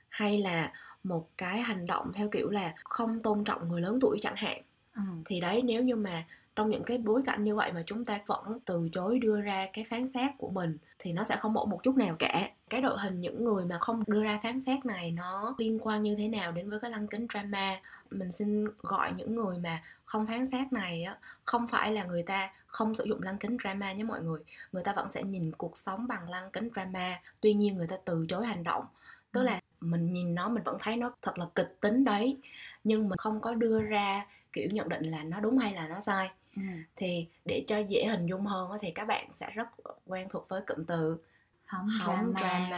hay 0.09 0.38
là 0.38 0.72
một 1.05 1.29
cái 1.37 1.61
hành 1.62 1.87
động 1.87 2.12
theo 2.14 2.29
kiểu 2.29 2.50
là 2.50 2.74
không 2.85 3.22
tôn 3.22 3.44
trọng 3.44 3.68
người 3.68 3.81
lớn 3.81 3.98
tuổi 4.00 4.18
chẳng 4.22 4.37
hạn. 4.37 4.62
Ừ. 4.94 5.03
thì 5.24 5.40
đấy 5.40 5.62
nếu 5.64 5.83
như 5.83 5.96
mà 5.96 6.24
trong 6.56 6.70
những 6.70 6.84
cái 6.84 6.98
bối 6.98 7.22
cảnh 7.26 7.44
như 7.44 7.56
vậy 7.56 7.72
mà 7.72 7.82
chúng 7.86 8.04
ta 8.04 8.18
vẫn 8.26 8.58
từ 8.64 8.88
chối 8.92 9.18
đưa 9.18 9.40
ra 9.40 9.66
cái 9.72 9.84
phán 9.90 10.08
xét 10.08 10.30
của 10.38 10.50
mình, 10.50 10.78
thì 10.98 11.12
nó 11.12 11.24
sẽ 11.24 11.36
không 11.36 11.56
ổn 11.56 11.70
một 11.70 11.82
chút 11.82 11.96
nào 11.96 12.16
cả. 12.18 12.50
Cái 12.70 12.80
đội 12.80 12.98
hình 13.00 13.20
những 13.20 13.44
người 13.44 13.64
mà 13.64 13.78
không 13.78 14.04
đưa 14.06 14.22
ra 14.22 14.40
phán 14.42 14.60
xét 14.60 14.84
này 14.84 15.10
nó 15.10 15.54
liên 15.58 15.78
quan 15.82 16.02
như 16.02 16.16
thế 16.16 16.28
nào 16.28 16.52
đến 16.52 16.70
với 16.70 16.80
cái 16.80 16.90
lăng 16.90 17.06
kính 17.06 17.26
drama? 17.32 17.80
Mình 18.10 18.32
xin 18.32 18.66
gọi 18.78 19.12
những 19.16 19.36
người 19.36 19.58
mà 19.58 19.82
không 20.04 20.26
phán 20.26 20.46
xét 20.46 20.72
này 20.72 21.02
á, 21.02 21.18
không 21.44 21.68
phải 21.68 21.92
là 21.92 22.04
người 22.04 22.22
ta 22.22 22.50
không 22.66 22.94
sử 22.94 23.04
dụng 23.04 23.22
lăng 23.22 23.38
kính 23.38 23.56
drama 23.62 23.92
nhé 23.92 24.04
mọi 24.04 24.20
người. 24.22 24.40
Người 24.72 24.82
ta 24.82 24.92
vẫn 24.92 25.10
sẽ 25.10 25.22
nhìn 25.22 25.52
cuộc 25.52 25.78
sống 25.78 26.06
bằng 26.08 26.30
lăng 26.30 26.50
kính 26.50 26.68
drama, 26.74 27.20
tuy 27.40 27.54
nhiên 27.54 27.76
người 27.76 27.86
ta 27.86 27.96
từ 28.04 28.26
chối 28.28 28.46
hành 28.46 28.64
động. 28.64 28.84
Tức 29.32 29.42
là 29.42 29.60
mình 29.80 30.12
nhìn 30.12 30.34
nó, 30.34 30.48
mình 30.48 30.62
vẫn 30.62 30.76
thấy 30.80 30.96
nó 30.96 31.12
thật 31.22 31.38
là 31.38 31.46
kịch 31.54 31.76
tính 31.80 32.04
đấy, 32.04 32.36
nhưng 32.84 33.08
mình 33.08 33.18
không 33.18 33.40
có 33.40 33.54
đưa 33.54 33.82
ra 33.82 34.26
kiểu 34.52 34.68
nhận 34.72 34.88
định 34.88 35.10
là 35.10 35.24
nó 35.24 35.40
đúng 35.40 35.58
hay 35.58 35.72
là 35.72 35.88
nó 35.88 36.00
sai. 36.00 36.30
Ừ. 36.56 36.62
thì 36.96 37.26
để 37.44 37.64
cho 37.68 37.78
dễ 37.78 38.06
hình 38.06 38.26
dung 38.26 38.46
hơn 38.46 38.70
thì 38.80 38.90
các 38.90 39.04
bạn 39.04 39.28
sẽ 39.34 39.50
rất 39.50 39.68
quen 40.06 40.28
thuộc 40.30 40.48
với 40.48 40.62
cụm 40.66 40.84
từ 40.84 41.18
hóng, 41.64 41.88
hóng 41.88 42.32
drama, 42.36 42.68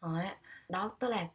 drama. 0.00 0.36
Đó 0.68 0.96
tức 0.98 1.08
là 1.08 1.28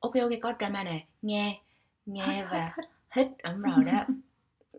ok 0.00 0.14
ok 0.14 0.30
có 0.42 0.52
drama 0.58 0.84
nè 0.84 1.06
nghe 1.22 1.60
nghe 2.06 2.44
và 2.50 2.76
hit 3.10 3.26
ấm 3.38 3.62
rồi 3.62 3.84
đó. 3.84 4.04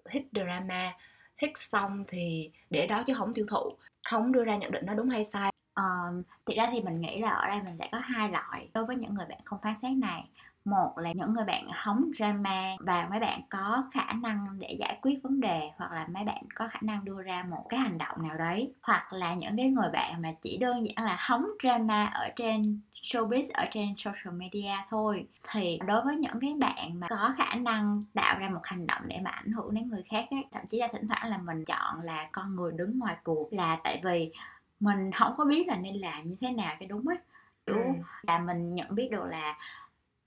Hit 0.09 0.23
drama 0.31 0.93
hit 1.37 1.51
xong 1.55 2.05
thì 2.07 2.51
để 2.69 2.87
đó 2.87 3.03
chứ 3.07 3.13
không 3.13 3.33
tiêu 3.33 3.45
thụ. 3.49 3.75
Không 4.03 4.31
đưa 4.31 4.43
ra 4.43 4.57
nhận 4.57 4.71
định 4.71 4.85
nó 4.85 4.93
đúng 4.93 5.09
hay 5.09 5.25
sai 5.25 5.51
Um, 5.75 6.23
thì 6.45 6.55
ra 6.55 6.69
thì 6.71 6.81
mình 6.81 7.01
nghĩ 7.01 7.19
là 7.19 7.29
ở 7.29 7.47
đây 7.47 7.61
mình 7.65 7.75
sẽ 7.79 7.89
có 7.91 7.99
hai 8.03 8.31
loại 8.31 8.69
đối 8.73 8.85
với 8.85 8.95
những 8.95 9.13
người 9.13 9.25
bạn 9.29 9.39
không 9.45 9.59
phán 9.63 9.75
xét 9.81 9.91
này. 9.97 10.29
Một 10.65 10.97
là 10.97 11.11
những 11.11 11.33
người 11.33 11.45
bạn 11.45 11.67
hóng 11.73 12.03
drama 12.17 12.75
và 12.79 13.07
mấy 13.11 13.19
bạn 13.19 13.41
có 13.49 13.83
khả 13.91 14.13
năng 14.13 14.59
để 14.59 14.77
giải 14.79 14.97
quyết 15.01 15.19
vấn 15.23 15.39
đề 15.39 15.69
hoặc 15.77 15.91
là 15.91 16.07
mấy 16.13 16.23
bạn 16.23 16.43
có 16.55 16.67
khả 16.67 16.79
năng 16.81 17.05
đưa 17.05 17.21
ra 17.21 17.45
một 17.49 17.65
cái 17.69 17.79
hành 17.79 17.97
động 17.97 18.27
nào 18.27 18.37
đấy. 18.37 18.73
Hoặc 18.81 19.13
là 19.13 19.33
những 19.33 19.57
cái 19.57 19.69
người 19.69 19.89
bạn 19.93 20.21
mà 20.21 20.33
chỉ 20.41 20.57
đơn 20.57 20.85
giản 20.85 21.05
là 21.05 21.17
hóng 21.19 21.45
drama 21.63 22.05
ở 22.05 22.29
trên 22.35 22.79
showbiz 23.03 23.43
ở 23.53 23.65
trên 23.73 23.95
social 23.97 24.35
media 24.35 24.71
thôi. 24.89 25.27
Thì 25.51 25.79
đối 25.87 26.01
với 26.01 26.15
những 26.17 26.39
cái 26.41 26.53
bạn 26.59 26.99
mà 26.99 27.07
có 27.09 27.33
khả 27.37 27.55
năng 27.55 28.03
tạo 28.13 28.39
ra 28.39 28.49
một 28.49 28.61
hành 28.63 28.87
động 28.87 29.01
để 29.07 29.19
mà 29.23 29.31
ảnh 29.31 29.51
hưởng 29.51 29.73
đến 29.73 29.89
người 29.89 30.03
khác 30.09 30.25
ấy, 30.31 30.45
thậm 30.51 30.67
chí 30.69 30.77
là 30.79 30.87
thỉnh 30.87 31.07
thoảng 31.07 31.31
là 31.31 31.37
mình 31.37 31.65
chọn 31.65 32.01
là 32.01 32.29
con 32.31 32.55
người 32.55 32.71
đứng 32.75 32.99
ngoài 32.99 33.15
cuộc 33.23 33.53
là 33.53 33.77
tại 33.83 34.01
vì 34.03 34.31
mình 34.79 35.11
không 35.11 35.33
có 35.37 35.45
biết 35.45 35.67
là 35.67 35.75
nên 35.75 35.95
làm 35.95 36.29
như 36.29 36.35
thế 36.41 36.51
nào 36.51 36.75
cho 36.79 36.85
đúng 36.89 37.07
ấy. 37.07 37.17
Kiểu 37.65 37.75
Ừ. 37.77 37.91
là 38.23 38.39
mình 38.39 38.75
nhận 38.75 38.95
biết 38.95 39.09
được 39.11 39.25
là 39.25 39.57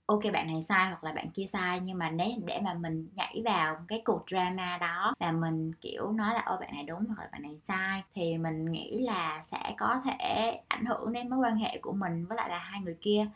ok 0.05 0.19
bạn 0.33 0.47
này 0.47 0.65
sai 0.69 0.87
hoặc 0.87 1.03
là 1.03 1.11
bạn 1.11 1.29
kia 1.31 1.45
sai 1.47 1.79
nhưng 1.79 1.97
mà 1.97 2.09
nếu 2.09 2.27
để 2.45 2.59
mà 2.63 2.73
mình 2.73 3.07
nhảy 3.15 3.41
vào 3.45 3.77
cái 3.87 4.01
cuộc 4.05 4.23
drama 4.31 4.77
đó 4.77 5.13
và 5.19 5.31
mình 5.31 5.73
kiểu 5.81 6.11
nói 6.11 6.33
là 6.33 6.41
ô 6.41 6.57
bạn 6.57 6.69
này 6.73 6.83
đúng 6.83 7.05
hoặc 7.05 7.23
là 7.23 7.29
bạn 7.31 7.41
này 7.41 7.59
sai 7.67 8.03
thì 8.15 8.37
mình 8.37 8.65
nghĩ 8.71 8.99
là 9.01 9.43
sẽ 9.51 9.75
có 9.77 10.01
thể 10.05 10.59
ảnh 10.67 10.85
hưởng 10.85 11.13
đến 11.13 11.29
mối 11.29 11.39
quan 11.39 11.57
hệ 11.57 11.79
của 11.81 11.91
mình 11.93 12.25
với 12.25 12.35
lại 12.37 12.49
là 12.49 12.57
hai 12.59 12.81
người 12.81 12.97
kia. 13.01 13.27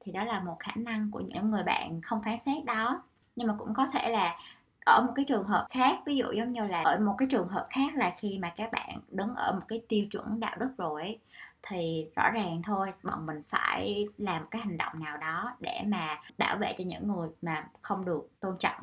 Thì 0.00 0.12
đó 0.12 0.24
là 0.24 0.40
một 0.40 0.56
khả 0.58 0.72
năng 0.76 1.10
của 1.10 1.20
những 1.20 1.50
người 1.50 1.62
bạn 1.62 2.00
không 2.00 2.22
phán 2.24 2.38
xét 2.46 2.64
đó. 2.64 3.02
Nhưng 3.36 3.48
mà 3.48 3.54
cũng 3.58 3.74
có 3.74 3.86
thể 3.92 4.08
là 4.08 4.36
ở 4.84 5.02
một 5.02 5.12
cái 5.16 5.24
trường 5.28 5.44
hợp 5.44 5.66
khác 5.70 5.98
ví 6.06 6.16
dụ 6.16 6.32
giống 6.32 6.52
như 6.52 6.66
là 6.66 6.82
ở 6.82 6.98
một 7.00 7.14
cái 7.18 7.28
trường 7.30 7.48
hợp 7.48 7.66
khác 7.70 7.94
là 7.94 8.14
khi 8.18 8.38
mà 8.38 8.52
các 8.56 8.72
bạn 8.72 9.00
đứng 9.10 9.34
ở 9.34 9.52
một 9.52 9.62
cái 9.68 9.82
tiêu 9.88 10.06
chuẩn 10.10 10.40
đạo 10.40 10.56
đức 10.60 10.70
rồi 10.78 11.02
ấy, 11.02 11.18
thì 11.62 12.06
rõ 12.16 12.30
ràng 12.30 12.62
thôi 12.66 12.92
bọn 13.02 13.26
mình 13.26 13.42
phải 13.48 14.06
làm 14.18 14.46
cái 14.50 14.62
hành 14.62 14.78
động 14.78 14.92
nào 15.04 15.16
đó 15.16 15.56
để 15.60 15.82
mà 15.86 16.20
bảo 16.38 16.56
vệ 16.56 16.74
cho 16.78 16.84
những 16.84 17.08
người 17.08 17.28
mà 17.42 17.68
không 17.82 18.04
được 18.04 18.28
tôn 18.40 18.58
trọng. 18.58 18.82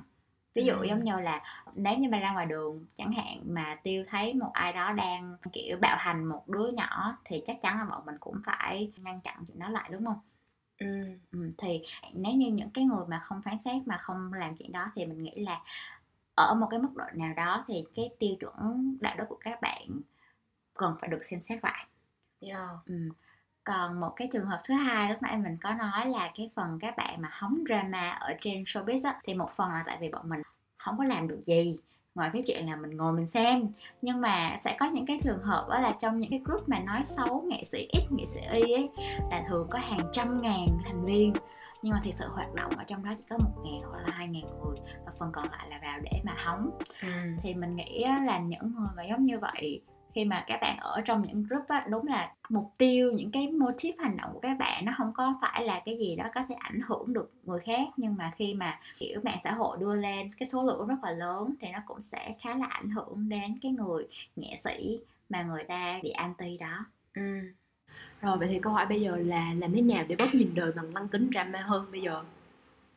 Ví 0.55 0.65
dụ 0.65 0.73
giống 0.89 1.03
như 1.03 1.19
là 1.19 1.41
nếu 1.75 1.97
như 1.97 2.09
mà 2.09 2.19
ra 2.19 2.33
ngoài 2.33 2.45
đường 2.45 2.85
chẳng 2.97 3.11
hạn 3.11 3.41
mà 3.45 3.77
tiêu 3.83 4.05
thấy 4.09 4.33
một 4.33 4.49
ai 4.53 4.73
đó 4.73 4.91
đang 4.93 5.37
kiểu 5.53 5.77
bạo 5.81 5.97
hành 5.99 6.25
một 6.25 6.49
đứa 6.49 6.67
nhỏ 6.67 7.17
thì 7.25 7.43
chắc 7.47 7.61
chắn 7.61 7.77
là 7.79 7.85
bọn 7.85 8.05
mình 8.05 8.15
cũng 8.19 8.41
phải 8.45 8.91
ngăn 8.97 9.21
chặn 9.21 9.43
chuyện 9.47 9.59
đó 9.59 9.69
lại 9.69 9.89
đúng 9.93 10.05
không 10.05 10.19
ừ. 10.79 10.87
Ừ, 11.31 11.51
thì 11.57 11.81
nếu 12.13 12.33
như 12.33 12.51
những 12.51 12.69
cái 12.69 12.83
người 12.83 13.05
mà 13.07 13.19
không 13.19 13.41
phán 13.41 13.57
xét 13.65 13.87
mà 13.87 13.97
không 13.97 14.33
làm 14.33 14.55
chuyện 14.55 14.71
đó 14.71 14.91
thì 14.95 15.05
mình 15.05 15.23
nghĩ 15.23 15.35
là 15.35 15.61
ở 16.35 16.55
một 16.55 16.67
cái 16.69 16.79
mức 16.79 16.89
độ 16.95 17.05
nào 17.13 17.33
đó 17.33 17.65
thì 17.67 17.85
cái 17.95 18.09
tiêu 18.19 18.35
chuẩn 18.39 18.97
đạo 19.01 19.15
đức 19.17 19.25
của 19.29 19.37
các 19.39 19.61
bạn 19.61 20.01
cần 20.73 20.95
phải 21.01 21.09
được 21.09 21.25
xem 21.25 21.41
xét 21.41 21.59
lại 21.63 21.87
Yeah. 22.39 22.69
ừ. 22.85 23.09
còn 23.63 23.99
một 23.99 24.13
cái 24.15 24.29
trường 24.33 24.45
hợp 24.45 24.61
thứ 24.65 24.73
hai 24.73 25.09
lúc 25.09 25.21
nãy 25.21 25.37
mình 25.37 25.57
có 25.61 25.73
nói 25.73 26.05
là 26.09 26.31
cái 26.35 26.51
phần 26.55 26.79
các 26.81 26.97
bạn 26.97 27.21
mà 27.21 27.29
hóng 27.31 27.63
drama 27.67 28.09
ở 28.09 28.33
trên 28.41 28.63
showbiz 28.63 29.01
á, 29.03 29.19
thì 29.23 29.33
một 29.33 29.51
phần 29.55 29.69
là 29.71 29.83
tại 29.85 29.97
vì 30.01 30.09
bọn 30.09 30.29
mình 30.29 30.41
không 30.77 30.97
có 30.97 31.03
làm 31.03 31.27
được 31.27 31.41
gì 31.45 31.77
ngoài 32.17 32.29
cái 32.33 32.43
chuyện 32.45 32.65
là 32.65 32.75
mình 32.75 32.97
ngồi 32.97 33.13
mình 33.13 33.27
xem. 33.27 33.67
Nhưng 34.01 34.21
mà 34.21 34.57
sẽ 34.61 34.75
có 34.79 34.85
những 34.85 35.05
cái 35.05 35.19
trường 35.23 35.43
hợp 35.43 35.65
đó 35.69 35.79
là 35.79 35.95
trong 35.99 36.19
những 36.19 36.29
cái 36.29 36.39
group 36.45 36.69
mà 36.69 36.79
nói 36.79 37.01
xấu 37.05 37.41
nghệ 37.41 37.63
sĩ 37.63 37.87
X 37.93 38.11
nghệ 38.11 38.25
sĩ 38.25 38.39
Y 38.51 38.73
ấy 38.73 38.89
là 39.31 39.43
thường 39.49 39.67
có 39.69 39.79
hàng 39.79 40.09
trăm 40.13 40.41
ngàn 40.41 40.67
thành 40.85 41.05
viên. 41.05 41.33
Nhưng 41.81 41.93
mà 41.93 42.01
thực 42.03 42.11
sự 42.13 42.25
hoạt 42.27 42.53
động 42.53 42.71
ở 42.77 42.83
trong 42.83 43.05
đó 43.05 43.11
chỉ 43.17 43.23
có 43.29 43.37
một 43.37 43.63
ngàn 43.63 43.91
hoặc 43.91 43.99
là 43.99 44.09
hai 44.11 44.27
ngàn 44.27 44.43
người 44.43 44.75
và 45.05 45.11
phần 45.19 45.31
còn 45.33 45.45
lại 45.51 45.67
là 45.69 45.79
vào 45.81 45.99
để 46.03 46.21
mà 46.23 46.35
hóng. 46.37 46.69
Ừ. 47.01 47.07
thì 47.41 47.53
mình 47.53 47.75
nghĩ 47.75 48.05
là 48.25 48.39
những 48.39 48.73
người 48.75 48.89
mà 48.95 49.03
giống 49.09 49.25
như 49.25 49.39
vậy 49.39 49.81
khi 50.17 50.25
mà 50.25 50.43
các 50.47 50.59
bạn 50.61 50.77
ở 50.79 51.01
trong 51.05 51.27
những 51.27 51.43
group 51.43 51.67
á 51.67 51.85
đúng 51.89 52.07
là 52.07 52.33
mục 52.49 52.73
tiêu 52.77 53.11
những 53.11 53.31
cái 53.31 53.47
motive 53.47 54.03
hành 54.03 54.17
động 54.17 54.29
của 54.33 54.39
các 54.39 54.57
bạn 54.59 54.85
nó 54.85 54.93
không 54.97 55.13
có 55.13 55.33
phải 55.41 55.63
là 55.63 55.81
cái 55.85 55.97
gì 55.97 56.15
đó 56.15 56.25
có 56.35 56.41
thể 56.49 56.55
ảnh 56.59 56.79
hưởng 56.87 57.13
được 57.13 57.31
người 57.43 57.59
khác 57.59 57.87
nhưng 57.97 58.15
mà 58.15 58.33
khi 58.37 58.53
mà 58.53 58.79
kiểu 58.99 59.19
mạng 59.23 59.39
xã 59.43 59.51
hội 59.51 59.77
đưa 59.79 59.95
lên 59.95 60.33
cái 60.39 60.47
số 60.47 60.63
lượng 60.63 60.87
rất 60.87 60.95
là 61.03 61.11
lớn 61.11 61.53
thì 61.61 61.67
nó 61.71 61.79
cũng 61.85 62.03
sẽ 62.03 62.33
khá 62.41 62.55
là 62.55 62.65
ảnh 62.65 62.89
hưởng 62.89 63.29
đến 63.29 63.59
cái 63.61 63.71
người 63.71 64.07
nghệ 64.35 64.55
sĩ 64.63 64.99
mà 65.29 65.43
người 65.43 65.63
ta 65.63 65.99
bị 66.03 66.09
anti 66.09 66.57
đó 66.57 66.85
Ừ. 67.13 67.39
Rồi 68.21 68.37
vậy 68.37 68.47
thì 68.51 68.59
câu 68.59 68.73
hỏi 68.73 68.85
bây 68.85 69.01
giờ 69.01 69.15
là 69.15 69.53
làm 69.53 69.73
thế 69.73 69.81
nào 69.81 70.05
để 70.07 70.15
bớt 70.15 70.35
nhìn 70.35 70.55
đời 70.55 70.71
bằng 70.71 70.93
lăng 70.95 71.07
kính 71.07 71.29
drama 71.33 71.59
hơn 71.59 71.85
bây 71.91 72.01
giờ? 72.01 72.23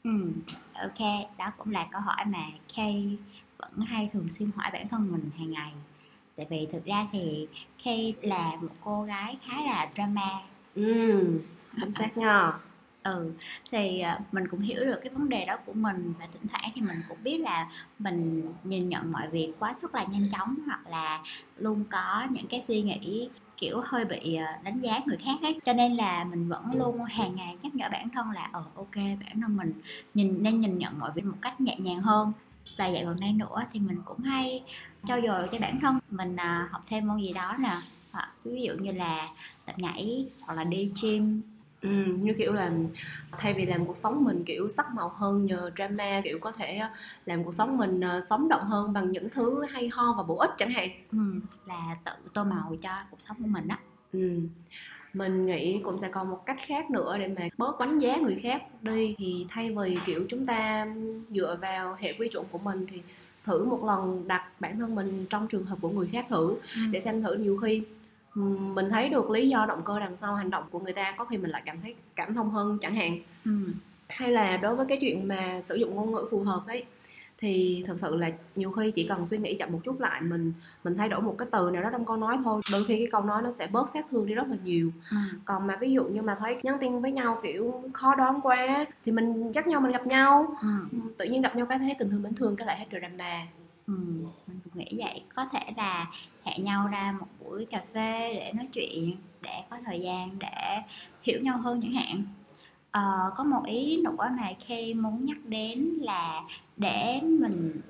ừ 0.02 0.32
ok 0.74 1.28
đó 1.38 1.52
cũng 1.58 1.72
là 1.72 1.88
câu 1.92 2.00
hỏi 2.00 2.24
mà 2.26 2.44
Kay 2.76 3.18
vẫn 3.58 3.72
hay 3.86 4.10
thường 4.12 4.28
xuyên 4.28 4.50
hỏi 4.56 4.70
bản 4.72 4.88
thân 4.88 5.12
mình 5.12 5.30
hàng 5.38 5.50
ngày 5.50 5.72
tại 6.40 6.46
vì 6.50 6.68
thực 6.72 6.84
ra 6.84 7.06
thì 7.12 7.46
Kay 7.84 8.14
là 8.22 8.56
một 8.60 8.68
cô 8.84 9.02
gái 9.02 9.38
khá 9.46 9.64
là 9.64 9.88
drama. 9.94 10.30
Ừ, 10.74 11.40
chính 11.80 11.92
xác 11.92 12.16
nha. 12.18 12.52
ừ 13.02 13.32
thì 13.70 14.00
ờ, 14.00 14.18
mình 14.32 14.48
cũng 14.50 14.60
hiểu 14.60 14.80
được 14.80 15.00
cái 15.02 15.10
vấn 15.10 15.28
đề 15.28 15.44
đó 15.44 15.56
của 15.66 15.72
mình 15.72 16.12
và 16.18 16.26
thỉnh 16.32 16.42
thoảng 16.48 16.70
thì 16.74 16.80
mình 16.80 17.02
cũng 17.08 17.18
biết 17.24 17.38
là 17.40 17.68
mình 17.98 18.52
nhìn 18.64 18.88
nhận 18.88 19.12
mọi 19.12 19.28
việc 19.28 19.52
quá 19.58 19.74
sức 19.80 19.94
là 19.94 20.04
nhanh 20.12 20.28
chóng 20.32 20.54
hoặc 20.66 20.86
là 20.86 21.22
luôn 21.56 21.84
có 21.90 22.26
những 22.30 22.46
cái 22.46 22.62
suy 22.62 22.82
nghĩ 22.82 23.28
kiểu 23.56 23.80
hơi 23.84 24.04
bị 24.04 24.34
ờ, 24.34 24.44
đánh 24.62 24.80
giá 24.80 25.00
người 25.06 25.18
khác 25.24 25.38
ấy. 25.42 25.60
Cho 25.64 25.72
nên 25.72 25.94
là 25.96 26.24
mình 26.24 26.48
vẫn 26.48 26.72
luôn 26.74 27.04
hàng 27.04 27.36
ngày 27.36 27.56
nhắc 27.62 27.74
nhở 27.74 27.88
bản 27.92 28.08
thân 28.08 28.30
là 28.30 28.48
ờ 28.52 28.64
ok 28.74 28.96
bản 28.96 29.40
thân 29.40 29.56
mình 29.56 29.72
nhìn 30.14 30.42
nên 30.42 30.60
nhìn 30.60 30.78
nhận 30.78 30.98
mọi 30.98 31.10
việc 31.14 31.24
một 31.24 31.36
cách 31.42 31.60
nhẹ 31.60 31.76
nhàng 31.78 32.00
hơn. 32.00 32.32
Và 32.78 32.86
dạo 32.86 33.04
gần 33.04 33.20
đây 33.20 33.32
nữa 33.32 33.64
thì 33.72 33.80
mình 33.80 33.98
cũng 34.04 34.18
hay 34.18 34.62
trau 35.08 35.20
dồi 35.26 35.48
cho 35.52 35.58
bản 35.58 35.78
thân 35.80 35.98
mình 36.10 36.36
à, 36.36 36.68
học 36.72 36.82
thêm 36.88 37.08
môn 37.08 37.18
gì 37.18 37.32
đó 37.32 37.54
nè 37.60 37.72
hoặc 38.12 38.28
ví 38.44 38.62
dụ 38.62 38.72
như 38.80 38.92
là 38.92 39.28
tập 39.66 39.74
nhảy 39.78 40.26
hoặc 40.46 40.54
là 40.54 40.64
đi 40.64 40.92
gym 41.02 41.42
Ừ, 41.82 41.88
như 42.20 42.34
kiểu 42.38 42.52
là 42.52 42.72
thay 43.38 43.54
vì 43.54 43.66
làm 43.66 43.86
cuộc 43.86 43.96
sống 43.96 44.24
mình 44.24 44.44
kiểu 44.46 44.68
sắc 44.68 44.86
màu 44.94 45.08
hơn 45.08 45.46
nhờ 45.46 45.70
drama 45.76 46.20
kiểu 46.24 46.38
có 46.38 46.52
thể 46.52 46.80
làm 47.26 47.44
cuộc 47.44 47.54
sống 47.54 47.76
mình 47.76 48.00
ờ, 48.00 48.20
sống 48.30 48.48
động 48.48 48.64
hơn 48.64 48.92
bằng 48.92 49.12
những 49.12 49.30
thứ 49.30 49.64
hay 49.70 49.88
ho 49.92 50.14
và 50.16 50.22
bổ 50.22 50.36
ích 50.36 50.50
chẳng 50.58 50.70
hạn. 50.70 50.88
ừ, 51.12 51.18
là 51.66 51.96
tự 52.04 52.12
tô 52.34 52.44
màu 52.44 52.76
cho 52.82 52.90
cuộc 53.10 53.20
sống 53.20 53.36
của 53.40 53.46
mình 53.48 53.68
á 53.68 53.78
Ừ. 54.12 54.40
Mình 55.14 55.46
nghĩ 55.46 55.80
cũng 55.84 55.98
sẽ 55.98 56.08
còn 56.08 56.30
một 56.30 56.46
cách 56.46 56.56
khác 56.66 56.90
nữa 56.90 57.16
để 57.18 57.28
mà 57.28 57.48
bớt 57.58 57.80
đánh 57.80 57.98
giá 57.98 58.16
người 58.16 58.40
khác 58.42 58.62
đi 58.82 59.14
thì 59.18 59.46
thay 59.48 59.74
vì 59.78 59.98
kiểu 60.06 60.26
chúng 60.28 60.46
ta 60.46 60.86
dựa 61.30 61.58
vào 61.62 61.94
hệ 61.94 62.14
quy 62.18 62.28
chuẩn 62.28 62.46
của 62.52 62.58
mình 62.58 62.86
thì 62.90 63.02
thử 63.44 63.64
một 63.64 63.84
lần 63.84 64.28
đặt 64.28 64.60
bản 64.60 64.78
thân 64.78 64.94
mình 64.94 65.26
trong 65.30 65.48
trường 65.48 65.64
hợp 65.64 65.78
của 65.80 65.88
người 65.88 66.08
khác 66.12 66.26
thử 66.28 66.56
để 66.90 67.00
xem 67.00 67.22
thử 67.22 67.34
nhiều 67.34 67.56
khi 67.56 67.82
mình 68.74 68.90
thấy 68.90 69.08
được 69.08 69.30
lý 69.30 69.48
do 69.48 69.66
động 69.66 69.82
cơ 69.84 70.00
đằng 70.00 70.16
sau 70.16 70.34
hành 70.34 70.50
động 70.50 70.64
của 70.70 70.78
người 70.78 70.92
ta 70.92 71.14
có 71.18 71.24
khi 71.24 71.38
mình 71.38 71.50
lại 71.50 71.62
cảm 71.64 71.80
thấy 71.82 71.94
cảm 72.16 72.34
thông 72.34 72.50
hơn 72.50 72.78
chẳng 72.80 72.94
hạn 72.94 73.18
ừ. 73.44 73.50
hay 74.08 74.32
là 74.32 74.56
đối 74.56 74.76
với 74.76 74.86
cái 74.86 74.98
chuyện 75.00 75.28
mà 75.28 75.60
sử 75.62 75.74
dụng 75.74 75.94
ngôn 75.94 76.12
ngữ 76.12 76.28
phù 76.30 76.42
hợp 76.42 76.62
ấy 76.66 76.84
thì 77.40 77.84
thật 77.86 77.96
sự 78.00 78.16
là 78.16 78.30
nhiều 78.56 78.70
khi 78.70 78.90
chỉ 78.90 79.06
cần 79.08 79.26
suy 79.26 79.38
nghĩ 79.38 79.54
chậm 79.54 79.72
một 79.72 79.80
chút 79.84 80.00
lại 80.00 80.20
mình 80.20 80.52
mình 80.84 80.96
thay 80.96 81.08
đổi 81.08 81.20
một 81.22 81.34
cái 81.38 81.48
từ 81.52 81.70
nào 81.70 81.82
đó 81.82 81.88
trong 81.92 82.04
câu 82.04 82.16
nói 82.16 82.38
thôi 82.44 82.60
đôi 82.72 82.84
khi 82.84 82.98
cái 82.98 83.06
câu 83.12 83.22
nói 83.22 83.42
nó 83.42 83.50
sẽ 83.50 83.66
bớt 83.66 83.88
sát 83.90 84.06
thương 84.10 84.26
đi 84.26 84.34
rất 84.34 84.48
là 84.48 84.56
nhiều 84.64 84.90
Ừ. 85.10 85.16
còn 85.44 85.66
mà 85.66 85.76
ví 85.80 85.92
dụ 85.92 86.04
như 86.04 86.22
mà 86.22 86.36
thấy 86.40 86.56
nhắn 86.62 86.76
tin 86.80 87.00
với 87.00 87.12
nhau 87.12 87.40
kiểu 87.42 87.82
khó 87.92 88.14
đoán 88.14 88.40
quá 88.42 88.84
thì 89.04 89.12
mình 89.12 89.52
dắt 89.52 89.66
nhau 89.66 89.80
mình 89.80 89.92
gặp 89.92 90.06
nhau 90.06 90.54
Ừ. 90.62 90.68
Ừ, 90.92 90.98
tự 91.18 91.24
nhiên 91.24 91.42
gặp 91.42 91.56
nhau 91.56 91.66
cái 91.66 91.78
thấy 91.78 91.94
tình 91.98 92.10
thương 92.10 92.22
mến 92.22 92.34
thương 92.34 92.56
cái 92.56 92.66
lại 92.66 92.78
hết 92.78 92.86
drama 92.90 93.42
Ừ. 93.86 93.94
mình 94.46 94.60
nghĩ 94.74 94.98
vậy 95.04 95.22
có 95.34 95.46
thể 95.52 95.60
là 95.76 96.06
hẹn 96.44 96.64
nhau 96.64 96.88
ra 96.92 97.14
một 97.20 97.26
buổi 97.40 97.66
cà 97.70 97.82
phê 97.94 98.34
để 98.34 98.52
nói 98.56 98.68
chuyện 98.72 99.16
để 99.42 99.62
có 99.70 99.76
thời 99.86 100.00
gian 100.00 100.30
để 100.38 100.78
hiểu 101.22 101.40
nhau 101.42 101.58
hơn 101.58 101.80
chẳng 101.82 101.92
hạn 101.92 102.22
ờ, 102.90 103.30
có 103.36 103.44
một 103.44 103.62
ý 103.64 104.02
nữa 104.02 104.10
mà 104.18 104.48
khi 104.60 104.94
muốn 104.94 105.24
nhắc 105.24 105.38
đến 105.44 105.78
là 106.00 106.42
để 106.76 107.20
mình 107.22 107.80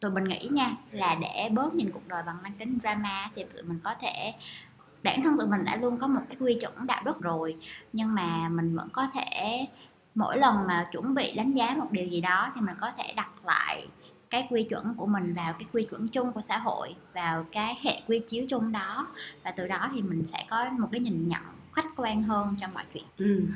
tụi 0.00 0.10
mình 0.10 0.24
nghĩ 0.24 0.48
nha 0.52 0.76
là 0.90 1.14
để 1.20 1.48
bớt 1.52 1.74
nhìn 1.74 1.90
cuộc 1.90 2.08
đời 2.08 2.22
bằng 2.26 2.36
mang 2.42 2.52
tính 2.58 2.78
drama 2.82 3.30
thì 3.34 3.44
tụi 3.44 3.62
mình 3.62 3.78
có 3.84 3.94
thể 4.00 4.34
bản 5.02 5.22
thân 5.22 5.38
tụi 5.38 5.48
mình 5.48 5.64
đã 5.64 5.76
luôn 5.76 5.98
có 5.98 6.06
một 6.06 6.20
cái 6.28 6.36
quy 6.40 6.58
chuẩn 6.60 6.86
đạo 6.86 7.02
đức 7.04 7.20
rồi 7.20 7.56
nhưng 7.92 8.14
mà 8.14 8.48
mình 8.48 8.76
vẫn 8.76 8.88
có 8.92 9.06
thể 9.14 9.66
mỗi 10.14 10.38
lần 10.38 10.66
mà 10.66 10.88
chuẩn 10.92 11.14
bị 11.14 11.32
đánh 11.32 11.52
giá 11.52 11.74
một 11.78 11.92
điều 11.92 12.06
gì 12.06 12.20
đó 12.20 12.52
thì 12.54 12.60
mình 12.60 12.76
có 12.80 12.92
thể 12.98 13.12
đặt 13.16 13.30
lại 13.44 13.88
cái 14.30 14.46
quy 14.50 14.62
chuẩn 14.62 14.94
của 14.94 15.06
mình 15.06 15.34
vào 15.34 15.52
cái 15.52 15.68
quy 15.72 15.86
chuẩn 15.90 16.08
chung 16.08 16.32
của 16.32 16.40
xã 16.40 16.58
hội 16.58 16.94
vào 17.14 17.46
cái 17.52 17.78
hệ 17.82 18.00
quy 18.08 18.18
chiếu 18.18 18.46
chung 18.48 18.72
đó 18.72 19.06
và 19.44 19.50
từ 19.50 19.68
đó 19.68 19.90
thì 19.94 20.02
mình 20.02 20.26
sẽ 20.26 20.46
có 20.50 20.64
một 20.78 20.88
cái 20.92 21.00
nhìn 21.00 21.28
nhận 21.28 21.42
khách 21.72 21.86
quan 21.96 22.22
hơn 22.22 22.56
cho 22.60 22.68
mọi 22.74 22.84
chuyện 22.94 23.04
ừ. 23.16 23.46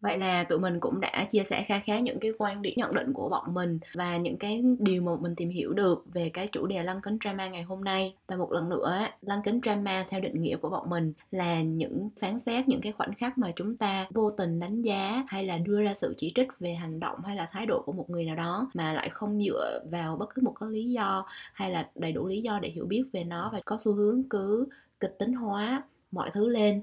Vậy 0.00 0.18
là 0.18 0.44
tụi 0.44 0.58
mình 0.58 0.80
cũng 0.80 1.00
đã 1.00 1.26
chia 1.30 1.42
sẻ 1.44 1.64
khá 1.68 1.80
khá 1.86 1.98
những 1.98 2.20
cái 2.20 2.32
quan 2.38 2.62
điểm 2.62 2.74
nhận 2.76 2.94
định 2.94 3.12
của 3.12 3.28
bọn 3.28 3.54
mình 3.54 3.78
và 3.94 4.16
những 4.16 4.36
cái 4.36 4.62
điều 4.78 5.02
mà 5.02 5.12
mình 5.20 5.34
tìm 5.34 5.50
hiểu 5.50 5.72
được 5.74 6.04
về 6.14 6.28
cái 6.28 6.48
chủ 6.52 6.66
đề 6.66 6.82
lăng 6.82 7.00
kính 7.00 7.18
drama 7.24 7.48
ngày 7.48 7.62
hôm 7.62 7.84
nay. 7.84 8.14
Và 8.26 8.36
một 8.36 8.52
lần 8.52 8.68
nữa, 8.68 9.06
lăng 9.20 9.42
kính 9.42 9.60
drama 9.62 10.06
theo 10.08 10.20
định 10.20 10.42
nghĩa 10.42 10.56
của 10.56 10.70
bọn 10.70 10.90
mình 10.90 11.12
là 11.30 11.62
những 11.62 12.10
phán 12.20 12.38
xét, 12.38 12.68
những 12.68 12.80
cái 12.80 12.92
khoảnh 12.92 13.14
khắc 13.14 13.38
mà 13.38 13.52
chúng 13.56 13.76
ta 13.76 14.06
vô 14.10 14.30
tình 14.30 14.60
đánh 14.60 14.82
giá 14.82 15.24
hay 15.28 15.44
là 15.44 15.58
đưa 15.58 15.82
ra 15.82 15.94
sự 15.94 16.14
chỉ 16.16 16.32
trích 16.34 16.48
về 16.60 16.74
hành 16.74 17.00
động 17.00 17.18
hay 17.24 17.36
là 17.36 17.48
thái 17.52 17.66
độ 17.66 17.82
của 17.86 17.92
một 17.92 18.10
người 18.10 18.24
nào 18.24 18.36
đó 18.36 18.70
mà 18.74 18.92
lại 18.94 19.08
không 19.08 19.42
dựa 19.42 19.80
vào 19.90 20.16
bất 20.16 20.34
cứ 20.34 20.42
một 20.42 20.54
cái 20.60 20.68
lý 20.70 20.90
do 20.90 21.26
hay 21.52 21.70
là 21.70 21.90
đầy 21.94 22.12
đủ 22.12 22.26
lý 22.26 22.42
do 22.42 22.58
để 22.62 22.68
hiểu 22.68 22.86
biết 22.86 23.04
về 23.12 23.24
nó 23.24 23.50
và 23.52 23.60
có 23.64 23.76
xu 23.80 23.92
hướng 23.94 24.22
cứ 24.30 24.66
kịch 25.00 25.16
tính 25.18 25.32
hóa 25.32 25.82
mọi 26.12 26.30
thứ 26.34 26.48
lên. 26.48 26.82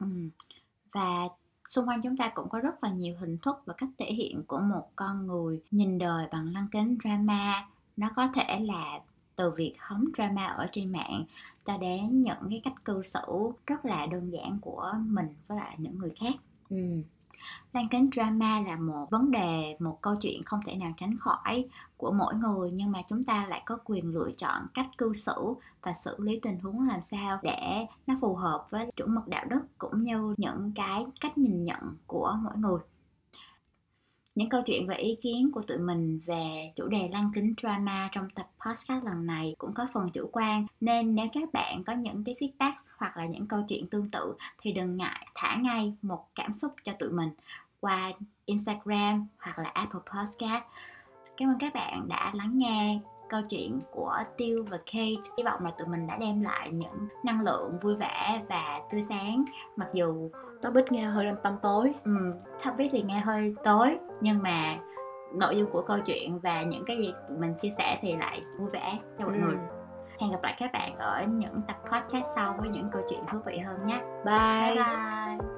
Ừ. 0.00 0.06
Và 0.92 1.28
xung 1.68 1.88
quanh 1.88 2.02
chúng 2.02 2.16
ta 2.16 2.28
cũng 2.34 2.48
có 2.48 2.58
rất 2.58 2.84
là 2.84 2.90
nhiều 2.90 3.14
hình 3.20 3.38
thức 3.38 3.62
và 3.64 3.74
cách 3.78 3.88
thể 3.98 4.12
hiện 4.12 4.42
của 4.46 4.58
một 4.58 4.90
con 4.96 5.26
người 5.26 5.60
nhìn 5.70 5.98
đời 5.98 6.26
bằng 6.32 6.52
lăng 6.52 6.68
kính 6.72 6.98
drama. 7.04 7.68
Nó 7.96 8.10
có 8.16 8.28
thể 8.34 8.60
là 8.60 9.00
từ 9.36 9.50
việc 9.50 9.74
hóng 9.78 10.04
drama 10.16 10.46
ở 10.46 10.66
trên 10.72 10.92
mạng 10.92 11.24
cho 11.66 11.76
đến 11.76 12.22
những 12.22 12.50
cái 12.50 12.60
cách 12.64 12.84
cư 12.84 13.02
xử 13.02 13.52
rất 13.66 13.84
là 13.84 14.06
đơn 14.06 14.32
giản 14.32 14.58
của 14.60 14.92
mình 14.96 15.26
với 15.46 15.58
lại 15.58 15.74
những 15.78 15.98
người 15.98 16.10
khác. 16.20 16.34
Ừ 16.70 17.02
lan 17.72 17.88
kính 17.88 18.10
drama 18.14 18.60
là 18.60 18.76
một 18.76 19.06
vấn 19.10 19.30
đề, 19.30 19.76
một 19.78 19.98
câu 20.02 20.16
chuyện 20.16 20.44
không 20.44 20.60
thể 20.66 20.74
nào 20.74 20.92
tránh 20.96 21.18
khỏi 21.18 21.68
của 21.96 22.12
mỗi 22.12 22.34
người, 22.34 22.70
nhưng 22.70 22.92
mà 22.92 23.02
chúng 23.08 23.24
ta 23.24 23.46
lại 23.48 23.62
có 23.66 23.78
quyền 23.84 24.14
lựa 24.14 24.30
chọn 24.38 24.66
cách 24.74 24.86
cư 24.98 25.14
xử 25.14 25.54
và 25.82 25.92
xử 25.92 26.16
lý 26.18 26.40
tình 26.42 26.58
huống 26.58 26.88
làm 26.88 27.00
sao 27.10 27.38
để 27.42 27.86
nó 28.06 28.14
phù 28.20 28.34
hợp 28.34 28.66
với 28.70 28.90
chuẩn 28.96 29.14
mực 29.14 29.28
đạo 29.28 29.44
đức 29.48 29.60
cũng 29.78 30.02
như 30.02 30.34
những 30.36 30.72
cái 30.74 31.06
cách 31.20 31.38
nhìn 31.38 31.64
nhận 31.64 31.96
của 32.06 32.36
mỗi 32.42 32.56
người 32.56 32.78
những 34.36 34.48
câu 34.48 34.62
chuyện 34.62 34.86
và 34.86 34.94
ý 34.94 35.16
kiến 35.22 35.50
của 35.52 35.62
tụi 35.62 35.78
mình 35.78 36.20
về 36.26 36.72
chủ 36.76 36.88
đề 36.88 37.08
lăng 37.12 37.30
kính 37.34 37.54
drama 37.62 38.08
trong 38.12 38.30
tập 38.30 38.48
podcast 38.66 39.04
lần 39.04 39.26
này 39.26 39.54
cũng 39.58 39.74
có 39.74 39.86
phần 39.92 40.10
chủ 40.10 40.28
quan 40.32 40.66
nên 40.80 41.14
nếu 41.14 41.26
các 41.32 41.52
bạn 41.52 41.84
có 41.84 41.92
những 41.92 42.24
cái 42.24 42.34
feedback 42.40 42.72
hoặc 42.96 43.16
là 43.16 43.26
những 43.26 43.46
câu 43.46 43.64
chuyện 43.68 43.86
tương 43.86 44.10
tự 44.10 44.34
thì 44.62 44.72
đừng 44.72 44.96
ngại 44.96 45.26
thả 45.34 45.56
ngay 45.56 45.94
một 46.02 46.26
cảm 46.34 46.54
xúc 46.54 46.72
cho 46.84 46.92
tụi 46.92 47.10
mình 47.10 47.30
qua 47.80 48.12
Instagram 48.44 49.26
hoặc 49.38 49.58
là 49.58 49.70
Apple 49.74 50.00
Podcast. 50.14 50.64
Cảm 51.36 51.48
ơn 51.48 51.58
các 51.58 51.74
bạn 51.74 52.08
đã 52.08 52.32
lắng 52.34 52.58
nghe 52.58 53.00
câu 53.28 53.42
chuyện 53.50 53.80
của 53.90 54.16
Tiêu 54.36 54.66
và 54.70 54.76
Kate. 54.76 55.30
Hy 55.38 55.44
vọng 55.44 55.64
là 55.64 55.70
tụi 55.78 55.86
mình 55.86 56.06
đã 56.06 56.16
đem 56.16 56.40
lại 56.40 56.70
những 56.72 57.08
năng 57.24 57.40
lượng 57.40 57.78
vui 57.82 57.96
vẻ 57.96 58.42
và 58.48 58.80
tươi 58.92 59.02
sáng 59.08 59.44
mặc 59.76 59.88
dù 59.94 60.30
topic 60.62 60.92
nghe 60.92 61.02
hơi 61.02 61.26
tăm 61.42 61.56
tối. 61.62 61.92
Ừ, 62.04 62.32
topic 62.64 62.92
thì 62.92 63.02
nghe 63.02 63.20
hơi 63.20 63.54
tối 63.64 63.98
nhưng 64.20 64.42
mà 64.42 64.76
nội 65.34 65.56
dung 65.56 65.70
của 65.70 65.82
câu 65.82 65.98
chuyện 66.06 66.38
và 66.38 66.62
những 66.62 66.84
cái 66.86 66.98
gì 66.98 67.14
mình 67.38 67.54
chia 67.54 67.70
sẻ 67.70 67.98
thì 68.02 68.16
lại 68.16 68.42
vui 68.58 68.70
vẻ 68.70 68.98
cho 69.18 69.24
mọi 69.24 69.34
ừ. 69.34 69.40
người. 69.40 69.56
Hẹn 70.18 70.32
gặp 70.32 70.42
lại 70.42 70.56
các 70.58 70.70
bạn 70.72 70.96
ở 70.98 71.24
những 71.28 71.60
tập 71.68 71.76
podcast 71.92 72.26
sau 72.34 72.56
với 72.58 72.68
những 72.68 72.88
câu 72.92 73.02
chuyện 73.10 73.20
thú 73.32 73.38
vị 73.46 73.58
hơn 73.58 73.86
nhé. 73.86 74.00
Bye. 74.24 74.74
Bye 74.74 74.84
bye. 74.84 75.55